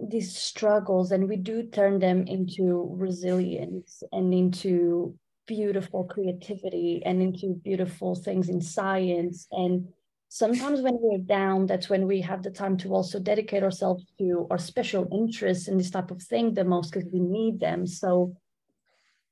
these 0.00 0.36
struggles 0.36 1.10
and 1.10 1.28
we 1.28 1.36
do 1.36 1.64
turn 1.64 1.98
them 1.98 2.26
into 2.26 2.94
resilience 2.96 4.02
and 4.12 4.32
into 4.32 5.18
beautiful 5.48 6.04
creativity 6.04 7.02
and 7.04 7.20
into 7.20 7.54
beautiful 7.64 8.14
things 8.14 8.48
in 8.48 8.60
science. 8.60 9.48
And 9.50 9.88
sometimes 10.28 10.82
when 10.82 10.98
we're 11.00 11.18
down 11.18 11.66
that's 11.66 11.88
when 11.88 12.06
we 12.06 12.20
have 12.20 12.42
the 12.42 12.50
time 12.50 12.76
to 12.76 12.94
also 12.94 13.18
dedicate 13.18 13.62
ourselves 13.64 14.04
to 14.18 14.46
our 14.50 14.58
special 14.58 15.08
interests 15.10 15.66
in 15.66 15.78
this 15.78 15.90
type 15.90 16.10
of 16.12 16.22
thing 16.22 16.54
the 16.54 16.64
most 16.64 16.92
because 16.92 17.08
we 17.10 17.18
need 17.18 17.58
them. 17.58 17.86
So 17.86 18.36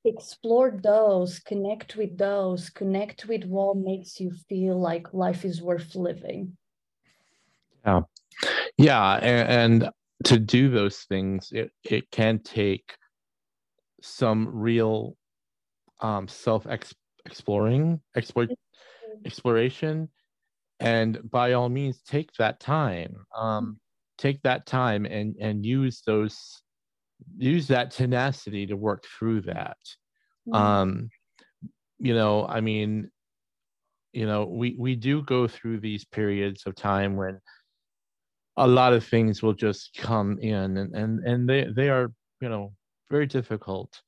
explore 0.04 0.70
those 0.82 1.40
connect 1.40 1.96
with 1.96 2.16
those 2.16 2.70
connect 2.70 3.26
with 3.26 3.44
what 3.44 3.76
makes 3.76 4.20
you 4.20 4.30
feel 4.48 4.80
like 4.80 5.12
life 5.12 5.44
is 5.44 5.60
worth 5.60 5.94
living. 5.96 6.56
Yeah. 7.84 8.00
Yeah 8.78 9.14
and, 9.14 9.82
and 9.82 9.90
to 10.24 10.38
do 10.38 10.70
those 10.70 10.98
things 11.08 11.50
it, 11.52 11.72
it 11.82 12.10
can 12.10 12.38
take 12.38 12.96
some 14.00 14.48
real 14.48 15.16
um, 16.00 16.28
self 16.28 16.66
exploring, 17.24 18.00
exploit, 18.16 18.50
exploration, 19.24 20.08
and 20.80 21.18
by 21.30 21.52
all 21.52 21.68
means, 21.68 22.02
take 22.02 22.30
that 22.38 22.60
time. 22.60 23.16
Um, 23.36 23.78
take 24.18 24.42
that 24.42 24.66
time 24.66 25.04
and 25.04 25.36
and 25.40 25.64
use 25.64 26.02
those 26.06 26.62
use 27.36 27.68
that 27.68 27.90
tenacity 27.90 28.66
to 28.66 28.76
work 28.76 29.04
through 29.18 29.42
that. 29.42 29.78
Mm-hmm. 30.48 30.54
Um, 30.54 31.10
you 31.98 32.14
know, 32.14 32.46
I 32.46 32.60
mean, 32.60 33.10
you 34.12 34.26
know, 34.26 34.44
we 34.44 34.76
we 34.78 34.96
do 34.96 35.22
go 35.22 35.48
through 35.48 35.80
these 35.80 36.04
periods 36.04 36.64
of 36.66 36.74
time 36.74 37.16
when 37.16 37.40
a 38.56 38.66
lot 38.66 38.92
of 38.92 39.04
things 39.04 39.42
will 39.42 39.54
just 39.54 39.90
come 39.96 40.38
in 40.38 40.76
and 40.76 40.94
and, 40.94 41.24
and 41.24 41.48
they 41.48 41.66
they 41.74 41.88
are 41.88 42.12
you 42.40 42.48
know 42.48 42.72
very 43.10 43.26
difficult 43.26 44.00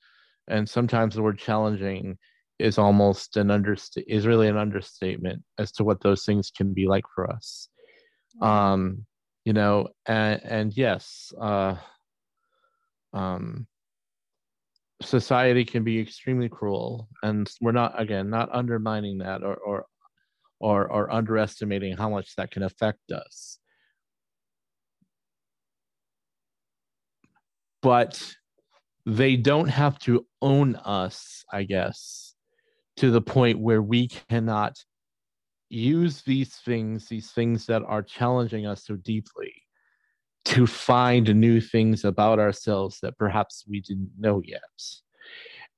and 0.49 0.69
sometimes 0.69 1.15
the 1.15 1.23
word 1.23 1.39
challenging 1.39 2.19
is 2.59 2.79
almost 2.79 3.37
an 3.37 3.49
underst 3.49 4.03
is 4.09 4.27
really 4.27 4.49
an 4.49 4.57
understatement 4.57 5.43
as 5.59 5.71
to 5.73 5.85
what 5.85 6.01
those 6.03 6.25
things 6.25 6.51
can 6.51 6.75
be 6.75 6.87
like 6.87 7.05
for 7.15 7.31
us. 7.31 7.69
Um 8.41 9.07
you 9.45 9.53
know 9.53 9.89
and 10.07 10.43
and 10.45 10.77
yes 10.77 11.33
uh 11.41 11.77
um 13.13 13.67
society 15.01 15.65
can 15.65 15.85
be 15.85 16.01
extremely 16.01 16.49
cruel 16.49 17.09
and 17.23 17.49
we're 17.61 17.73
not 17.73 17.99
again 18.01 18.29
not 18.29 18.49
undermining 18.53 19.19
that 19.19 19.43
or 19.45 19.57
or 19.57 19.87
or, 20.61 20.91
or 20.91 21.13
underestimating 21.13 21.97
how 21.97 22.11
much 22.11 22.35
that 22.37 22.51
can 22.51 22.63
affect 22.63 23.13
us. 23.13 23.59
But 27.81 28.35
they 29.09 29.37
don't 29.37 29.69
have 29.69 29.99
to 29.99 30.27
own 30.43 30.77
us 30.77 31.43
i 31.51 31.63
guess 31.63 32.35
to 32.95 33.11
the 33.11 33.23
point 33.23 33.59
where 33.59 33.81
we 33.81 34.07
cannot 34.07 34.77
use 35.71 36.21
these 36.23 36.57
things 36.57 37.09
these 37.09 37.31
things 37.31 37.65
that 37.65 37.83
are 37.85 38.03
challenging 38.03 38.67
us 38.67 38.85
so 38.85 38.97
deeply 38.97 39.53
to 40.45 40.67
find 40.67 41.35
new 41.35 41.59
things 41.61 42.05
about 42.05 42.39
ourselves 42.39 42.99
that 43.01 43.17
perhaps 43.19 43.65
we 43.69 43.81
didn't 43.81 44.11
know 44.19 44.43
yet. 44.45 44.61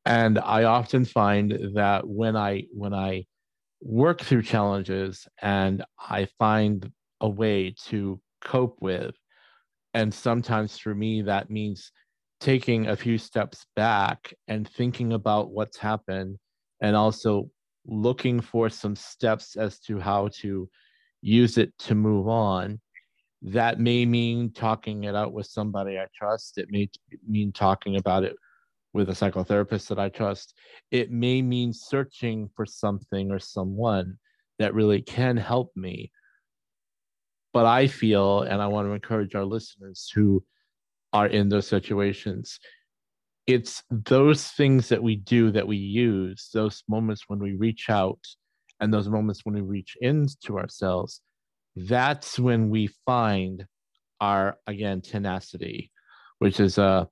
And 0.05 0.39
i 0.41 0.65
often 0.65 1.05
find 1.05 1.57
that 1.75 2.07
when 2.09 2.37
i 2.37 2.65
when 2.73 2.93
i 2.93 3.27
work 3.81 4.23
through 4.23 4.43
challenges 4.43 5.29
and 5.41 5.85
i 6.01 6.27
find 6.39 6.91
a 7.21 7.29
way 7.29 7.75
to 7.87 8.21
cope 8.41 8.77
with 8.81 9.15
and 9.95 10.13
sometimes 10.13 10.79
for 10.79 10.95
me 10.95 11.23
that 11.23 11.51
means 11.51 11.93
taking 12.41 12.89
a 12.89 12.97
few 12.97 13.19
steps 13.19 13.67
back 13.77 14.33
and 14.49 14.69
thinking 14.69 15.13
about 15.13 15.51
what's 15.51 15.77
happened 15.77 16.39
and 16.81 16.97
also 16.97 17.51
looking 17.87 18.41
for 18.41 18.69
some 18.69 18.97
steps 18.97 19.57
as 19.57 19.79
to 19.81 19.99
how 19.99 20.29
to 20.29 20.69
use 21.23 21.59
it 21.59 21.77
to 21.79 21.95
move 21.95 22.29
on 22.29 22.81
that 23.43 23.81
may 23.81 24.05
mean 24.05 24.53
talking 24.53 25.05
it 25.05 25.15
out 25.15 25.33
with 25.33 25.47
somebody 25.47 25.99
I 25.99 26.07
trust. 26.15 26.59
It 26.59 26.69
may 26.71 26.91
mean 27.27 27.53
talking 27.53 27.97
about 27.97 28.25
it 28.25 28.37
with 28.93 29.09
a 29.09 29.13
psychotherapist 29.13 29.89
that 29.89 29.99
I 29.99 30.09
trust. 30.09 30.55
It 30.91 31.11
may 31.11 31.41
mean 31.41 31.73
searching 31.73 32.51
for 32.55 32.67
something 32.67 33.31
or 33.31 33.39
someone 33.39 34.19
that 34.59 34.75
really 34.75 35.01
can 35.01 35.37
help 35.37 35.73
me. 35.75 36.11
But 37.53 37.67
I 37.67 37.87
feel, 37.87 38.43
and 38.43 38.61
I 38.61 38.67
want 38.67 38.87
to 38.89 38.93
encourage 38.93 39.35
our 39.35 39.45
listeners 39.45 40.11
who 40.15 40.45
are 41.13 41.27
in 41.27 41.49
those 41.49 41.67
situations, 41.67 42.59
it's 43.47 43.83
those 43.91 44.49
things 44.49 44.89
that 44.89 45.03
we 45.03 45.17
do 45.17 45.51
that 45.51 45.67
we 45.67 45.77
use, 45.77 46.51
those 46.53 46.83
moments 46.89 47.25
when 47.27 47.39
we 47.39 47.55
reach 47.57 47.91
out 47.91 48.21
and 48.81 48.93
those 48.93 49.09
moments 49.09 49.41
when 49.45 49.55
we 49.55 49.61
reach 49.61 49.97
into 50.01 50.59
ourselves 50.59 51.21
that's 51.77 52.39
when 52.39 52.69
we 52.69 52.89
find 53.07 53.65
our 54.21 54.59
again 54.67 55.01
tenacity 55.01 55.91
which 56.39 56.59
is 56.59 56.79
a, 56.79 57.07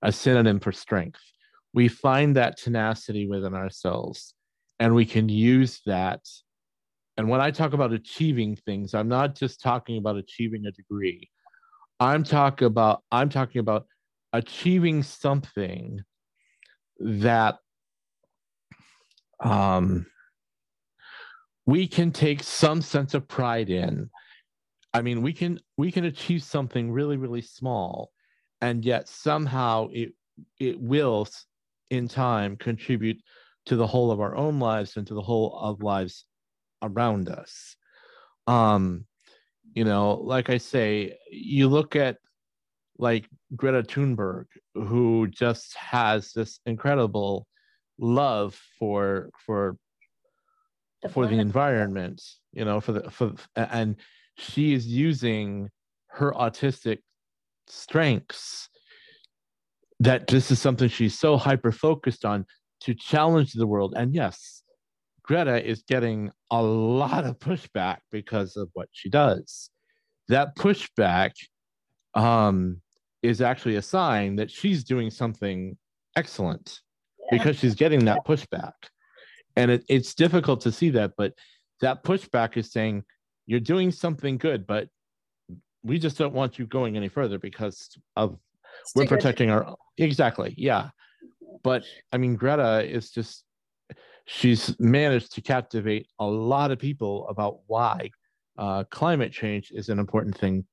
a 0.00 0.10
synonym 0.10 0.58
for 0.58 0.72
strength. 0.72 1.20
We 1.74 1.88
find 1.88 2.34
that 2.36 2.56
tenacity 2.56 3.28
within 3.28 3.54
ourselves 3.54 4.34
and 4.78 4.94
we 4.94 5.04
can 5.04 5.28
use 5.28 5.82
that. 5.84 6.20
And 7.18 7.28
when 7.28 7.42
i 7.42 7.50
talk 7.50 7.74
about 7.74 7.92
achieving 7.92 8.56
things 8.56 8.94
i'm 8.94 9.08
not 9.08 9.34
just 9.34 9.60
talking 9.60 9.98
about 9.98 10.16
achieving 10.16 10.64
a 10.64 10.72
degree 10.72 11.28
i'm 12.00 12.24
talking 12.24 12.66
about 12.66 13.02
i'm 13.12 13.28
talking 13.28 13.60
about 13.60 13.86
achieving 14.32 15.02
something 15.02 16.02
that 16.98 17.58
um 19.40 20.06
we 21.66 21.86
can 21.86 22.10
take 22.10 22.42
some 22.42 22.82
sense 22.82 23.14
of 23.14 23.28
pride 23.28 23.70
in. 23.70 24.10
I 24.92 25.02
mean 25.02 25.22
we 25.22 25.32
can 25.32 25.60
we 25.76 25.92
can 25.92 26.04
achieve 26.04 26.42
something 26.42 26.90
really 26.90 27.16
really 27.16 27.42
small 27.42 28.10
and 28.60 28.84
yet 28.84 29.08
somehow 29.08 29.88
it 29.92 30.12
it 30.58 30.80
will 30.80 31.28
in 31.90 32.08
time 32.08 32.56
contribute 32.56 33.18
to 33.66 33.76
the 33.76 33.86
whole 33.86 34.10
of 34.10 34.20
our 34.20 34.34
own 34.34 34.58
lives 34.58 34.96
and 34.96 35.06
to 35.06 35.14
the 35.14 35.22
whole 35.22 35.56
of 35.56 35.82
lives 35.82 36.24
around 36.82 37.28
us. 37.28 37.76
Um 38.48 39.06
you 39.74 39.84
know 39.84 40.14
like 40.14 40.50
i 40.50 40.58
say 40.58 41.16
you 41.30 41.68
look 41.68 41.96
at 41.96 42.16
like 42.98 43.26
greta 43.56 43.82
thunberg 43.82 44.44
who 44.74 45.26
just 45.28 45.74
has 45.76 46.32
this 46.32 46.60
incredible 46.66 47.46
love 47.98 48.58
for 48.78 49.30
for 49.46 49.76
The 51.02 51.08
for 51.08 51.26
the 51.26 51.38
environment 51.38 52.22
you 52.52 52.64
know 52.64 52.80
for 52.80 52.92
the 52.92 53.10
for 53.10 53.32
and 53.56 53.96
she 54.36 54.72
is 54.72 54.86
using 54.86 55.70
her 56.08 56.32
autistic 56.32 56.98
strengths 57.66 58.68
that 60.00 60.26
this 60.26 60.50
is 60.50 60.58
something 60.58 60.88
she's 60.88 61.18
so 61.18 61.36
hyper 61.36 61.70
focused 61.70 62.24
on 62.24 62.46
to 62.80 62.94
challenge 62.94 63.52
the 63.52 63.66
world. 63.66 63.94
And 63.96 64.14
yes 64.14 64.59
greta 65.30 65.64
is 65.64 65.84
getting 65.84 66.28
a 66.50 66.60
lot 66.60 67.24
of 67.24 67.38
pushback 67.38 67.98
because 68.10 68.56
of 68.56 68.68
what 68.72 68.88
she 68.90 69.08
does. 69.08 69.70
That 70.26 70.56
pushback 70.56 71.30
um 72.14 72.80
is 73.22 73.40
actually 73.40 73.76
a 73.76 73.82
sign 73.82 74.34
that 74.34 74.50
she's 74.50 74.82
doing 74.82 75.08
something 75.08 75.76
excellent 76.16 76.80
Yeah. 77.20 77.38
because 77.38 77.56
she's 77.60 77.76
getting 77.76 78.06
that 78.06 78.24
pushback. 78.26 78.72
And 79.54 79.70
it, 79.70 79.84
it's 79.88 80.14
difficult 80.16 80.62
to 80.62 80.72
see 80.72 80.90
that 80.90 81.12
but 81.16 81.32
that 81.80 82.02
pushback 82.02 82.56
is 82.56 82.72
saying 82.72 83.04
you're 83.46 83.68
doing 83.74 83.92
something 83.92 84.36
good 84.36 84.66
but 84.66 84.88
we 85.84 86.00
just 86.00 86.18
don't 86.18 86.34
want 86.34 86.58
you 86.58 86.66
going 86.66 86.96
any 86.96 87.08
further 87.08 87.38
because 87.38 87.96
of 88.16 88.36
we're 88.96 89.06
protecting 89.06 89.48
our 89.52 89.76
exactly 89.96 90.54
yeah. 90.56 90.90
But 91.62 91.84
i 92.12 92.16
mean 92.16 92.34
greta 92.34 92.72
is 92.96 93.12
just 93.12 93.44
she's 94.30 94.78
managed 94.78 95.32
to 95.34 95.40
captivate 95.40 96.06
a 96.20 96.24
lot 96.24 96.70
of 96.70 96.78
people 96.78 97.26
about 97.28 97.58
why 97.66 98.08
uh, 98.58 98.84
climate 98.84 99.32
change 99.32 99.72
is 99.74 99.88
an 99.88 99.98
important 99.98 100.38
thing 100.38 100.64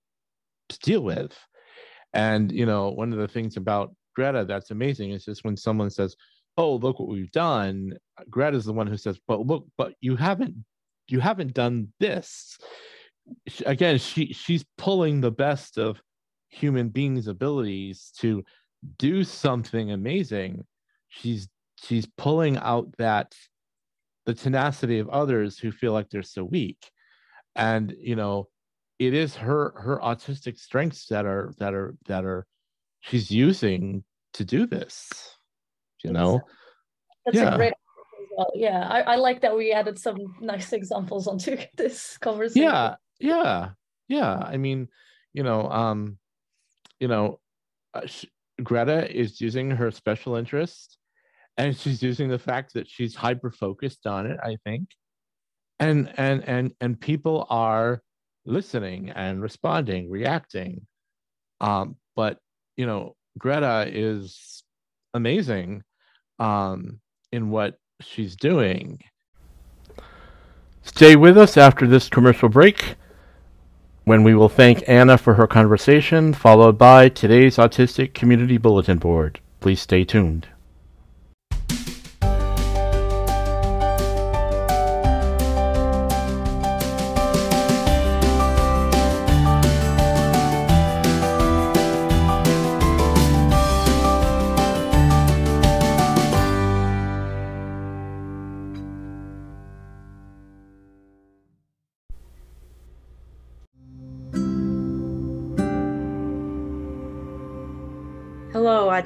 to 0.70 0.78
deal 0.80 1.02
with. 1.02 1.36
And 2.14 2.52
you 2.52 2.68
know 2.68 2.90
one 2.90 3.12
of 3.12 3.20
the 3.20 3.28
things 3.28 3.58
about 3.58 3.96
greta 4.16 4.46
that's 4.46 4.72
amazing 4.72 5.12
is 5.12 5.26
just 5.26 5.44
when 5.44 5.58
someone 5.58 5.90
says 5.90 6.16
oh 6.58 6.76
look 6.76 7.00
what 7.00 7.10
we've 7.10 7.32
done 7.32 7.94
greta's 8.32 8.66
the 8.66 8.74
one 8.74 8.88
who 8.88 8.98
says 8.98 9.20
but 9.28 9.46
look 9.46 9.68
but 9.78 9.94
you 10.02 10.16
haven't 10.16 10.56
you 11.08 11.20
haven't 11.20 11.54
done 11.54 11.88
this. 12.00 12.58
Again 13.66 13.98
she 13.98 14.34
she's 14.34 14.66
pulling 14.78 15.20
the 15.20 15.32
best 15.32 15.78
of 15.80 16.00
human 16.50 16.90
beings 16.90 17.28
abilities 17.28 18.12
to 18.20 18.44
do 19.00 19.24
something 19.24 19.92
amazing. 19.92 20.64
She's 21.10 21.48
she's 21.84 22.08
pulling 22.18 22.58
out 22.58 22.88
that 22.98 23.36
the 24.26 24.34
tenacity 24.34 25.00
of 25.00 25.10
others 25.10 25.58
who 25.58 25.72
feel 25.72 25.94
like 25.94 26.10
they're 26.10 26.24
so 26.24 26.44
weak 26.44 26.92
and 27.56 27.96
you 28.00 28.16
know 28.16 28.48
it 29.00 29.14
is 29.14 29.36
her 29.36 29.74
her 29.78 30.00
autistic 30.04 30.58
strengths 30.60 31.08
that 31.08 31.26
are 31.26 31.54
that 31.60 31.74
are 31.74 31.96
that 32.08 32.26
are 32.26 32.46
she's 33.00 33.32
using 33.32 34.04
to 34.34 34.44
do 34.44 34.66
this 34.66 35.10
you 36.04 36.12
know 36.12 36.42
That's 37.26 37.38
Yeah. 37.38 37.54
a 37.54 37.58
great 37.58 37.74
well. 38.36 38.52
Yeah, 38.54 38.88
I, 38.88 39.02
I 39.02 39.16
like 39.16 39.42
that 39.42 39.56
we 39.56 39.72
added 39.72 39.98
some 39.98 40.18
nice 40.42 40.74
examples 40.74 41.28
onto 41.28 41.58
this 41.78 42.18
conversation. 42.18 42.64
yeah 42.64 42.96
yeah 43.20 43.70
yeah 44.08 44.36
i 44.36 44.58
mean 44.58 44.88
you 45.34 45.44
know 45.44 45.68
um 45.70 46.18
you 47.00 47.08
know 47.08 47.40
uh, 47.94 48.06
sh- 48.06 48.26
greta 48.62 49.10
is 49.10 49.42
using 49.42 49.72
her 49.72 49.90
special 49.92 50.36
interest 50.36 50.97
and 51.58 51.76
she's 51.76 52.02
using 52.02 52.30
the 52.30 52.40
fact 52.40 52.74
that 52.74 52.90
she's 52.90 53.16
hyper 53.16 53.52
focused 53.52 54.08
on 54.08 54.26
it 54.26 54.38
i 54.44 54.58
think 54.64 54.90
and 55.80 56.12
and 56.18 56.44
and 56.48 56.74
and 56.82 57.00
people 57.00 57.46
are 57.50 58.02
listening 58.46 59.10
and 59.10 59.42
responding 59.42 60.10
reacting 60.10 60.86
um 61.62 61.96
but 62.16 62.40
you 62.76 62.86
know 62.86 63.16
greta 63.38 63.86
is 63.92 64.64
amazing 65.14 65.84
um 66.40 67.00
in 67.32 67.50
what 67.50 67.78
she's 68.02 68.36
doing 68.36 69.00
Stay 70.84 71.18
with 71.18 71.38
us 71.38 71.58
after 71.58 71.86
this 71.86 72.08
commercial 72.08 72.48
break 72.48 72.96
when 74.06 74.24
we 74.24 74.34
will 74.34 74.48
thank 74.48 74.88
Ana 74.88 75.18
for 75.18 75.34
her 75.34 75.46
conversation, 75.46 76.34
followed 76.34 76.78
by 76.78 77.10
today's 77.10 77.58
Autistic 77.58 78.14
Community 78.14 78.58
Bulletin 78.58 78.98
Board. 78.98 79.42
Please 79.60 79.82
stay 79.82 80.06
tuned. 80.06 80.48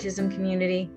Autism 0.01 0.33
community. 0.33 0.89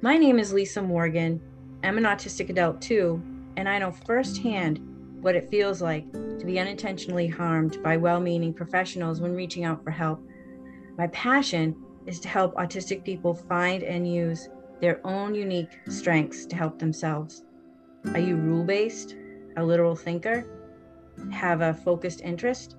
My 0.00 0.16
name 0.16 0.38
is 0.38 0.52
Lisa 0.52 0.80
Morgan. 0.80 1.40
I'm 1.82 1.98
an 1.98 2.04
autistic 2.04 2.50
adult 2.50 2.80
too, 2.80 3.20
and 3.56 3.68
I 3.68 3.80
know 3.80 3.90
firsthand 3.90 4.78
what 5.20 5.34
it 5.34 5.50
feels 5.50 5.82
like 5.82 6.08
to 6.12 6.44
be 6.46 6.60
unintentionally 6.60 7.26
harmed 7.26 7.82
by 7.82 7.96
well 7.96 8.20
meaning 8.20 8.54
professionals 8.54 9.20
when 9.20 9.34
reaching 9.34 9.64
out 9.64 9.82
for 9.82 9.90
help. 9.90 10.22
My 10.96 11.08
passion 11.08 11.74
is 12.06 12.20
to 12.20 12.28
help 12.28 12.54
autistic 12.54 13.02
people 13.02 13.34
find 13.34 13.82
and 13.82 14.08
use 14.08 14.48
their 14.80 15.04
own 15.04 15.34
unique 15.34 15.76
strengths 15.88 16.46
to 16.46 16.54
help 16.54 16.78
themselves. 16.78 17.42
Are 18.12 18.20
you 18.20 18.36
rule 18.36 18.62
based, 18.62 19.16
a 19.56 19.64
literal 19.64 19.96
thinker, 19.96 20.46
have 21.32 21.60
a 21.60 21.74
focused 21.74 22.20
interest? 22.20 22.76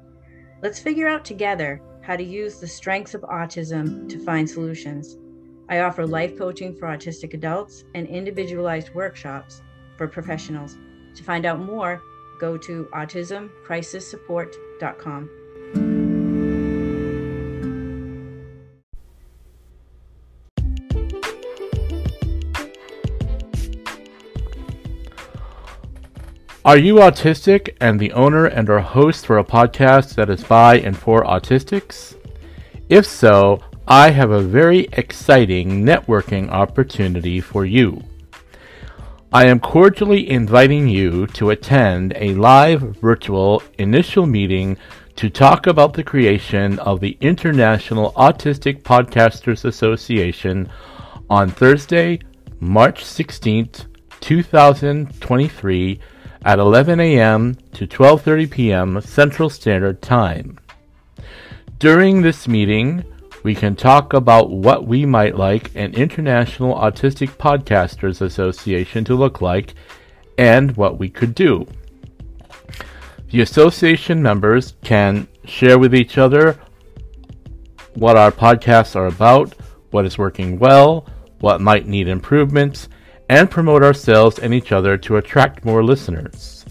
Let's 0.62 0.80
figure 0.80 1.10
out 1.10 1.26
together 1.26 1.82
how 2.00 2.16
to 2.16 2.24
use 2.24 2.62
the 2.62 2.68
strengths 2.68 3.14
of 3.14 3.24
autism 3.24 4.08
to 4.08 4.24
find 4.24 4.50
solutions. 4.50 5.18
I 5.68 5.80
offer 5.80 6.06
life 6.06 6.38
coaching 6.38 6.76
for 6.76 6.88
autistic 6.88 7.34
adults 7.34 7.86
and 7.96 8.06
individualized 8.08 8.94
workshops 8.94 9.64
for 9.98 10.08
professionals. 10.08 10.78
To 11.16 11.24
find 11.24 11.44
out 11.46 11.60
more, 11.60 12.00
go 12.40 12.56
to 12.58 12.88
autismcrisissupport.com. 12.94 15.30
Are 26.66 26.80
you 26.80 26.96
autistic 26.96 27.76
and 27.80 28.00
the 28.00 28.12
owner 28.14 28.48
and 28.48 28.68
or 28.72 28.80
host 28.80 29.28
for 29.28 29.38
a 29.38 29.44
podcast 29.44 30.16
that 30.16 30.32
is 30.32 30.44
by 30.44 30.80
and 30.80 30.98
for 30.98 31.24
autistics? 31.24 32.16
If 32.90 33.06
so, 33.06 33.62
I 33.88 34.10
have 34.10 34.32
a 34.32 34.42
very 34.42 34.88
exciting 34.94 35.86
networking 35.86 36.50
opportunity 36.50 37.40
for 37.40 37.66
you. 37.66 38.02
I 39.32 39.46
am 39.46 39.60
cordially 39.60 40.28
inviting 40.28 40.88
you 40.88 41.28
to 41.28 41.52
attend 41.52 42.14
a 42.16 42.34
live 42.34 42.82
virtual 42.82 43.62
initial 43.78 44.26
meeting 44.26 44.78
to 45.18 45.30
talk 45.30 45.68
about 45.68 45.94
the 45.94 46.04
creation 46.04 46.80
of 46.80 47.00
the 47.00 47.16
International 47.22 48.12
Autistic 48.14 48.82
Podcasters 48.82 49.66
Association 49.66 50.68
on 51.30 51.52
Thursday, 51.52 52.22
March 52.60 53.04
16th, 53.04 53.86
2023 54.20 56.00
at 56.44 56.58
11 56.58 57.00
a.m. 57.00 57.56
to 57.74 57.86
12:30 57.86 58.50
p.m. 58.50 59.02
Central 59.02 59.52
Standard 59.52 60.02
Time. 60.02 60.58
During 61.78 62.24
this 62.24 62.48
meeting, 62.48 63.04
we 63.46 63.54
can 63.54 63.76
talk 63.76 64.14
about 64.14 64.50
what 64.50 64.88
we 64.88 65.06
might 65.06 65.36
like 65.36 65.70
an 65.76 65.94
International 65.94 66.74
Autistic 66.74 67.30
Podcasters 67.38 68.22
Association 68.22 69.06
to 69.06 69.14
look 69.14 69.40
like 69.40 69.76
and 70.40 70.76
what 70.76 70.98
we 70.98 71.10
could 71.10 71.36
do. 71.36 71.64
The 73.30 73.42
association 73.42 74.20
members 74.20 74.74
can 74.84 75.28
share 75.44 75.78
with 75.78 75.94
each 75.94 76.18
other 76.18 76.60
what 77.94 78.18
our 78.18 78.32
podcasts 78.32 78.96
are 78.96 79.06
about, 79.06 79.54
what 79.92 80.06
is 80.06 80.18
working 80.18 80.58
well, 80.58 81.06
what 81.40 81.62
might 81.62 81.86
need 81.86 82.08
improvements, 82.08 82.90
and 83.30 83.52
promote 83.52 83.84
ourselves 83.84 84.40
and 84.40 84.56
each 84.56 84.72
other 84.72 84.98
to 84.98 85.18
attract 85.18 85.64
more 85.64 85.84
listeners. 85.84 86.66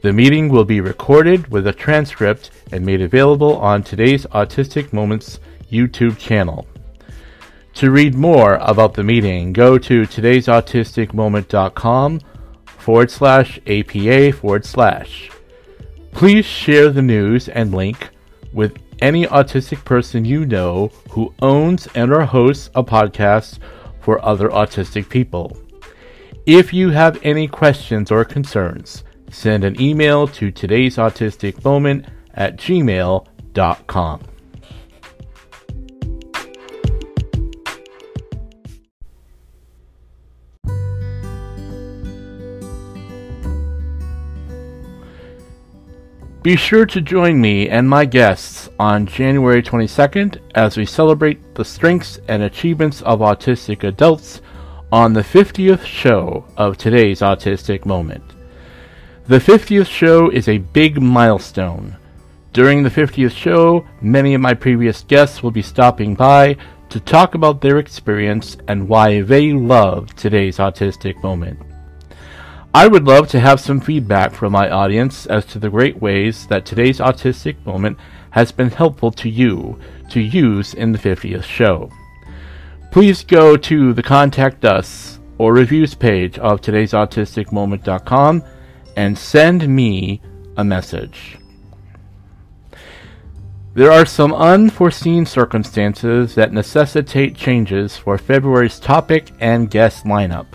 The 0.00 0.14
meeting 0.14 0.48
will 0.48 0.64
be 0.64 0.80
recorded 0.80 1.48
with 1.48 1.66
a 1.66 1.74
transcript 1.74 2.52
and 2.72 2.86
made 2.86 3.02
available 3.02 3.58
on 3.58 3.82
today's 3.82 4.24
Autistic 4.28 4.94
Moments 4.94 5.40
YouTube 5.70 6.18
channel. 6.18 6.66
To 7.74 7.90
read 7.90 8.14
more 8.14 8.54
about 8.60 8.94
the 8.94 9.04
meeting, 9.04 9.52
go 9.52 9.76
to 9.78 10.02
today'sautisticmoment.com 10.02 12.20
forward 12.64 13.10
slash 13.10 13.60
APA 13.66 14.32
forward 14.32 14.64
slash. 14.64 15.30
Please 16.12 16.44
share 16.44 16.90
the 16.90 17.02
news 17.02 17.48
and 17.48 17.72
link 17.72 18.10
with 18.52 18.76
any 19.00 19.26
autistic 19.26 19.84
person 19.84 20.24
you 20.24 20.44
know 20.44 20.88
who 21.10 21.32
owns 21.40 21.86
and 21.94 22.12
or 22.12 22.24
hosts 22.24 22.70
a 22.74 22.82
podcast 22.82 23.58
for 24.00 24.22
other 24.24 24.48
autistic 24.48 25.08
people. 25.08 25.56
If 26.46 26.72
you 26.72 26.90
have 26.90 27.20
any 27.22 27.46
questions 27.46 28.10
or 28.10 28.24
concerns, 28.24 29.04
send 29.30 29.64
an 29.64 29.80
email 29.80 30.26
to 30.28 30.50
today's 30.50 30.96
autistic 30.96 31.64
moment 31.64 32.06
at 32.34 32.56
gmail.com. 32.56 34.20
Be 46.42 46.56
sure 46.56 46.86
to 46.86 47.02
join 47.02 47.38
me 47.38 47.68
and 47.68 47.86
my 47.86 48.06
guests 48.06 48.70
on 48.78 49.04
January 49.04 49.62
22nd 49.62 50.40
as 50.54 50.78
we 50.78 50.86
celebrate 50.86 51.54
the 51.54 51.66
strengths 51.66 52.18
and 52.28 52.42
achievements 52.42 53.02
of 53.02 53.18
autistic 53.18 53.84
adults 53.84 54.40
on 54.90 55.12
the 55.12 55.20
50th 55.20 55.84
show 55.84 56.46
of 56.56 56.78
today's 56.78 57.20
Autistic 57.20 57.84
Moment. 57.84 58.24
The 59.26 59.38
50th 59.38 59.86
show 59.86 60.30
is 60.30 60.48
a 60.48 60.56
big 60.56 61.02
milestone. 61.02 61.98
During 62.54 62.84
the 62.84 62.88
50th 62.88 63.36
show, 63.36 63.86
many 64.00 64.32
of 64.32 64.40
my 64.40 64.54
previous 64.54 65.02
guests 65.02 65.42
will 65.42 65.50
be 65.50 65.60
stopping 65.60 66.14
by 66.14 66.56
to 66.88 67.00
talk 67.00 67.34
about 67.34 67.60
their 67.60 67.76
experience 67.76 68.56
and 68.66 68.88
why 68.88 69.20
they 69.20 69.52
love 69.52 70.16
today's 70.16 70.56
Autistic 70.56 71.22
Moment. 71.22 71.60
I 72.72 72.86
would 72.86 73.04
love 73.04 73.26
to 73.28 73.40
have 73.40 73.58
some 73.58 73.80
feedback 73.80 74.32
from 74.32 74.52
my 74.52 74.70
audience 74.70 75.26
as 75.26 75.44
to 75.46 75.58
the 75.58 75.70
great 75.70 76.00
ways 76.00 76.46
that 76.46 76.64
today's 76.64 77.00
autistic 77.00 77.56
moment 77.66 77.98
has 78.30 78.52
been 78.52 78.70
helpful 78.70 79.10
to 79.10 79.28
you 79.28 79.76
to 80.10 80.20
use 80.20 80.72
in 80.74 80.92
the 80.92 80.98
50th 80.98 81.42
show. 81.42 81.90
Please 82.92 83.24
go 83.24 83.56
to 83.56 83.92
the 83.92 84.04
Contact 84.04 84.64
Us 84.64 85.18
or 85.36 85.52
Reviews 85.52 85.94
page 85.94 86.38
of 86.38 86.60
today's 86.60 86.92
autisticmoment.com 86.92 88.44
and 88.96 89.18
send 89.18 89.68
me 89.68 90.22
a 90.56 90.62
message. 90.62 91.38
There 93.74 93.90
are 93.90 94.06
some 94.06 94.32
unforeseen 94.32 95.26
circumstances 95.26 96.36
that 96.36 96.52
necessitate 96.52 97.34
changes 97.34 97.96
for 97.96 98.16
February's 98.16 98.78
topic 98.78 99.32
and 99.40 99.70
guest 99.70 100.04
lineup. 100.04 100.46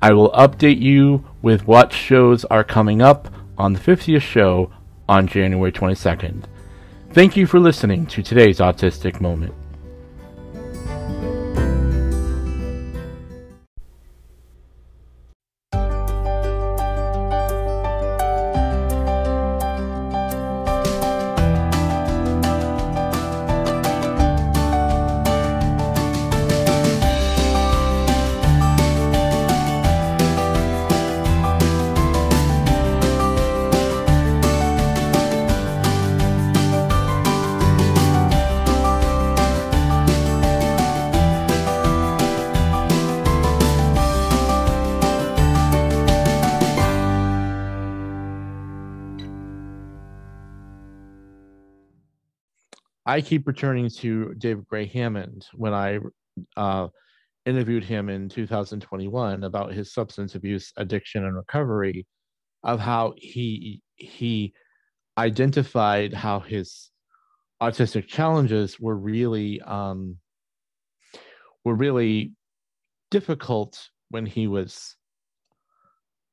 I 0.00 0.12
will 0.12 0.30
update 0.32 0.80
you 0.80 1.24
with 1.46 1.64
what 1.64 1.92
shows 1.92 2.44
are 2.46 2.64
coming 2.64 3.00
up 3.00 3.28
on 3.56 3.72
the 3.72 3.78
50th 3.78 4.20
show 4.20 4.68
on 5.08 5.28
January 5.28 5.70
22nd. 5.70 6.42
Thank 7.12 7.36
you 7.36 7.46
for 7.46 7.60
listening 7.60 8.04
to 8.06 8.20
today's 8.20 8.58
Autistic 8.58 9.20
Moment. 9.20 9.54
I 53.06 53.20
keep 53.20 53.46
returning 53.46 53.88
to 54.00 54.34
David 54.34 54.66
Gray 54.66 54.86
Hammond 54.86 55.46
when 55.54 55.72
I 55.72 56.00
uh, 56.56 56.88
interviewed 57.46 57.84
him 57.84 58.08
in 58.08 58.28
2021 58.28 59.44
about 59.44 59.72
his 59.72 59.94
substance 59.94 60.34
abuse 60.34 60.72
addiction 60.76 61.24
and 61.24 61.36
recovery, 61.36 62.04
of 62.64 62.80
how 62.80 63.14
he 63.16 63.80
he 63.94 64.52
identified 65.16 66.12
how 66.12 66.40
his 66.40 66.90
autistic 67.62 68.08
challenges 68.08 68.80
were 68.80 68.96
really 68.96 69.60
um, 69.62 70.16
were 71.64 71.76
really 71.76 72.32
difficult 73.12 73.88
when 74.10 74.26
he 74.26 74.48
was 74.48 74.96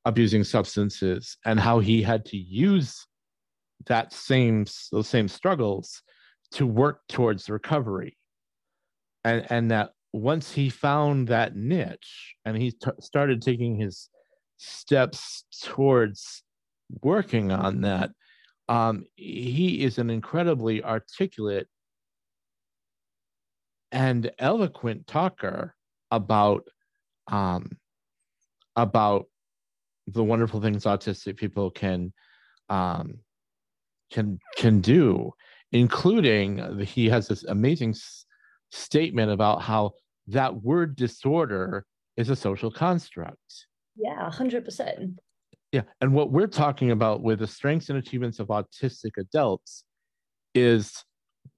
abusing 0.04 0.42
substances 0.42 1.36
and 1.46 1.60
how 1.60 1.78
he 1.78 2.02
had 2.02 2.24
to 2.24 2.36
use 2.36 3.06
that 3.86 4.12
same 4.12 4.66
those 4.90 5.08
same 5.08 5.28
struggles 5.28 6.02
to 6.54 6.66
work 6.66 7.00
towards 7.08 7.48
recovery. 7.48 8.16
And 9.24 9.46
and 9.50 9.70
that 9.70 9.90
once 10.12 10.52
he 10.52 10.70
found 10.70 11.28
that 11.28 11.56
niche 11.56 12.36
and 12.44 12.56
he 12.56 12.70
t- 12.70 12.90
started 13.00 13.42
taking 13.42 13.76
his 13.76 14.08
steps 14.56 15.44
towards 15.62 16.42
working 17.02 17.50
on 17.50 17.80
that, 17.82 18.10
um, 18.68 19.04
he 19.16 19.82
is 19.82 19.98
an 19.98 20.10
incredibly 20.10 20.82
articulate 20.82 21.66
and 23.90 24.30
eloquent 24.38 25.06
talker 25.06 25.74
about 26.10 26.68
um, 27.30 27.78
about 28.76 29.26
the 30.06 30.22
wonderful 30.22 30.60
things 30.60 30.84
autistic 30.84 31.36
people 31.36 31.70
can 31.70 32.12
um, 32.68 33.20
can 34.10 34.38
can 34.56 34.80
do, 34.80 35.32
including 35.74 36.80
he 36.82 37.08
has 37.08 37.26
this 37.28 37.42
amazing 37.44 37.90
s- 37.90 38.24
statement 38.70 39.30
about 39.30 39.60
how 39.60 39.90
that 40.28 40.62
word 40.62 40.94
disorder 40.96 41.84
is 42.16 42.30
a 42.30 42.36
social 42.36 42.70
construct. 42.70 43.66
Yeah, 43.96 44.30
hundred 44.30 44.64
percent. 44.64 45.18
Yeah, 45.72 45.82
and 46.00 46.14
what 46.14 46.30
we're 46.30 46.46
talking 46.46 46.92
about 46.92 47.22
with 47.22 47.40
the 47.40 47.48
strengths 47.48 47.88
and 47.88 47.98
achievements 47.98 48.38
of 48.38 48.46
autistic 48.48 49.10
adults 49.18 49.84
is 50.54 51.04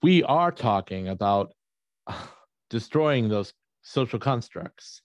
we 0.02 0.22
are 0.22 0.50
talking 0.50 1.08
about 1.08 1.52
uh, 2.06 2.26
destroying 2.70 3.28
those 3.28 3.52
social 3.82 4.18
constructs. 4.18 5.02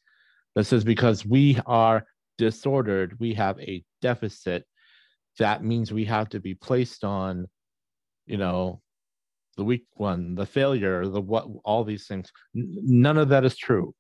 This 0.56 0.72
is 0.72 0.86
because 0.86 1.26
we 1.26 1.60
are 1.66 2.06
disordered, 2.38 3.20
we 3.20 3.34
have 3.34 3.60
a 3.60 3.84
deficit. 4.02 4.64
That 5.38 5.64
means 5.66 5.92
we 5.92 6.06
have 6.06 6.30
to 6.30 6.40
be 6.40 6.56
placed 6.56 7.04
on, 7.04 7.48
you 8.26 8.38
know, 8.38 8.82
the 9.62 9.66
weak 9.66 9.86
one, 9.94 10.34
the 10.34 10.46
failure, 10.46 11.06
the 11.06 11.22
what, 11.22 11.46
all 11.64 11.84
these 11.84 12.08
things. 12.08 12.32
None 12.56 13.20
of 13.20 13.30
that 13.30 13.46
is 13.46 13.56
true. 13.56 13.94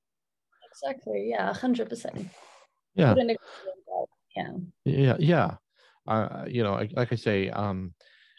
Exactly. 0.71 1.29
Yeah, 1.29 1.53
hundred 1.53 1.87
percent. 1.87 2.27
Yeah, 2.95 3.13
Yeah. 4.35 4.57
yeah, 4.85 5.15
yeah. 5.19 5.51
Uh, 6.07 6.45
you 6.47 6.63
know, 6.63 6.73
like, 6.73 6.91
like 6.95 7.13
I 7.13 7.15
say, 7.15 7.49
um, 7.51 7.93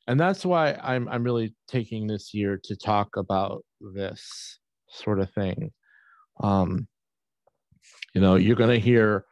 and 0.09 0.19
that's 0.19 0.45
why 0.45 0.73
I'm 0.83 1.09
I'm 1.09 1.23
really 1.23 1.55
taking 1.69 2.09
this 2.09 2.35
year 2.35 2.59
to 2.65 2.75
talk 2.75 3.17
about 3.17 3.65
this 3.95 4.59
sort 4.89 5.21
of 5.21 5.31
thing. 5.31 5.71
Um, 6.43 6.89
you 8.15 8.21
know, 8.21 8.35
you're 8.35 8.57
going 8.57 8.75
to 8.75 8.81
hear 8.81 9.25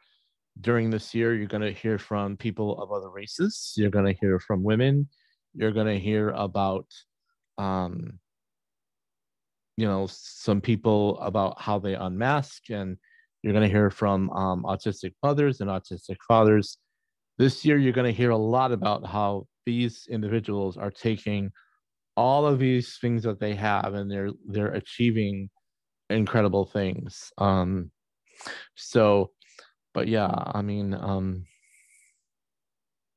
during 0.61 0.89
this 0.89 1.13
year, 1.13 1.35
you're 1.35 1.45
going 1.55 1.67
to 1.73 1.73
hear 1.73 1.97
from 1.97 2.37
people 2.37 2.81
of 2.81 2.91
other 2.93 3.09
races. 3.09 3.73
You're 3.75 3.89
going 3.97 4.05
to 4.05 4.19
hear 4.21 4.39
from 4.39 4.63
women. 4.63 5.09
You're 5.53 5.73
going 5.73 5.87
to 5.87 5.99
hear 5.99 6.29
about, 6.29 6.85
um, 7.61 8.19
you 9.77 9.85
know, 9.85 10.07
some 10.09 10.61
people 10.61 11.19
about 11.19 11.61
how 11.61 11.79
they 11.79 11.93
unmask, 11.93 12.69
and 12.69 12.97
you're 13.41 13.53
going 13.53 13.67
to 13.67 13.73
hear 13.73 13.89
from 13.89 14.29
um, 14.31 14.63
autistic 14.63 15.13
mothers 15.23 15.61
and 15.61 15.69
autistic 15.69 16.17
fathers. 16.27 16.77
This 17.37 17.63
year, 17.65 17.77
you're 17.77 17.93
going 17.93 18.11
to 18.11 18.17
hear 18.17 18.31
a 18.31 18.37
lot 18.37 18.71
about 18.71 19.05
how 19.05 19.47
these 19.65 20.07
individuals 20.09 20.77
are 20.77 20.91
taking 20.91 21.51
all 22.17 22.45
of 22.45 22.59
these 22.59 22.97
things 22.99 23.23
that 23.23 23.39
they 23.39 23.55
have 23.55 23.93
and 23.93 24.11
they're 24.11 24.31
they're 24.47 24.73
achieving 24.73 25.49
incredible 26.09 26.65
things. 26.65 27.31
Um, 27.37 27.91
so, 28.75 29.31
but 29.93 30.07
yeah, 30.07 30.29
I 30.29 30.61
mean, 30.61 30.93
um, 30.93 31.45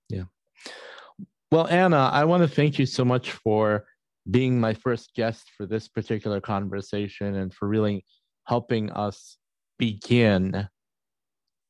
yeah. 0.08 0.24
Well, 1.50 1.66
Ana, 1.68 2.10
I 2.12 2.24
want 2.24 2.42
to 2.42 2.48
thank 2.48 2.78
you 2.78 2.86
so 2.86 3.04
much 3.04 3.32
for 3.32 3.84
being 4.30 4.58
my 4.58 4.74
first 4.74 5.14
guest 5.14 5.50
for 5.56 5.66
this 5.66 5.88
particular 5.88 6.40
conversation 6.40 7.34
and 7.36 7.52
for 7.52 7.68
really 7.68 8.04
helping 8.46 8.90
us 8.92 9.38
begin 9.78 10.68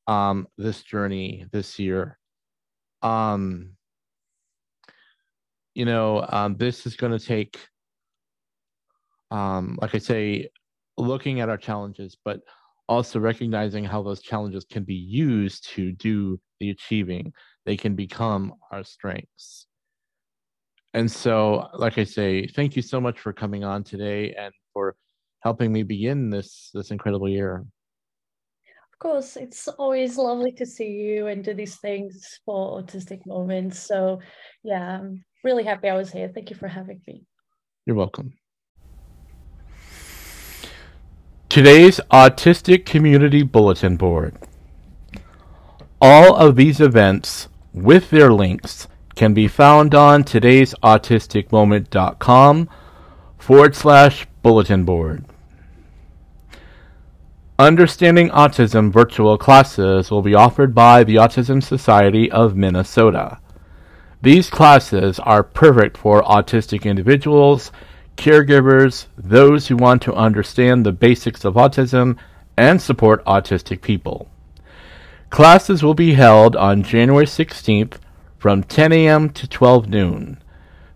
um, 0.07 0.47
this 0.57 0.83
journey 0.83 1.47
this 1.53 1.79
year. 1.79 2.19
Um, 3.03 3.73
you 5.75 5.85
know, 5.85 6.25
um, 6.29 6.57
this 6.57 6.87
is 6.87 6.97
going 6.97 7.13
to 7.13 7.25
take, 7.25 7.59
um, 9.31 9.79
like 9.81 9.95
I 9.95 9.99
say, 9.99 10.51
looking 10.97 11.41
at 11.41 11.49
our 11.49 11.57
challenges, 11.57 12.17
but 12.25 12.41
also 12.89 13.19
recognizing 13.19 13.85
how 13.85 14.03
those 14.03 14.23
challenges 14.23 14.65
can 14.65 14.85
be 14.85 14.95
used 14.95 15.69
to 15.71 15.93
do 15.93 16.39
the 16.61 16.71
achieving. 16.71 17.33
They 17.65 17.77
can 17.77 17.97
become 17.97 18.55
our 18.71 18.85
strengths. 18.85 19.67
And 20.95 21.11
so, 21.11 21.69
like 21.75 21.99
I 21.99 22.05
say, 22.05 22.47
thank 22.47 22.77
you 22.77 22.83
so 22.83 23.01
much 23.01 23.19
for 23.19 23.33
coming 23.33 23.65
on 23.65 23.83
today 23.83 24.33
and 24.39 24.55
for 24.73 24.95
helping 25.41 25.73
me 25.73 25.83
begin 25.83 26.31
this 26.31 26.71
this 26.73 26.93
incredible 26.93 27.29
year. 27.29 27.67
Of 28.93 28.99
course, 29.01 29.37
it's 29.37 29.67
always 29.67 30.17
lovely 30.17 30.53
to 30.53 30.65
see 30.65 30.89
you 30.89 31.27
and 31.27 31.45
do 31.45 31.53
these 31.53 31.77
things 31.77 32.39
for 32.47 32.81
autistic 32.81 33.27
moments. 33.27 33.81
So, 33.81 34.21
yeah, 34.63 35.01
I'm 35.01 35.25
really 35.43 35.65
happy 35.65 35.89
I 35.89 35.97
was 35.97 36.13
here. 36.13 36.31
Thank 36.33 36.49
you 36.49 36.57
for 36.57 36.69
having 36.69 37.01
me. 37.09 37.27
You're 37.87 37.97
welcome. 37.97 38.33
Today's 41.49 42.01
Autistic 42.13 42.87
Community 42.87 43.43
Bulletin 43.43 43.97
Board. 43.97 44.37
All 46.01 46.37
of 46.37 46.55
these 46.57 46.81
events, 46.81 47.49
with 47.73 48.11
their 48.11 48.33
links, 48.33 48.87
can 49.15 49.35
be 49.35 49.49
found 49.49 49.95
on 49.95 50.25
today's 50.25 50.75
autisticmoment.com 50.83 52.69
forward 53.39 53.75
slash 53.75 54.27
bulletin 54.43 54.85
board. 54.85 55.25
Understanding 57.59 58.31
Autism 58.31 58.93
virtual 58.93 59.39
classes 59.39 60.11
will 60.11 60.23
be 60.23 60.35
offered 60.35 60.75
by 60.75 61.05
the 61.05 61.17
Autism 61.17 61.63
Society 61.63 62.29
of 62.31 62.57
Minnesota. 62.57 63.39
These 64.23 64.51
classes 64.51 65.21
are 65.21 65.45
perfect 65.45 65.97
for 65.97 66.23
autistic 66.23 66.85
individuals, 66.85 67.71
caregivers, 68.17 69.07
those 69.17 69.69
who 69.69 69.77
want 69.77 70.03
to 70.03 70.15
understand 70.15 70.85
the 70.85 70.93
basics 70.93 71.45
of 71.45 71.55
autism, 71.55 72.17
and 72.57 72.83
support 72.83 73.25
autistic 73.25 73.83
people. 73.83 74.29
Classes 75.31 75.83
will 75.83 75.95
be 75.95 76.15
held 76.15 76.57
on 76.57 76.83
January 76.83 77.27
16th 77.27 77.99
from 78.45 78.63
10 78.63 78.93
a.m. 78.93 79.31
to 79.31 79.49
12 79.49 79.89
noon, 79.89 80.37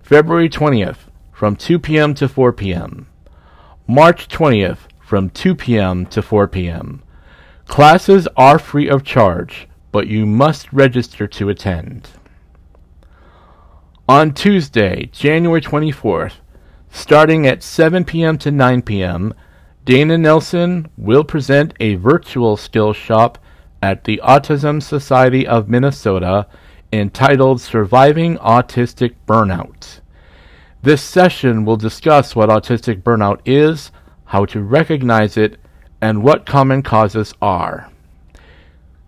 February 0.02 0.50
20th 0.50 1.08
from 1.32 1.56
2 1.56 1.78
p.m. 1.78 2.12
to 2.12 2.28
4 2.28 2.52
p.m., 2.52 3.08
March 3.86 4.28
20th 4.28 4.80
from 5.00 5.30
2 5.30 5.54
p.m. 5.54 6.04
to 6.04 6.20
4 6.20 6.46
p.m. 6.46 7.02
Classes 7.64 8.28
are 8.36 8.58
free 8.58 8.86
of 8.86 9.02
charge, 9.02 9.66
but 9.92 10.08
you 10.08 10.26
must 10.26 10.70
register 10.74 11.26
to 11.26 11.48
attend. 11.48 12.10
On 14.06 14.34
Tuesday, 14.34 15.06
January 15.10 15.62
24th, 15.62 16.34
starting 16.90 17.46
at 17.46 17.62
7 17.62 18.04
p.m. 18.04 18.36
to 18.36 18.50
9 18.50 18.82
p.m., 18.82 19.32
Dana 19.86 20.18
Nelson 20.18 20.90
will 20.98 21.24
present 21.24 21.72
a 21.80 21.94
virtual 21.94 22.58
skill 22.58 22.92
shop 22.92 23.38
at 23.80 24.04
the 24.04 24.20
Autism 24.22 24.82
Society 24.82 25.46
of 25.46 25.70
Minnesota 25.70 26.46
entitled 26.92 27.60
Surviving 27.60 28.36
Autistic 28.38 29.14
Burnout. 29.26 30.00
This 30.82 31.02
session 31.02 31.64
will 31.64 31.76
discuss 31.76 32.34
what 32.34 32.48
autistic 32.48 33.02
burnout 33.02 33.40
is, 33.44 33.90
how 34.26 34.44
to 34.46 34.62
recognize 34.62 35.36
it, 35.36 35.58
and 36.00 36.22
what 36.22 36.46
common 36.46 36.82
causes 36.82 37.34
are. 37.42 37.90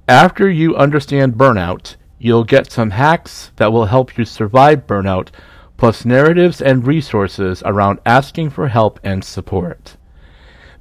After 0.08 0.50
you 0.50 0.76
understand 0.76 1.34
burnout, 1.34 1.96
you'll 2.18 2.44
get 2.44 2.70
some 2.70 2.90
hacks 2.90 3.52
that 3.56 3.72
will 3.72 3.86
help 3.86 4.18
you 4.18 4.24
survive 4.24 4.86
burnout, 4.86 5.28
plus 5.76 6.04
narratives 6.04 6.60
and 6.60 6.86
resources 6.86 7.62
around 7.64 8.00
asking 8.04 8.50
for 8.50 8.68
help 8.68 9.00
and 9.02 9.24
support. 9.24 9.96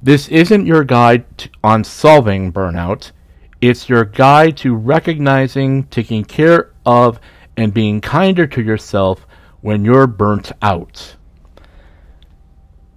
This 0.02 0.28
isn't 0.28 0.66
your 0.66 0.84
guide 0.84 1.50
on 1.62 1.84
solving 1.84 2.52
burnout, 2.52 3.12
it's 3.60 3.88
your 3.88 4.04
guide 4.04 4.56
to 4.58 4.74
recognizing, 4.74 5.84
taking 5.84 6.24
care 6.24 6.70
of, 6.90 7.20
and 7.56 7.72
being 7.72 8.00
kinder 8.00 8.46
to 8.46 8.62
yourself 8.62 9.26
when 9.60 9.84
you're 9.84 10.06
burnt 10.06 10.50
out. 10.60 11.16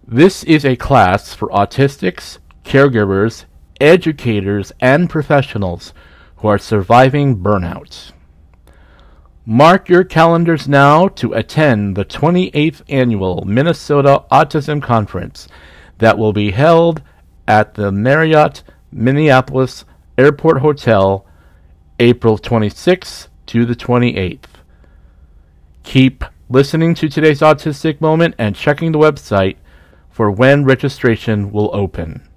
This 0.08 0.44
is 0.44 0.66
a 0.66 0.76
class 0.76 1.34
for 1.34 1.50
autistics, 1.50 2.40
caregivers, 2.64 3.46
educators, 3.80 4.72
and 4.80 5.10
professionals 5.10 5.94
who 6.38 6.48
are 6.48 6.58
surviving 6.58 7.38
burnout. 7.38 8.12
Mark 9.46 9.90
your 9.90 10.04
calendars 10.04 10.68
now 10.68 11.08
to 11.10 11.34
attend 11.34 11.96
the 11.96 12.06
28th 12.06 12.82
annual 12.88 13.44
Minnesota 13.46 14.24
Autism 14.32 14.82
Conference 14.82 15.48
that 15.98 16.18
will 16.18 16.34
be 16.34 16.52
held 16.52 17.02
at 17.48 17.74
the 17.74 17.92
Marriott 17.92 18.64
Minneapolis 18.92 19.84
Airport 20.18 20.60
Hotel 20.60 21.26
April 22.00 22.38
26th 22.38 23.28
to 23.48 23.66
the 23.66 23.76
28th. 23.76 24.46
Keep 25.84 26.24
listening 26.50 26.96
to 26.96 27.10
today's 27.10 27.42
Autistic 27.42 28.00
Moment 28.00 28.36
and 28.38 28.56
checking 28.56 28.92
the 28.92 29.00
website 29.00 29.58
for 30.10 30.30
when 30.30 30.64
registration 30.64 31.52
will 31.52 31.70
open. 31.74 32.28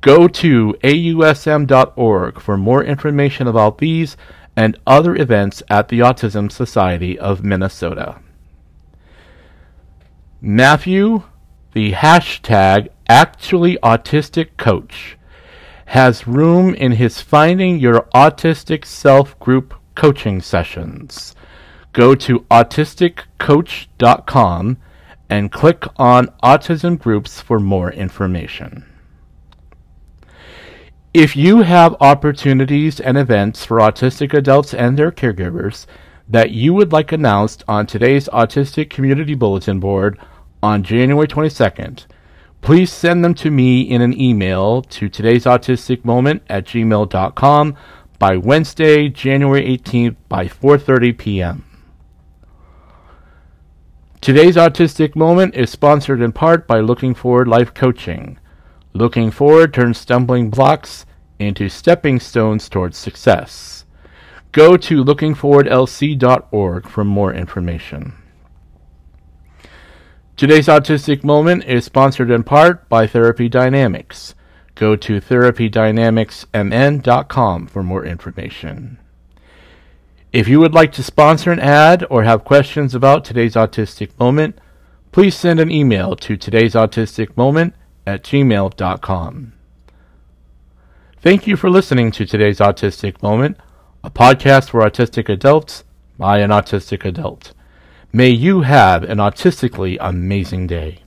Go 0.00 0.28
to 0.28 0.74
ausm.org 0.84 2.40
for 2.40 2.56
more 2.56 2.84
information 2.84 3.46
about 3.48 3.78
these 3.78 4.16
and 4.54 4.78
other 4.86 5.16
events 5.16 5.62
at 5.68 5.88
the 5.88 6.00
Autism 6.00 6.50
Society 6.50 7.18
of 7.18 7.42
Minnesota. 7.42 8.20
Matthew, 10.40 11.24
the 11.72 11.92
hashtag 11.92 12.88
actually 13.08 13.78
autistic 13.82 14.56
coach, 14.56 15.16
has 15.86 16.26
room 16.26 16.74
in 16.74 16.92
his 16.92 17.20
Finding 17.20 17.78
Your 17.78 18.02
Autistic 18.14 18.84
Self 18.84 19.38
group 19.38 19.74
coaching 19.96 20.40
sessions. 20.40 21.34
Go 21.92 22.14
to 22.14 22.40
autisticcoach.com 22.50 24.76
and 25.28 25.50
click 25.50 25.84
on 25.96 26.28
Autism 26.42 26.98
Groups 26.98 27.40
for 27.40 27.58
more 27.58 27.90
information. 27.90 28.84
If 31.12 31.34
you 31.34 31.62
have 31.62 31.96
opportunities 32.00 33.00
and 33.00 33.16
events 33.16 33.64
for 33.64 33.78
autistic 33.78 34.34
adults 34.34 34.74
and 34.74 34.98
their 34.98 35.10
caregivers 35.10 35.86
that 36.28 36.50
you 36.50 36.74
would 36.74 36.92
like 36.92 37.10
announced 37.10 37.64
on 37.66 37.86
today's 37.86 38.28
Autistic 38.28 38.90
Community 38.90 39.34
Bulletin 39.34 39.80
Board 39.80 40.18
on 40.62 40.82
January 40.82 41.26
22nd, 41.26 42.04
please 42.60 42.92
send 42.92 43.24
them 43.24 43.32
to 43.34 43.50
me 43.50 43.80
in 43.80 44.02
an 44.02 44.20
email 44.20 44.82
to 44.82 45.08
today's 45.08 45.44
autistic 45.44 46.04
moment 46.04 46.42
at 46.50 46.66
gmail.com 46.66 47.76
by 48.18 48.36
Wednesday, 48.36 49.08
January 49.08 49.64
18th 49.78 50.16
by 50.28 50.46
4:30 50.46 51.18
p.m. 51.18 51.64
Today's 54.20 54.56
autistic 54.56 55.14
moment 55.14 55.54
is 55.54 55.70
sponsored 55.70 56.20
in 56.20 56.32
part 56.32 56.66
by 56.66 56.80
Looking 56.80 57.14
Forward 57.14 57.46
Life 57.46 57.74
Coaching. 57.74 58.38
Looking 58.92 59.30
forward 59.30 59.74
turns 59.74 59.98
stumbling 59.98 60.50
blocks 60.50 61.06
into 61.38 61.68
stepping 61.68 62.18
stones 62.18 62.68
towards 62.68 62.96
success. 62.96 63.84
Go 64.52 64.76
to 64.78 65.04
lookingforwardlc.org 65.04 66.88
for 66.88 67.04
more 67.04 67.34
information. 67.34 68.14
Today's 70.36 70.66
Autistic 70.66 71.22
Moment 71.22 71.64
is 71.64 71.84
sponsored 71.84 72.30
in 72.30 72.42
part 72.42 72.88
by 72.88 73.06
Therapy 73.06 73.48
Dynamics. 73.48 74.34
Go 74.76 74.94
to 74.94 75.20
therapydynamicsmn.com 75.20 77.66
for 77.66 77.82
more 77.82 78.04
information. 78.04 78.98
If 80.32 80.48
you 80.48 80.58
would 80.60 80.74
like 80.74 80.92
to 80.92 81.02
sponsor 81.02 81.50
an 81.50 81.58
ad 81.60 82.04
or 82.10 82.24
have 82.24 82.44
questions 82.44 82.94
about 82.94 83.24
today's 83.24 83.54
Autistic 83.54 84.10
Moment, 84.20 84.60
please 85.12 85.34
send 85.34 85.60
an 85.60 85.70
email 85.70 86.14
to 86.16 86.36
today's 86.36 86.74
Autistic 86.74 87.34
Moment 87.38 87.74
at 88.06 88.22
gmail.com. 88.22 89.54
Thank 91.22 91.46
you 91.46 91.56
for 91.56 91.70
listening 91.70 92.10
to 92.12 92.26
today's 92.26 92.58
Autistic 92.58 93.22
Moment, 93.22 93.56
a 94.04 94.10
podcast 94.10 94.68
for 94.70 94.82
autistic 94.82 95.30
adults 95.30 95.84
by 96.18 96.40
an 96.40 96.50
autistic 96.50 97.06
adult. 97.06 97.54
May 98.12 98.28
you 98.28 98.60
have 98.60 99.04
an 99.04 99.16
autistically 99.18 99.96
amazing 100.00 100.66
day. 100.66 101.05